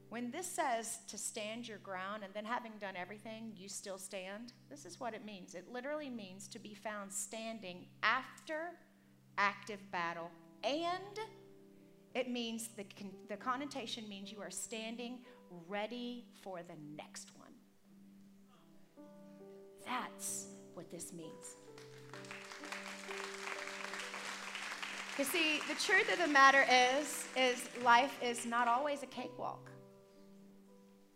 When 0.08 0.30
this 0.30 0.46
says 0.46 0.98
to 1.08 1.18
stand 1.18 1.68
your 1.68 1.78
ground 1.78 2.24
and 2.24 2.32
then 2.34 2.44
having 2.44 2.72
done 2.80 2.96
everything, 2.96 3.52
you 3.56 3.68
still 3.68 3.98
stand, 3.98 4.52
this 4.68 4.84
is 4.84 4.98
what 4.98 5.14
it 5.14 5.24
means. 5.24 5.54
It 5.54 5.70
literally 5.70 6.10
means 6.10 6.48
to 6.48 6.58
be 6.58 6.74
found 6.74 7.12
standing 7.12 7.86
after 8.02 8.72
active 9.38 9.78
battle. 9.92 10.30
And 10.64 11.18
it 12.14 12.28
means 12.28 12.70
the, 12.76 12.84
con- 12.98 13.12
the 13.28 13.36
connotation 13.36 14.08
means 14.08 14.32
you 14.32 14.40
are 14.40 14.50
standing 14.50 15.18
ready 15.68 16.24
for 16.42 16.60
the 16.62 16.74
next 16.96 17.30
one. 17.36 17.52
That's 19.84 20.46
what 20.74 20.90
this 20.90 21.12
means. 21.12 21.56
You 25.18 25.24
see, 25.24 25.60
the 25.68 25.74
truth 25.74 26.10
of 26.12 26.18
the 26.18 26.28
matter 26.28 26.64
is, 26.98 27.26
is 27.36 27.68
life 27.84 28.16
is 28.22 28.46
not 28.46 28.68
always 28.68 29.02
a 29.02 29.06
cakewalk. 29.06 29.70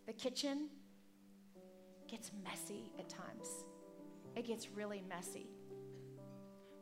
The 0.05 0.13
kitchen 0.13 0.69
gets 2.07 2.31
messy 2.43 2.91
at 2.99 3.09
times. 3.09 3.47
It 4.35 4.45
gets 4.45 4.69
really 4.69 5.03
messy. 5.09 5.47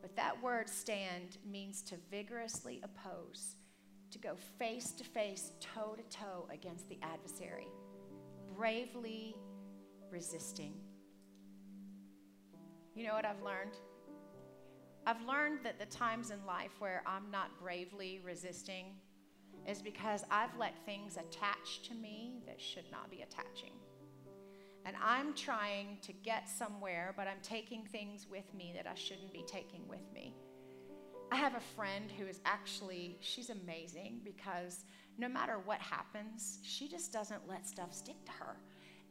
But 0.02 0.16
that 0.18 0.42
word 0.44 0.68
stand 0.68 1.38
means 1.50 1.82
to 1.84 1.96
vigorously 2.12 2.82
oppose 2.84 3.56
to 4.14 4.20
go 4.20 4.36
face 4.60 4.92
to 4.92 5.04
face, 5.04 5.54
toe 5.60 5.96
to 5.96 6.04
toe 6.16 6.48
against 6.52 6.88
the 6.88 7.00
adversary, 7.02 7.68
bravely 8.56 9.36
resisting. 10.12 10.76
You 12.96 13.08
know 13.08 13.14
what 13.14 13.26
I've 13.26 13.42
learned? 13.42 13.76
I've 15.08 15.22
learned 15.26 15.60
that 15.64 15.80
the 15.80 15.88
times 15.88 16.30
in 16.30 16.46
life 16.46 16.72
where 16.78 17.02
I'm 17.08 17.32
not 17.32 17.60
bravely 17.60 18.22
resisting 18.24 18.86
is 19.68 19.82
because 19.82 20.24
I've 20.30 20.56
let 20.60 20.86
things 20.86 21.18
attach 21.18 21.82
to 21.90 21.96
me 21.96 22.44
that 22.46 22.62
should 22.62 22.90
not 22.92 23.10
be 23.10 23.24
attaching. 23.24 23.74
And 24.86 24.96
I'm 25.04 25.34
trying 25.34 25.98
to 26.04 26.14
get 26.14 26.48
somewhere, 26.48 27.14
but 27.18 27.28
I'm 27.28 27.42
taking 27.42 27.84
things 27.86 28.28
with 28.30 28.54
me 28.54 28.74
that 28.76 28.86
I 28.86 28.94
shouldn't 28.94 29.34
be 29.34 29.44
taking 29.48 29.88
with 29.88 30.12
me. 30.14 30.36
I 31.32 31.36
have 31.36 31.56
a 31.56 31.62
friend 31.76 32.12
who 32.12 32.26
is 32.26 32.42
actually, 32.46 33.18
she's 33.22 33.50
amazing 33.50 34.22
because 34.24 34.86
no 35.18 35.28
matter 35.28 35.60
what 35.66 35.80
happens, 35.80 36.60
she 36.64 36.88
just 36.88 37.12
doesn't 37.12 37.48
let 37.48 37.68
stuff 37.68 37.94
stick 37.94 38.24
to 38.26 38.32
her. 38.34 38.58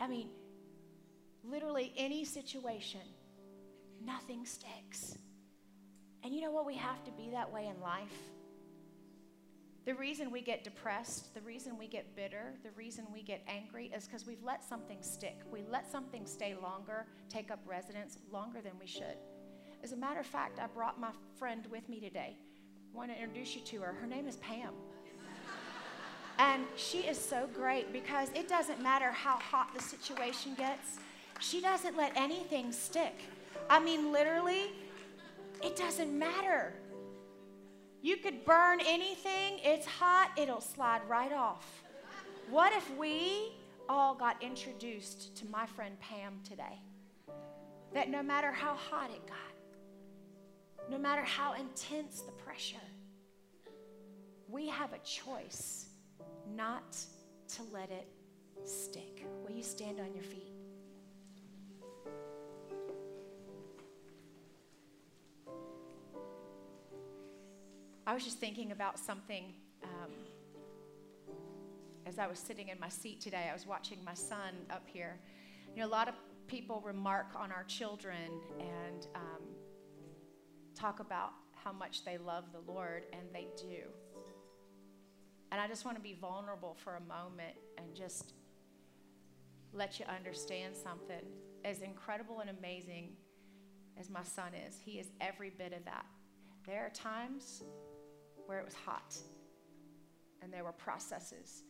I 0.00 0.06
mean, 0.06 0.28
literally 1.44 1.92
any 1.96 2.24
situation, 2.24 3.00
nothing 4.04 4.44
sticks. 4.46 5.16
And 6.24 6.34
you 6.34 6.40
know 6.40 6.50
what? 6.50 6.66
We 6.66 6.76
have 6.76 7.02
to 7.04 7.10
be 7.12 7.30
that 7.30 7.52
way 7.52 7.66
in 7.66 7.80
life. 7.80 8.16
The 9.84 9.94
reason 9.94 10.30
we 10.30 10.42
get 10.42 10.62
depressed, 10.62 11.34
the 11.34 11.40
reason 11.40 11.76
we 11.76 11.88
get 11.88 12.14
bitter, 12.14 12.54
the 12.62 12.70
reason 12.72 13.04
we 13.12 13.22
get 13.22 13.42
angry 13.48 13.90
is 13.94 14.06
because 14.06 14.26
we've 14.26 14.42
let 14.44 14.62
something 14.62 14.98
stick. 15.02 15.40
We 15.50 15.64
let 15.68 15.90
something 15.90 16.24
stay 16.24 16.54
longer, 16.54 17.06
take 17.28 17.50
up 17.50 17.58
residence 17.66 18.18
longer 18.30 18.60
than 18.60 18.74
we 18.78 18.86
should. 18.86 19.16
As 19.82 19.92
a 19.92 19.96
matter 19.96 20.20
of 20.20 20.26
fact, 20.26 20.60
I 20.60 20.66
brought 20.68 21.00
my 21.00 21.10
friend 21.38 21.66
with 21.70 21.88
me 21.88 21.98
today. 21.98 22.36
I 22.92 22.96
want 22.96 23.10
to 23.10 23.20
introduce 23.20 23.56
you 23.56 23.62
to 23.62 23.80
her. 23.80 23.92
Her 23.92 24.06
name 24.06 24.28
is 24.28 24.36
Pam. 24.36 24.74
And 26.38 26.64
she 26.76 26.98
is 26.98 27.18
so 27.18 27.48
great 27.52 27.92
because 27.92 28.28
it 28.34 28.48
doesn't 28.48 28.80
matter 28.80 29.10
how 29.10 29.38
hot 29.38 29.74
the 29.74 29.82
situation 29.82 30.54
gets, 30.54 30.98
she 31.40 31.60
doesn't 31.60 31.96
let 31.96 32.12
anything 32.16 32.72
stick. 32.72 33.14
I 33.68 33.80
mean, 33.80 34.12
literally, 34.12 34.72
it 35.62 35.76
doesn't 35.76 36.16
matter. 36.16 36.74
You 38.02 38.16
could 38.16 38.44
burn 38.44 38.80
anything, 38.84 39.58
it's 39.62 39.86
hot, 39.86 40.30
it'll 40.36 40.60
slide 40.60 41.02
right 41.08 41.32
off. 41.32 41.82
What 42.50 42.72
if 42.72 42.96
we 42.96 43.52
all 43.88 44.14
got 44.14 44.42
introduced 44.42 45.36
to 45.36 45.46
my 45.46 45.66
friend 45.66 45.98
Pam 46.00 46.40
today? 46.48 46.80
That 47.94 48.10
no 48.10 48.22
matter 48.22 48.50
how 48.50 48.74
hot 48.74 49.10
it 49.10 49.26
got, 49.26 49.51
no 50.90 50.98
matter 50.98 51.22
how 51.22 51.54
intense 51.54 52.20
the 52.20 52.32
pressure, 52.32 52.76
we 54.48 54.68
have 54.68 54.92
a 54.92 54.98
choice 54.98 55.86
not 56.54 56.96
to 57.48 57.62
let 57.72 57.90
it 57.90 58.08
stick. 58.64 59.24
Will 59.42 59.54
you 59.54 59.62
stand 59.62 60.00
on 60.00 60.14
your 60.14 60.24
feet? 60.24 60.52
I 68.06 68.14
was 68.14 68.24
just 68.24 68.38
thinking 68.38 68.72
about 68.72 68.98
something 68.98 69.54
um, 69.84 70.10
as 72.04 72.18
I 72.18 72.26
was 72.26 72.38
sitting 72.38 72.68
in 72.68 72.78
my 72.78 72.88
seat 72.88 73.20
today. 73.20 73.46
I 73.48 73.54
was 73.54 73.66
watching 73.66 74.04
my 74.04 74.14
son 74.14 74.54
up 74.70 74.82
here. 74.86 75.18
You 75.74 75.80
know, 75.80 75.88
a 75.88 75.88
lot 75.88 76.08
of 76.08 76.14
people 76.46 76.82
remark 76.84 77.28
on 77.36 77.50
our 77.50 77.64
children 77.64 78.40
and 78.60 79.06
um, 79.14 79.42
talk 80.82 80.98
about 80.98 81.30
how 81.62 81.72
much 81.72 82.04
they 82.04 82.18
love 82.18 82.44
the 82.52 82.72
Lord, 82.72 83.04
and 83.12 83.22
they 83.32 83.46
do. 83.56 83.84
And 85.52 85.60
I 85.60 85.68
just 85.68 85.84
want 85.84 85.96
to 85.96 86.02
be 86.02 86.14
vulnerable 86.20 86.76
for 86.82 86.96
a 86.96 87.00
moment 87.00 87.56
and 87.78 87.94
just 87.94 88.32
let 89.72 90.00
you 90.00 90.06
understand 90.06 90.74
something. 90.76 91.22
As 91.64 91.82
incredible 91.82 92.40
and 92.40 92.50
amazing 92.50 93.10
as 94.00 94.10
my 94.10 94.24
son 94.24 94.54
is, 94.66 94.76
he 94.84 94.92
is 94.92 95.06
every 95.20 95.50
bit 95.50 95.72
of 95.72 95.84
that. 95.84 96.04
There 96.66 96.84
are 96.84 96.90
times 96.90 97.62
where 98.46 98.58
it 98.58 98.64
was 98.64 98.74
hot, 98.74 99.16
and 100.42 100.52
there 100.52 100.64
were 100.64 100.72
processes 100.72 101.62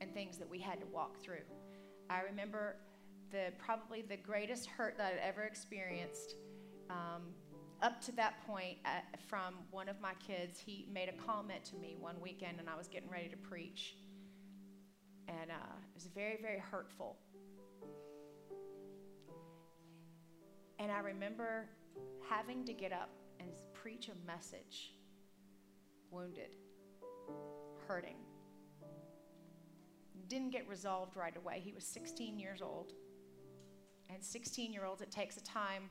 and 0.00 0.12
things 0.12 0.38
that 0.38 0.50
we 0.50 0.58
had 0.58 0.80
to 0.80 0.86
walk 0.86 1.20
through. 1.22 1.46
I 2.10 2.22
remember 2.22 2.76
the 3.30 3.52
probably 3.58 4.02
the 4.02 4.16
greatest 4.16 4.66
hurt 4.66 4.98
that 4.98 5.12
I'd 5.12 5.28
ever 5.28 5.42
experienced. 5.44 6.34
Um, 6.90 7.22
up 7.82 8.00
to 8.02 8.12
that 8.12 8.46
point, 8.46 8.78
uh, 8.84 9.00
from 9.28 9.54
one 9.70 9.88
of 9.88 10.00
my 10.00 10.12
kids, 10.26 10.58
he 10.58 10.88
made 10.92 11.08
a 11.08 11.12
comment 11.12 11.64
to 11.66 11.76
me 11.76 11.96
one 11.98 12.16
weekend, 12.20 12.58
and 12.58 12.68
I 12.68 12.76
was 12.76 12.88
getting 12.88 13.10
ready 13.10 13.28
to 13.28 13.36
preach, 13.36 13.96
and 15.28 15.50
uh, 15.50 15.54
it 15.54 15.94
was 15.94 16.06
very, 16.06 16.38
very 16.40 16.58
hurtful. 16.58 17.16
And 20.78 20.90
I 20.92 21.00
remember 21.00 21.68
having 22.28 22.64
to 22.64 22.72
get 22.72 22.92
up 22.92 23.10
and 23.40 23.48
preach 23.72 24.08
a 24.08 24.26
message 24.26 24.92
wounded, 26.10 26.56
hurting. 27.86 28.16
Didn't 30.28 30.50
get 30.50 30.68
resolved 30.68 31.16
right 31.16 31.36
away. 31.36 31.60
He 31.64 31.72
was 31.72 31.84
16 31.84 32.38
years 32.38 32.60
old. 32.60 32.92
And 34.10 34.22
16 34.22 34.72
year 34.72 34.84
olds, 34.84 35.02
it 35.02 35.10
takes 35.10 35.36
a 35.36 35.42
time 35.42 35.90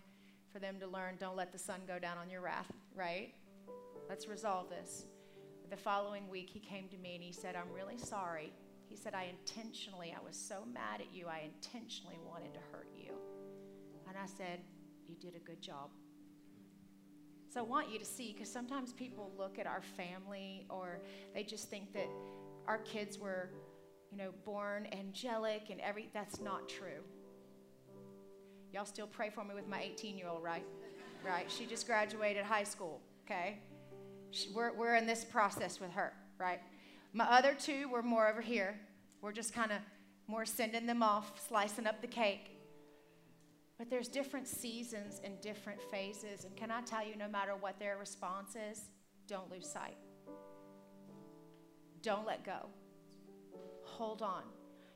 for 0.56 0.60
them 0.60 0.80
to 0.80 0.88
learn 0.88 1.16
don't 1.20 1.36
let 1.36 1.52
the 1.52 1.60
sun 1.60 1.82
go 1.86 2.00
down 2.00 2.18
on 2.18 2.30
your 2.30 2.40
wrath, 2.40 2.72
right? 2.96 3.34
Let's 4.08 4.26
resolve 4.26 4.70
this. 4.70 5.04
The 5.70 5.76
following 5.76 6.30
week, 6.30 6.50
he 6.50 6.62
came 6.62 6.88
to 6.88 6.98
me 6.98 7.16
and 7.16 7.22
he 7.22 7.34
said, 7.34 7.58
I'm 7.58 7.70
really 7.76 7.98
sorry. 7.98 8.54
He 8.88 8.96
said, 8.96 9.14
I 9.14 9.26
intentionally, 9.38 10.16
I 10.18 10.26
was 10.26 10.38
so 10.38 10.64
mad 10.74 11.02
at 11.02 11.14
you, 11.14 11.28
I 11.28 11.42
intentionally 11.54 12.18
wanted 12.26 12.54
to 12.54 12.62
hurt 12.72 12.88
you. 12.96 13.12
And 14.08 14.18
I 14.18 14.28
said, 14.28 14.62
You 15.08 15.16
did 15.16 15.36
a 15.36 15.40
good 15.40 15.62
job. 15.62 15.90
So 17.54 17.60
I 17.60 17.64
want 17.64 17.92
you 17.92 18.00
to 18.00 18.06
see, 18.06 18.32
because 18.32 18.50
sometimes 18.50 18.94
people 18.94 19.34
look 19.38 19.60
at 19.60 19.68
our 19.68 19.82
family 19.82 20.68
or 20.70 21.02
they 21.34 21.44
just 21.44 21.70
think 21.70 21.92
that 21.92 22.08
our 22.66 22.78
kids 22.78 23.20
were, 23.20 23.50
you 24.10 24.18
know, 24.18 24.32
born 24.46 24.88
angelic 24.94 25.64
and 25.70 25.82
every, 25.82 26.10
that's 26.14 26.40
not 26.40 26.70
true. 26.70 27.04
Y'all 28.76 28.84
still 28.84 29.08
pray 29.08 29.30
for 29.30 29.46
me 29.46 29.56
with 29.56 29.70
my 29.70 29.82
18 29.82 30.18
year 30.18 30.28
old, 30.28 30.44
right? 30.44 30.66
Right? 31.26 31.50
She 31.50 31.66
just 31.66 31.88
graduated 31.88 32.44
high 32.44 32.66
school, 32.66 33.00
okay? 33.24 33.60
She, 34.32 34.50
we're, 34.54 34.74
we're 34.74 34.96
in 34.96 35.08
this 35.08 35.24
process 35.24 35.80
with 35.80 35.92
her, 35.92 36.12
right? 36.38 36.60
My 37.14 37.24
other 37.24 37.54
two 37.58 37.88
were 37.88 38.04
more 38.04 38.28
over 38.28 38.42
here. 38.42 38.78
We're 39.22 39.32
just 39.32 39.54
kind 39.54 39.72
of 39.72 39.78
more 40.28 40.46
sending 40.46 40.86
them 40.86 41.02
off, 41.02 41.48
slicing 41.48 41.88
up 41.88 42.02
the 42.02 42.08
cake. 42.08 42.60
But 43.78 43.90
there's 43.90 44.10
different 44.10 44.46
seasons 44.46 45.22
and 45.24 45.40
different 45.40 45.80
phases. 45.90 46.44
And 46.44 46.54
can 46.58 46.70
I 46.70 46.82
tell 46.82 47.08
you, 47.08 47.16
no 47.16 47.30
matter 47.30 47.54
what 47.58 47.80
their 47.80 47.98
response 47.98 48.58
is, 48.70 48.82
don't 49.26 49.50
lose 49.50 49.70
sight. 49.70 49.96
Don't 52.02 52.28
let 52.28 52.44
go. 52.44 52.68
Hold 53.84 54.22
on. 54.22 54.44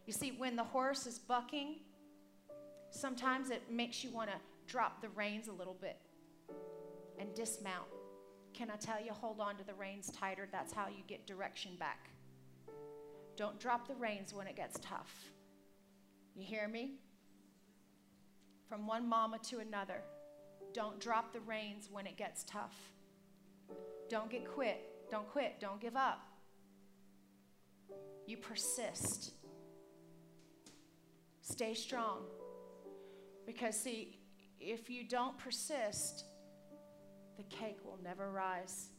You 0.05 0.11
see, 0.11 0.33
when 0.37 0.57
the 0.57 0.65
horse 0.65 1.07
is 1.07 1.17
bucking, 1.17 1.77
sometimes 2.91 3.49
it 3.49 3.63
makes 3.71 4.03
you 4.03 4.11
want 4.11 4.29
to 4.29 4.35
drop 4.67 5.01
the 5.01 5.09
reins 5.09 5.47
a 5.47 5.51
little 5.51 5.77
bit 5.79 5.97
and 7.19 7.33
dismount. 7.33 7.87
Can 8.53 8.71
I 8.71 8.75
tell 8.75 9.01
you, 9.01 9.11
hold 9.11 9.39
on 9.39 9.55
to 9.57 9.63
the 9.63 9.73
reins 9.73 10.11
tighter? 10.11 10.47
That's 10.51 10.73
how 10.73 10.87
you 10.87 11.03
get 11.07 11.27
direction 11.27 11.71
back. 11.79 12.09
Don't 13.35 13.59
drop 13.59 13.87
the 13.87 13.95
reins 13.95 14.33
when 14.33 14.47
it 14.47 14.55
gets 14.55 14.79
tough. 14.81 15.13
You 16.35 16.43
hear 16.43 16.67
me? 16.67 16.99
from 18.69 18.85
one 18.85 19.09
mama 19.09 19.39
to 19.39 19.57
another. 19.57 20.03
Don't 20.73 20.99
drop 20.99 21.33
the 21.33 21.39
reins 21.41 21.89
when 21.91 22.05
it 22.05 22.15
gets 22.15 22.43
tough. 22.43 22.77
Don't 24.09 24.29
get 24.29 24.47
quit. 24.47 25.09
Don't 25.09 25.27
quit. 25.27 25.59
Don't 25.59 25.81
give 25.81 25.95
up. 25.97 26.21
You 28.27 28.37
persist. 28.37 29.31
Stay 31.41 31.73
strong. 31.73 32.19
Because, 33.49 33.75
see, 33.75 34.19
if 34.59 34.91
you 34.91 35.03
don't 35.03 35.35
persist, 35.39 36.23
the 37.35 37.41
cake 37.45 37.79
will 37.83 37.97
never 38.03 38.29
rise. 38.29 38.89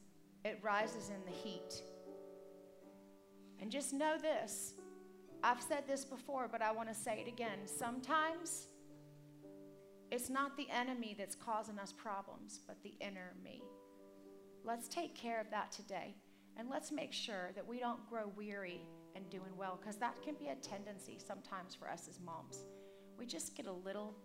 It 0.45 0.59
rises 0.61 1.09
in 1.09 1.25
the 1.25 1.31
heat. 1.31 1.81
And 3.61 3.71
just 3.71 3.93
know 3.93 4.17
this 4.21 4.75
I've 5.45 5.63
said 5.63 5.85
this 5.87 6.05
before, 6.05 6.49
but 6.51 6.63
I 6.63 6.73
want 6.73 6.89
to 6.89 6.95
say 6.97 7.23
it 7.25 7.29
again. 7.29 7.61
Sometimes 7.65 8.67
it's 10.11 10.29
not 10.29 10.57
the 10.57 10.67
enemy 10.69 11.15
that's 11.17 11.37
causing 11.37 11.79
us 11.79 11.93
problems, 11.93 12.59
but 12.67 12.83
the 12.83 12.95
inner 13.01 13.35
me. 13.45 13.63
Let's 14.65 14.89
take 14.89 15.15
care 15.15 15.41
of 15.41 15.49
that 15.53 15.71
today. 15.71 16.17
And 16.57 16.69
let's 16.69 16.91
make 16.91 17.13
sure 17.13 17.53
that 17.55 17.65
we 17.65 17.79
don't 17.79 18.05
grow 18.11 18.33
weary 18.37 18.81
and 19.15 19.31
doing 19.31 19.57
well, 19.57 19.79
because 19.81 19.97
that 19.99 20.21
can 20.25 20.35
be 20.35 20.49
a 20.49 20.57
tendency 20.57 21.21
sometimes 21.25 21.77
for 21.77 21.89
us 21.89 22.09
as 22.09 22.19
moms. 22.19 22.65
We 23.17 23.27
just 23.27 23.55
get 23.57 23.67
a 23.67 23.73
little 23.73 24.17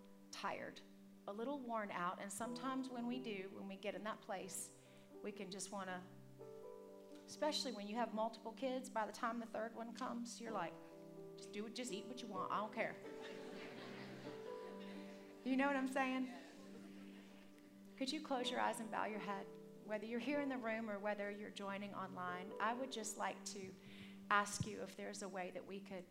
tired, 0.42 0.82
a 1.28 1.34
little 1.34 1.60
worn 1.60 1.90
out. 1.92 2.20
And 2.22 2.32
sometimes 2.32 2.90
when 2.90 3.08
we 3.08 3.20
do, 3.20 3.44
when 3.54 3.68
we 3.68 3.76
get 3.78 3.96
in 3.96 4.04
that 4.04 4.22
place, 4.22 4.70
we 5.24 5.32
can 5.32 5.50
just 5.50 5.72
want 5.72 5.88
to, 5.88 5.96
especially 7.28 7.72
when 7.72 7.88
you 7.88 7.96
have 7.96 8.14
multiple 8.14 8.54
kids, 8.60 8.90
by 8.90 9.06
the 9.06 9.12
time 9.12 9.40
the 9.40 9.48
third 9.58 9.72
one 9.76 9.94
comes, 9.94 10.40
you're 10.40 10.52
like, 10.52 10.74
just 11.36 11.52
do 11.52 11.66
it, 11.66 11.76
just 11.76 11.92
eat 11.92 12.06
what 12.08 12.22
you 12.22 12.28
want. 12.28 12.52
I 12.52 12.60
don't 12.60 12.74
care. 12.74 12.96
You 15.44 15.58
know 15.58 15.68
what 15.68 15.76
I'm 15.76 15.92
saying? 15.92 16.28
Could 17.98 18.12
you 18.12 18.20
close 18.20 18.50
your 18.50 18.60
eyes 18.60 18.80
and 18.80 18.92
bow 18.92 19.06
your 19.06 19.20
head? 19.20 19.46
Whether 19.86 20.06
you're 20.06 20.20
here 20.20 20.42
in 20.42 20.50
the 20.50 20.58
room 20.58 20.90
or 20.90 20.98
whether 21.00 21.30
you're 21.32 21.52
joining 21.52 21.94
online, 21.94 22.48
I 22.60 22.74
would 22.74 22.92
just 22.92 23.18
like 23.18 23.44
to 23.54 23.60
ask 24.32 24.66
you 24.66 24.80
if 24.84 24.98
there's 24.98 25.22
a 25.22 25.28
way 25.28 25.52
that 25.54 25.66
we 25.68 25.80
could 25.80 26.04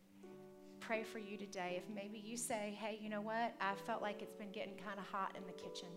pray 0.86 1.02
for 1.02 1.18
you 1.18 1.36
today. 1.36 1.82
If 1.82 1.94
maybe 1.94 2.18
you 2.18 2.36
say, 2.36 2.76
hey, 2.80 2.98
you 3.00 3.08
know 3.08 3.20
what? 3.20 3.54
I 3.60 3.74
felt 3.86 4.02
like 4.02 4.22
it's 4.22 4.34
been 4.34 4.52
getting 4.52 4.74
kind 4.76 4.98
of 4.98 5.06
hot 5.06 5.34
in 5.36 5.42
the 5.46 5.52
kitchen. 5.52 5.88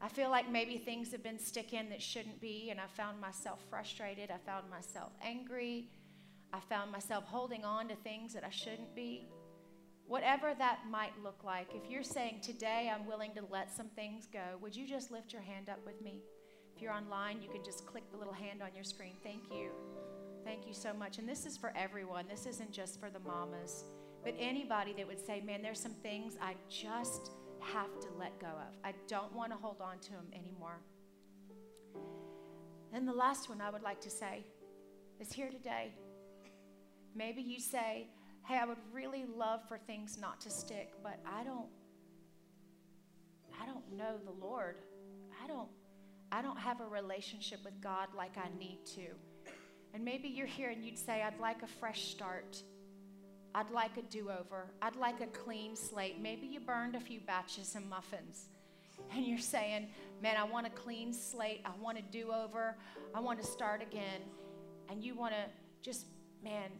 I 0.00 0.08
feel 0.08 0.30
like 0.30 0.50
maybe 0.50 0.78
things 0.78 1.12
have 1.12 1.22
been 1.22 1.38
sticking 1.38 1.88
that 1.88 2.02
shouldn't 2.02 2.40
be, 2.40 2.68
and 2.70 2.80
I 2.80 2.86
found 2.86 3.20
myself 3.20 3.60
frustrated. 3.70 4.30
I 4.30 4.38
found 4.38 4.70
myself 4.70 5.12
angry. 5.22 5.88
I 6.52 6.60
found 6.60 6.92
myself 6.92 7.24
holding 7.24 7.64
on 7.64 7.88
to 7.88 7.96
things 7.96 8.34
that 8.34 8.44
I 8.44 8.50
shouldn't 8.50 8.94
be. 8.94 9.26
Whatever 10.06 10.54
that 10.58 10.80
might 10.90 11.12
look 11.22 11.42
like, 11.44 11.68
if 11.74 11.90
you're 11.90 12.02
saying, 12.02 12.40
Today 12.42 12.92
I'm 12.94 13.06
willing 13.06 13.32
to 13.34 13.42
let 13.50 13.74
some 13.74 13.88
things 13.88 14.26
go, 14.32 14.58
would 14.60 14.76
you 14.76 14.86
just 14.86 15.10
lift 15.10 15.32
your 15.32 15.42
hand 15.42 15.68
up 15.68 15.80
with 15.84 16.00
me? 16.02 16.20
If 16.74 16.82
you're 16.82 16.92
online, 16.92 17.40
you 17.42 17.48
can 17.48 17.64
just 17.64 17.86
click 17.86 18.04
the 18.12 18.18
little 18.18 18.34
hand 18.34 18.62
on 18.62 18.74
your 18.74 18.84
screen. 18.84 19.14
Thank 19.22 19.44
you. 19.50 19.70
Thank 20.46 20.64
you 20.64 20.74
so 20.74 20.94
much. 20.94 21.18
And 21.18 21.28
this 21.28 21.44
is 21.44 21.56
for 21.56 21.72
everyone, 21.74 22.26
this 22.30 22.46
isn't 22.46 22.70
just 22.70 23.00
for 23.00 23.10
the 23.10 23.18
mamas, 23.18 23.82
but 24.22 24.32
anybody 24.38 24.94
that 24.96 25.04
would 25.04 25.18
say, 25.18 25.42
Man, 25.44 25.60
there's 25.60 25.80
some 25.80 25.94
things 26.04 26.36
I 26.40 26.54
just 26.70 27.32
have 27.60 27.98
to 28.00 28.06
let 28.16 28.38
go 28.38 28.46
of. 28.46 28.72
I 28.84 28.94
don't 29.08 29.34
want 29.34 29.50
to 29.50 29.58
hold 29.58 29.80
on 29.80 29.98
to 29.98 30.10
them 30.12 30.26
anymore. 30.32 30.78
And 32.92 33.08
the 33.08 33.12
last 33.12 33.48
one 33.48 33.60
I 33.60 33.70
would 33.70 33.82
like 33.82 34.00
to 34.02 34.10
say 34.10 34.44
is 35.20 35.32
here 35.32 35.50
today. 35.50 35.92
Maybe 37.16 37.42
you 37.42 37.58
say, 37.58 38.06
hey, 38.46 38.58
I 38.58 38.66
would 38.66 38.78
really 38.92 39.24
love 39.36 39.60
for 39.66 39.78
things 39.78 40.16
not 40.16 40.40
to 40.42 40.50
stick, 40.50 40.92
but 41.02 41.18
I 41.26 41.42
don't 41.42 41.66
I 43.60 43.66
don't 43.66 43.96
know 43.96 44.16
the 44.24 44.46
Lord. 44.46 44.76
I 45.42 45.48
don't 45.48 45.68
I 46.30 46.40
don't 46.40 46.58
have 46.58 46.80
a 46.80 46.86
relationship 46.86 47.64
with 47.64 47.80
God 47.80 48.08
like 48.16 48.36
I 48.36 48.48
need 48.58 48.78
to. 48.94 49.08
And 49.96 50.04
maybe 50.04 50.28
you're 50.28 50.46
here 50.46 50.68
and 50.68 50.84
you'd 50.84 50.98
say, 50.98 51.22
I'd 51.22 51.40
like 51.40 51.62
a 51.62 51.66
fresh 51.66 52.08
start. 52.08 52.62
I'd 53.54 53.70
like 53.70 53.96
a 53.96 54.02
do 54.02 54.30
over. 54.30 54.66
I'd 54.82 54.96
like 54.96 55.22
a 55.22 55.26
clean 55.28 55.74
slate. 55.74 56.20
Maybe 56.20 56.46
you 56.46 56.60
burned 56.60 56.94
a 56.94 57.00
few 57.00 57.20
batches 57.20 57.74
of 57.74 57.86
muffins 57.86 58.50
and 59.14 59.26
you're 59.26 59.38
saying, 59.38 59.88
Man, 60.22 60.36
I 60.36 60.44
want 60.44 60.66
a 60.66 60.70
clean 60.70 61.14
slate. 61.14 61.62
I 61.64 61.70
want 61.80 61.96
a 61.96 62.02
do 62.12 62.30
over. 62.30 62.76
I 63.14 63.20
want 63.20 63.40
to 63.40 63.46
start 63.46 63.80
again. 63.80 64.20
And 64.90 65.02
you 65.02 65.14
want 65.14 65.32
to 65.32 65.44
just, 65.82 66.04
man, 66.44 66.70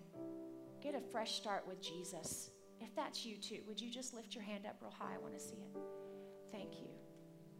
Get 0.82 0.94
a 0.94 1.00
fresh 1.00 1.32
start 1.32 1.64
with 1.66 1.82
Jesus. 1.82 2.50
If 2.80 2.94
that's 2.94 3.26
you 3.26 3.38
too, 3.38 3.58
would 3.66 3.80
you 3.80 3.90
just 3.90 4.14
lift 4.14 4.36
your 4.36 4.44
hand 4.44 4.66
up 4.66 4.76
real 4.80 4.92
high? 4.96 5.14
I 5.14 5.18
want 5.18 5.34
to 5.34 5.40
see 5.40 5.56
it. 5.56 5.80
Thank 6.52 6.74
you. 6.78 6.86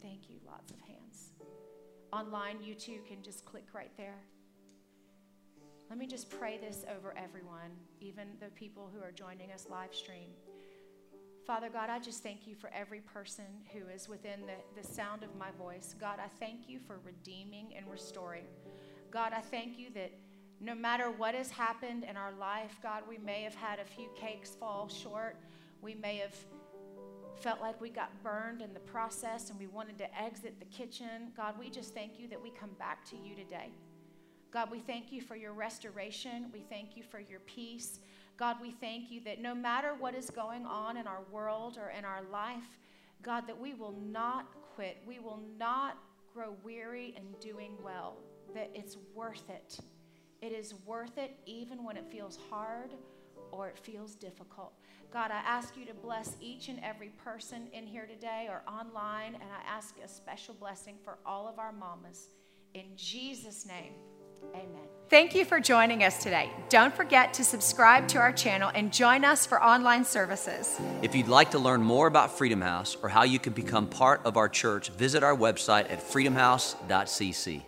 Thank 0.01 0.29
you. 0.29 0.37
Lots 0.45 0.71
of 0.71 0.79
hands. 0.79 1.31
online, 2.13 2.61
you 2.61 2.73
too 2.73 2.99
can 3.05 3.21
just 3.21 3.43
click 3.43 3.65
right 3.73 3.91
there. 3.97 4.19
Let 5.89 5.97
me 5.97 6.05
just 6.05 6.29
pray 6.29 6.57
this 6.57 6.83
over 6.93 7.13
everyone, 7.17 7.71
even 8.01 8.27
the 8.41 8.47
people 8.47 8.91
who 8.93 9.01
are 9.01 9.11
joining 9.11 9.53
us 9.53 9.67
live 9.69 9.95
stream. 9.95 10.31
Father 11.45 11.69
God, 11.69 11.89
I 11.89 11.97
just 11.97 12.21
thank 12.21 12.45
you 12.45 12.55
for 12.55 12.69
every 12.73 12.99
person 12.99 13.45
who 13.71 13.87
is 13.87 14.09
within 14.09 14.41
the, 14.41 14.81
the 14.81 14.85
sound 14.85 15.23
of 15.23 15.33
my 15.37 15.47
voice. 15.57 15.95
God, 15.97 16.19
I 16.19 16.27
thank 16.41 16.67
you 16.67 16.79
for 16.85 16.99
redeeming 17.05 17.73
and 17.77 17.89
restoring. 17.89 18.43
God, 19.11 19.31
I 19.33 19.39
thank 19.39 19.79
you 19.79 19.89
that 19.93 20.11
no 20.59 20.75
matter 20.75 21.09
what 21.09 21.33
has 21.35 21.49
happened 21.49 22.03
in 22.03 22.17
our 22.17 22.33
life, 22.33 22.77
God, 22.83 23.03
we 23.07 23.17
may 23.19 23.43
have 23.43 23.55
had 23.55 23.79
a 23.79 23.85
few 23.85 24.09
cakes 24.13 24.55
fall 24.59 24.89
short. 24.89 25.37
We 25.81 25.95
may 25.95 26.17
have 26.17 26.35
felt 27.37 27.61
like 27.61 27.79
we 27.79 27.89
got 27.89 28.11
burned 28.23 28.61
in 28.61 28.73
the 28.73 28.81
process 28.81 29.49
and 29.49 29.57
we 29.57 29.67
wanted 29.67 29.97
to 29.99 30.21
exit 30.21 30.59
the 30.59 30.65
kitchen. 30.65 31.31
God, 31.37 31.53
we 31.57 31.69
just 31.69 31.93
thank 31.93 32.19
you 32.19 32.27
that 32.27 32.41
we 32.41 32.49
come 32.49 32.71
back 32.77 33.05
to 33.11 33.15
you 33.15 33.35
today. 33.35 33.71
God, 34.51 34.71
we 34.71 34.79
thank 34.79 35.11
you 35.11 35.21
for 35.21 35.35
your 35.35 35.53
restoration. 35.53 36.47
We 36.53 36.61
thank 36.61 36.95
you 36.95 37.03
for 37.03 37.19
your 37.19 37.39
peace. 37.41 37.99
God, 38.37 38.57
we 38.61 38.71
thank 38.71 39.11
you 39.11 39.19
that 39.21 39.41
no 39.41 39.53
matter 39.53 39.93
what 39.97 40.15
is 40.15 40.29
going 40.29 40.65
on 40.65 40.95
in 40.97 41.07
our 41.07 41.23
world 41.31 41.77
or 41.77 41.89
in 41.89 42.05
our 42.05 42.21
life, 42.31 42.79
God, 43.21 43.47
that 43.47 43.59
we 43.59 43.73
will 43.73 43.95
not 44.09 44.47
quit. 44.75 44.97
We 45.05 45.19
will 45.19 45.41
not 45.57 45.97
grow 46.33 46.55
weary 46.63 47.15
in 47.17 47.23
doing 47.41 47.73
well, 47.83 48.17
that 48.53 48.69
it's 48.73 48.97
worth 49.15 49.49
it. 49.49 49.79
It 50.41 50.51
is 50.51 50.75
worth 50.85 51.17
it 51.17 51.35
even 51.45 51.83
when 51.83 51.97
it 51.97 52.05
feels 52.11 52.37
hard 52.49 52.91
or 53.51 53.67
it 53.67 53.77
feels 53.77 54.15
difficult. 54.15 54.73
God, 55.11 55.31
I 55.31 55.37
ask 55.45 55.75
you 55.75 55.85
to 55.85 55.93
bless 55.93 56.35
each 56.39 56.67
and 56.69 56.79
every 56.83 57.09
person 57.09 57.67
in 57.73 57.87
here 57.87 58.05
today 58.05 58.47
or 58.49 58.61
online, 58.71 59.35
and 59.35 59.43
I 59.43 59.67
ask 59.67 59.95
a 60.03 60.07
special 60.07 60.53
blessing 60.53 60.95
for 61.03 61.17
all 61.25 61.47
of 61.47 61.59
our 61.59 61.71
mamas. 61.71 62.29
In 62.73 62.85
Jesus' 62.95 63.65
name, 63.65 63.93
amen. 64.53 64.87
Thank 65.09 65.35
you 65.35 65.45
for 65.45 65.59
joining 65.59 66.03
us 66.03 66.21
today. 66.21 66.51
Don't 66.69 66.93
forget 66.93 67.33
to 67.35 67.43
subscribe 67.43 68.07
to 68.09 68.17
our 68.17 68.33
channel 68.33 68.71
and 68.73 68.91
join 68.91 69.23
us 69.23 69.45
for 69.45 69.63
online 69.63 70.03
services. 70.03 70.79
If 71.01 71.15
you'd 71.15 71.27
like 71.27 71.51
to 71.51 71.59
learn 71.59 71.81
more 71.81 72.07
about 72.07 72.37
Freedom 72.37 72.61
House 72.61 72.97
or 73.01 73.09
how 73.09 73.23
you 73.23 73.39
can 73.39 73.53
become 73.53 73.87
part 73.87 74.21
of 74.25 74.35
our 74.35 74.49
church, 74.49 74.89
visit 74.89 75.23
our 75.23 75.35
website 75.35 75.89
at 75.89 76.01
freedomhouse.cc. 76.01 77.61